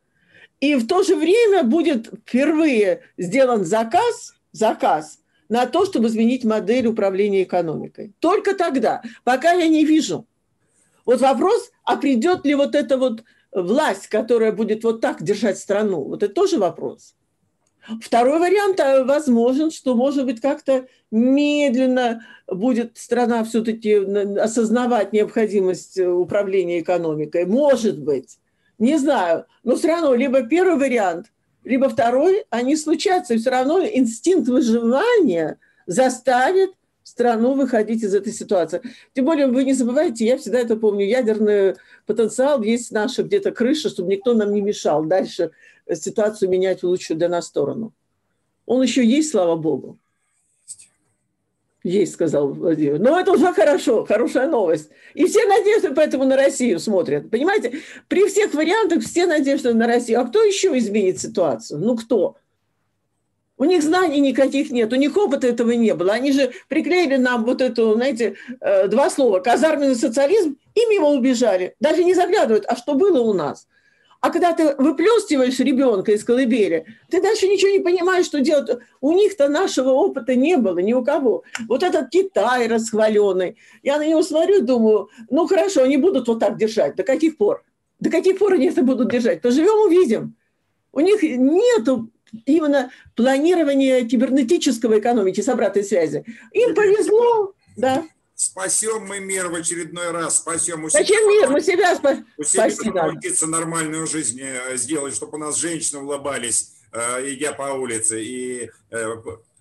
и 0.59 0.75
в 0.75 0.87
то 0.87 1.03
же 1.03 1.15
время 1.15 1.63
будет 1.63 2.07
впервые 2.07 3.01
сделан 3.17 3.65
заказ, 3.65 4.33
заказ– 4.51 5.19
на 5.53 5.67
то, 5.67 5.85
чтобы 5.85 6.07
изменить 6.07 6.43
модель 6.43 6.87
управления 6.87 7.43
экономикой. 7.43 8.11
Только 8.19 8.55
тогда, 8.55 9.03
пока 9.23 9.51
я 9.51 9.67
не 9.67 9.85
вижу. 9.85 10.25
Вот 11.05 11.21
вопрос, 11.21 11.69
а 11.83 11.95
придет 11.95 12.43
ли 12.43 12.55
вот 12.55 12.73
эта 12.73 12.97
вот 12.97 13.23
власть, 13.51 14.07
которая 14.07 14.51
будет 14.51 14.83
вот 14.83 14.99
так 14.99 15.21
держать 15.21 15.59
страну? 15.59 16.05
Вот 16.05 16.23
это 16.23 16.33
тоже 16.33 16.57
вопрос. 16.57 17.13
Второй 18.01 18.39
вариант 18.39 18.79
а, 18.79 19.03
возможен, 19.03 19.69
что, 19.69 19.93
может 19.93 20.25
быть, 20.25 20.41
как-то 20.41 20.87
медленно 21.11 22.25
будет 22.47 22.97
страна 22.97 23.43
все-таки 23.43 23.93
осознавать 24.39 25.13
необходимость 25.13 25.99
управления 25.99 26.79
экономикой. 26.79 27.45
Может 27.45 28.01
быть. 28.01 28.39
Не 28.79 28.97
знаю. 28.97 29.45
Но 29.63 29.75
все 29.75 29.89
равно 29.89 30.15
либо 30.15 30.41
первый 30.47 30.79
вариант– 30.79 31.27
либо 31.63 31.89
второй, 31.89 32.45
они 32.49 32.75
случатся, 32.75 33.33
и 33.33 33.37
все 33.37 33.49
равно 33.49 33.83
инстинкт 33.85 34.47
выживания 34.47 35.57
заставит 35.85 36.71
страну 37.03 37.53
выходить 37.53 38.03
из 38.03 38.13
этой 38.15 38.33
ситуации. 38.33 38.81
Тем 39.13 39.25
более, 39.25 39.47
вы 39.47 39.63
не 39.63 39.73
забывайте, 39.73 40.25
я 40.25 40.37
всегда 40.37 40.59
это 40.59 40.75
помню, 40.75 41.05
ядерный 41.05 41.75
потенциал, 42.05 42.61
есть 42.63 42.91
наша 42.91 43.23
где-то 43.23 43.51
крыша, 43.51 43.89
чтобы 43.89 44.11
никто 44.11 44.33
нам 44.33 44.53
не 44.53 44.61
мешал 44.61 45.03
дальше 45.03 45.51
ситуацию 45.93 46.49
менять 46.49 46.81
в 46.81 46.87
лучшую 46.87 47.17
для 47.17 47.29
нас 47.29 47.47
сторону. 47.47 47.93
Он 48.65 48.81
еще 48.81 49.05
есть, 49.05 49.31
слава 49.31 49.55
богу. 49.55 49.97
Есть, 51.83 52.13
сказал 52.13 52.47
Владимир. 52.47 52.97
Но 52.97 53.19
это 53.19 53.31
уже 53.31 53.53
хорошо, 53.53 54.05
хорошая 54.05 54.47
новость. 54.47 54.89
И 55.13 55.25
все 55.25 55.45
надежды 55.45 55.93
поэтому 55.93 56.23
на 56.23 56.37
Россию 56.37 56.79
смотрят. 56.79 57.29
Понимаете, 57.29 57.79
при 58.07 58.25
всех 58.27 58.53
вариантах 58.53 59.03
все 59.03 59.25
надежды 59.25 59.73
на 59.73 59.85
Россию. 59.85 60.21
А 60.21 60.25
кто 60.25 60.41
еще 60.41 60.77
изменит 60.77 61.19
ситуацию? 61.19 61.81
Ну 61.81 61.97
кто? 61.97 62.37
У 63.57 63.65
них 63.65 63.83
знаний 63.83 64.19
никаких 64.19 64.71
нет, 64.71 64.91
у 64.91 64.95
них 64.95 65.15
опыта 65.15 65.47
этого 65.47 65.71
не 65.71 65.93
было. 65.93 66.13
Они 66.13 66.31
же 66.31 66.51
приклеили 66.69 67.17
нам 67.17 67.45
вот 67.45 67.61
это, 67.61 67.93
знаете, 67.93 68.35
э, 68.59 68.87
два 68.87 69.09
слова 69.09 69.39
«казарменный 69.41 69.95
социализм» 69.95 70.57
и 70.73 70.85
мимо 70.89 71.09
убежали. 71.09 71.75
Даже 71.79 72.03
не 72.03 72.13
заглядывают, 72.13 72.65
а 72.67 72.75
что 72.75 72.95
было 72.95 73.19
у 73.21 73.33
нас– 73.33 73.67
а 74.23 74.29
когда 74.29 74.53
ты 74.53 74.73
выплескиваешь 74.77 75.59
ребенка 75.59 76.13
из 76.13 76.23
колыбели, 76.23 76.85
ты 77.09 77.21
дальше 77.21 77.45
ничего 77.45 77.71
не 77.71 77.79
понимаешь, 77.79 78.25
что 78.25 78.39
делать. 78.39 78.69
У 79.01 79.11
них-то 79.11 79.49
нашего 79.49 79.89
опыта 79.89 80.33
не 80.33 80.55
было, 80.55 80.79
ни 80.79 80.93
у 80.93 81.03
кого. 81.03 81.43
Вот 81.67 81.83
этот 81.83 82.09
Китай 82.09 82.67
расхваленный. 82.69 83.57
Я 83.83 83.97
на 83.97 84.07
него 84.07 84.23
смотрю 84.23 84.59
и 84.59 84.61
думаю, 84.61 85.09
ну 85.29 85.45
хорошо, 85.45 85.83
они 85.83 85.97
будут 85.97 86.29
вот 86.29 86.39
так 86.39 86.55
держать. 86.55 86.95
До 86.95 87.03
каких 87.03 87.35
пор? 87.35 87.65
До 87.99 88.09
каких 88.09 88.39
пор 88.39 88.53
они 88.53 88.67
это 88.67 88.81
будут 88.81 89.11
держать? 89.11 89.41
Поживем, 89.41 89.87
увидим. 89.87 90.37
У 90.93 91.01
них 91.01 91.21
нет 91.21 91.85
именно 92.45 92.91
планирования 93.17 94.07
кибернетического 94.07 94.99
экономики 94.99 95.41
с 95.41 95.49
обратной 95.49 95.83
связи. 95.83 96.23
Им 96.53 96.73
повезло, 96.75 97.51
да. 97.75 98.05
Спасем 98.45 99.05
мы 99.05 99.19
мир 99.19 99.47
в 99.47 99.55
очередной 99.55 100.11
раз, 100.11 100.37
спасем. 100.37 100.83
У 100.83 100.89
Зачем 100.89 101.27
мир? 101.29 101.49
Мы 101.49 101.61
себя 101.61 101.95
спасем. 101.95 102.27
У 102.37 102.43
себя 102.43 103.05
научиться 103.05 103.47
нормальную 103.47 104.05
жизнь 104.05 104.39
э, 104.41 104.75
сделать, 104.75 105.15
чтобы 105.15 105.37
у 105.37 105.39
нас 105.39 105.55
женщины 105.55 106.01
улыбались, 106.01 106.73
э, 106.91 107.33
идя 107.33 107.53
по 107.53 107.73
улице 107.73 108.21
и 108.21 108.69
э, 108.91 109.15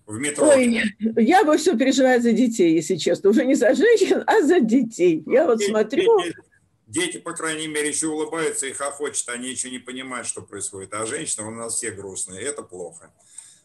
в 0.06 0.18
метро. 0.18 0.48
Ой, 0.48 0.82
я 0.98 1.44
бы 1.44 1.56
все 1.58 1.78
переживаю 1.78 2.20
за 2.20 2.32
детей, 2.32 2.74
если 2.74 2.96
честно. 2.96 3.30
Уже 3.30 3.44
не 3.44 3.54
за 3.54 3.72
женщин, 3.74 4.24
а 4.26 4.42
за 4.42 4.58
детей. 4.58 5.22
Я 5.26 5.46
вот 5.46 5.60
дети, 5.60 5.70
смотрю... 5.70 6.20
Дети, 6.20 6.36
дети, 6.88 7.16
по 7.18 7.34
крайней 7.34 7.68
мере, 7.68 7.88
еще 7.88 8.08
улыбаются 8.08 8.66
и 8.66 8.72
хохочут, 8.72 9.28
они 9.28 9.48
еще 9.48 9.70
не 9.70 9.78
понимают, 9.78 10.26
что 10.26 10.42
происходит. 10.42 10.92
А 10.92 11.06
женщины 11.06 11.46
у 11.46 11.50
нас 11.52 11.76
все 11.76 11.92
грустные, 11.92 12.42
это 12.42 12.62
плохо. 12.62 13.12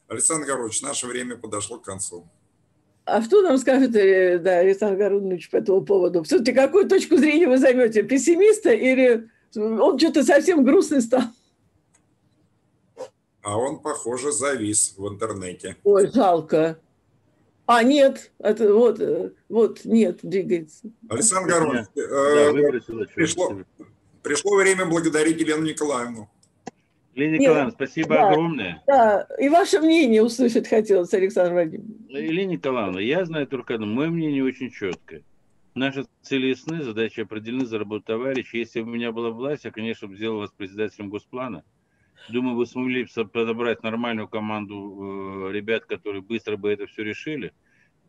Александр 0.08 0.46
Горович, 0.46 0.82
наше 0.84 1.08
время 1.08 1.38
подошло 1.38 1.80
к 1.80 1.86
концу. 1.86 2.30
А 3.08 3.22
что 3.22 3.42
нам 3.42 3.58
скажет 3.58 3.96
э, 3.96 4.38
да, 4.38 4.60
Александр 4.60 4.98
Гарунович 4.98 5.50
по 5.50 5.56
этому 5.56 5.82
поводу? 5.82 6.24
Все-таки 6.24 6.52
какую 6.52 6.90
точку 6.90 7.16
зрения 7.16 7.48
вы 7.48 7.58
займете? 7.58 8.04
Пессимиста 8.04 8.72
или 8.72 9.30
он 9.56 9.98
что-то 9.98 10.24
совсем 10.24 10.66
грустный 10.66 11.02
стал? 11.02 11.22
А 13.42 13.58
он, 13.58 13.80
похоже, 13.80 14.34
завис 14.34 14.94
в 14.98 15.08
интернете. 15.08 15.78
Ой, 15.86 16.12
жалко. 16.14 16.80
А, 17.66 17.82
нет, 17.82 18.32
это 18.40 18.74
вот, 18.74 19.00
э, 19.00 19.32
вот, 19.48 19.86
нет, 19.86 20.20
двигается. 20.22 20.90
Александр 21.08 21.50
Гарунович, 21.50 21.86
э, 21.96 23.06
пришло, 23.16 23.58
пришло 24.22 24.58
время 24.58 24.86
благодарить 24.86 25.40
Елену 25.40 25.64
Николаевну. 25.64 26.30
Лилия 27.18 27.40
Николаевна, 27.40 27.72
спасибо 27.72 28.10
да, 28.10 28.30
огромное. 28.30 28.84
Да, 28.86 29.28
и 29.40 29.50
ваше 29.50 29.80
мнение 29.80 30.22
услышать 30.22 30.68
хотелось, 30.68 31.12
Александр 31.16 31.54
Владимирович. 31.54 31.98
Лилия 32.10 32.46
Николаевна, 32.46 33.02
я 33.02 33.26
знаю 33.26 33.48
только 33.48 33.74
одно, 33.74 33.88
мое 33.88 34.10
мнение 34.10 34.44
очень 34.44 34.70
четкое. 34.70 35.24
Наши 35.74 36.06
цели 36.22 36.48
ясны, 36.48 36.84
задачи 36.84 37.22
определены 37.22 37.66
за 37.66 37.80
работу 37.80 38.06
товарища. 38.06 38.58
Если 38.58 38.82
бы 38.82 38.92
у 38.92 38.94
меня 38.94 39.12
была 39.12 39.32
власть, 39.32 39.66
я, 39.66 39.72
конечно, 39.72 40.08
бы 40.08 40.16
сделал 40.16 40.40
вас 40.40 40.52
председателем 40.52 41.10
Госплана. 41.10 41.64
Думаю, 42.30 42.56
вы 42.56 42.68
смогли 42.68 43.08
подобрать 43.34 43.82
нормальную 43.82 44.28
команду 44.28 45.50
э, 45.50 45.54
ребят, 45.54 45.86
которые 45.86 46.22
быстро 46.22 46.56
бы 46.56 46.72
это 46.72 46.86
все 46.86 47.04
решили. 47.04 47.52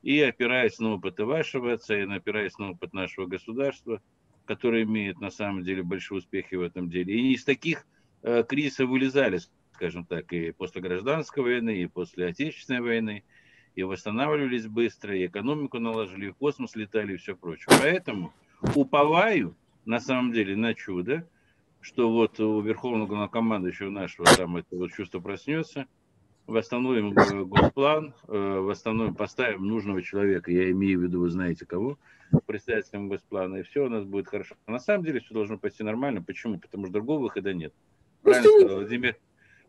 И 0.02 0.20
опираясь 0.20 0.78
на 0.80 0.94
опыт 0.94 1.18
вашего 1.20 1.72
отца, 1.72 1.96
и 1.96 2.02
опираясь 2.02 2.58
на 2.58 2.72
опыт 2.72 2.92
нашего 2.92 3.24
государства, 3.24 4.02
которое 4.44 4.82
имеет 4.82 5.18
на 5.18 5.30
самом 5.30 5.64
деле 5.64 5.82
большие 5.82 6.18
успехи 6.18 6.56
в 6.56 6.62
этом 6.62 6.90
деле. 6.90 7.14
И 7.14 7.32
из 7.32 7.44
таких 7.44 7.86
Э, 8.22 8.42
кризиса 8.42 8.86
вылезали, 8.86 9.40
скажем 9.74 10.04
так, 10.04 10.32
и 10.32 10.50
после 10.50 10.80
гражданской 10.80 11.42
войны, 11.42 11.82
и 11.82 11.86
после 11.86 12.26
Отечественной 12.26 12.80
войны, 12.80 13.24
и 13.74 13.82
восстанавливались 13.84 14.66
быстро, 14.66 15.16
и 15.16 15.26
экономику 15.26 15.78
наложили, 15.78 16.26
и 16.26 16.30
в 16.30 16.36
космос 16.36 16.74
летали, 16.74 17.14
и 17.14 17.16
все 17.16 17.36
прочее. 17.36 17.66
Поэтому 17.80 18.32
уповаю, 18.74 19.56
на 19.84 20.00
самом 20.00 20.32
деле, 20.32 20.56
на 20.56 20.74
чудо, 20.74 21.28
что 21.80 22.10
вот 22.10 22.40
у 22.40 22.60
Верховного 22.60 23.06
Главнокомандующего 23.06 23.90
нашего 23.90 24.26
там 24.36 24.56
это 24.56 24.76
вот 24.76 24.92
чувство 24.92 25.20
проснется, 25.20 25.86
восстановим 26.48 27.12
госплан, 27.12 28.14
э, 28.26 28.58
восстановим, 28.58 29.14
поставим 29.14 29.66
нужного 29.66 30.02
человека, 30.02 30.50
я 30.50 30.70
имею 30.72 30.98
в 30.98 31.02
виду, 31.04 31.20
вы 31.20 31.30
знаете 31.30 31.66
кого, 31.66 31.98
председателем 32.46 33.08
госплана, 33.08 33.56
и 33.56 33.62
все 33.62 33.86
у 33.86 33.88
нас 33.88 34.04
будет 34.04 34.26
хорошо. 34.26 34.56
На 34.66 34.80
самом 34.80 35.04
деле 35.04 35.20
все 35.20 35.32
должно 35.34 35.56
пойти 35.56 35.84
нормально. 35.84 36.22
Почему? 36.22 36.58
Потому 36.58 36.86
что 36.86 36.94
другого 36.94 37.22
выхода 37.22 37.54
нет. 37.54 37.72
Правильно 38.30 38.50
сказал 38.58 38.76
Владимир, 38.76 39.16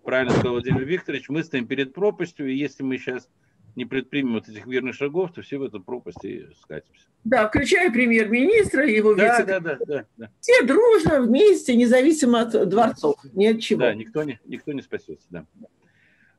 правильно 0.03 0.31
сказал 0.33 0.51
Владимир 0.53 0.83
Викторович, 0.83 1.29
мы 1.29 1.43
стоим 1.43 1.67
перед 1.67 1.93
пропастью, 1.93 2.47
и 2.47 2.55
если 2.55 2.83
мы 2.83 2.97
сейчас 2.97 3.29
не 3.75 3.85
предпримем 3.85 4.33
вот 4.33 4.49
этих 4.49 4.65
верных 4.65 4.95
шагов, 4.95 5.31
то 5.33 5.41
все 5.41 5.57
в 5.57 5.63
эту 5.63 5.81
пропасть 5.81 6.23
и 6.23 6.47
скатимся. 6.61 7.05
Да, 7.23 7.47
включая 7.47 7.91
премьер-министра 7.91 8.87
и 8.87 8.95
его 8.95 9.15
да, 9.15 9.43
да, 9.43 9.59
да, 9.59 9.77
да, 9.85 10.05
да. 10.17 10.29
Все 10.39 10.63
дружно 10.63 11.21
вместе, 11.21 11.75
независимо 11.75 12.41
от 12.41 12.69
дворцов, 12.69 13.15
ни 13.33 13.45
от 13.45 13.61
чего. 13.61 13.81
Да, 13.81 13.93
никто 13.93 14.23
не, 14.23 14.39
никто 14.45 14.73
не 14.73 14.81
спасется, 14.81 15.27
да. 15.29 15.45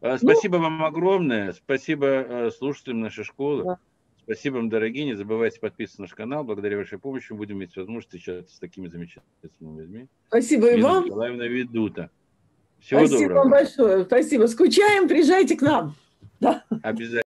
А, 0.03 0.13
ну, 0.21 0.33
спасибо 0.33 0.57
вам 0.57 0.83
огромное, 0.83 1.53
спасибо 1.53 2.07
э, 2.07 2.51
слушателям 2.51 3.01
нашей 3.01 3.25
школы. 3.25 3.65
Да. 3.65 3.79
Спасибо 4.31 4.57
вам, 4.59 4.69
дорогие. 4.69 5.07
Не 5.07 5.15
забывайте 5.15 5.59
подписываться 5.59 6.03
на 6.03 6.05
наш 6.05 6.15
канал. 6.15 6.45
Благодаря 6.45 6.77
вашей 6.77 7.01
помощи 7.01 7.33
будем 7.33 7.57
иметь 7.57 7.75
возможность 7.75 8.07
встречаться 8.07 8.55
с 8.55 8.61
такими 8.61 8.87
замечательными 8.87 9.81
людьми. 9.81 10.07
Спасибо 10.29 10.71
и 10.71 10.81
вам. 10.81 11.07
Николаевна 11.07 11.49
Ведута. 11.49 12.11
Всего 12.79 13.01
Спасибо 13.01 13.23
доброго. 13.23 13.39
вам 13.41 13.51
большое. 13.51 14.05
Спасибо. 14.05 14.47
Скучаем, 14.47 15.09
приезжайте 15.09 15.57
к 15.57 15.63
нам. 15.63 15.97
Да. 16.39 16.63
Обязательно. 16.85 17.19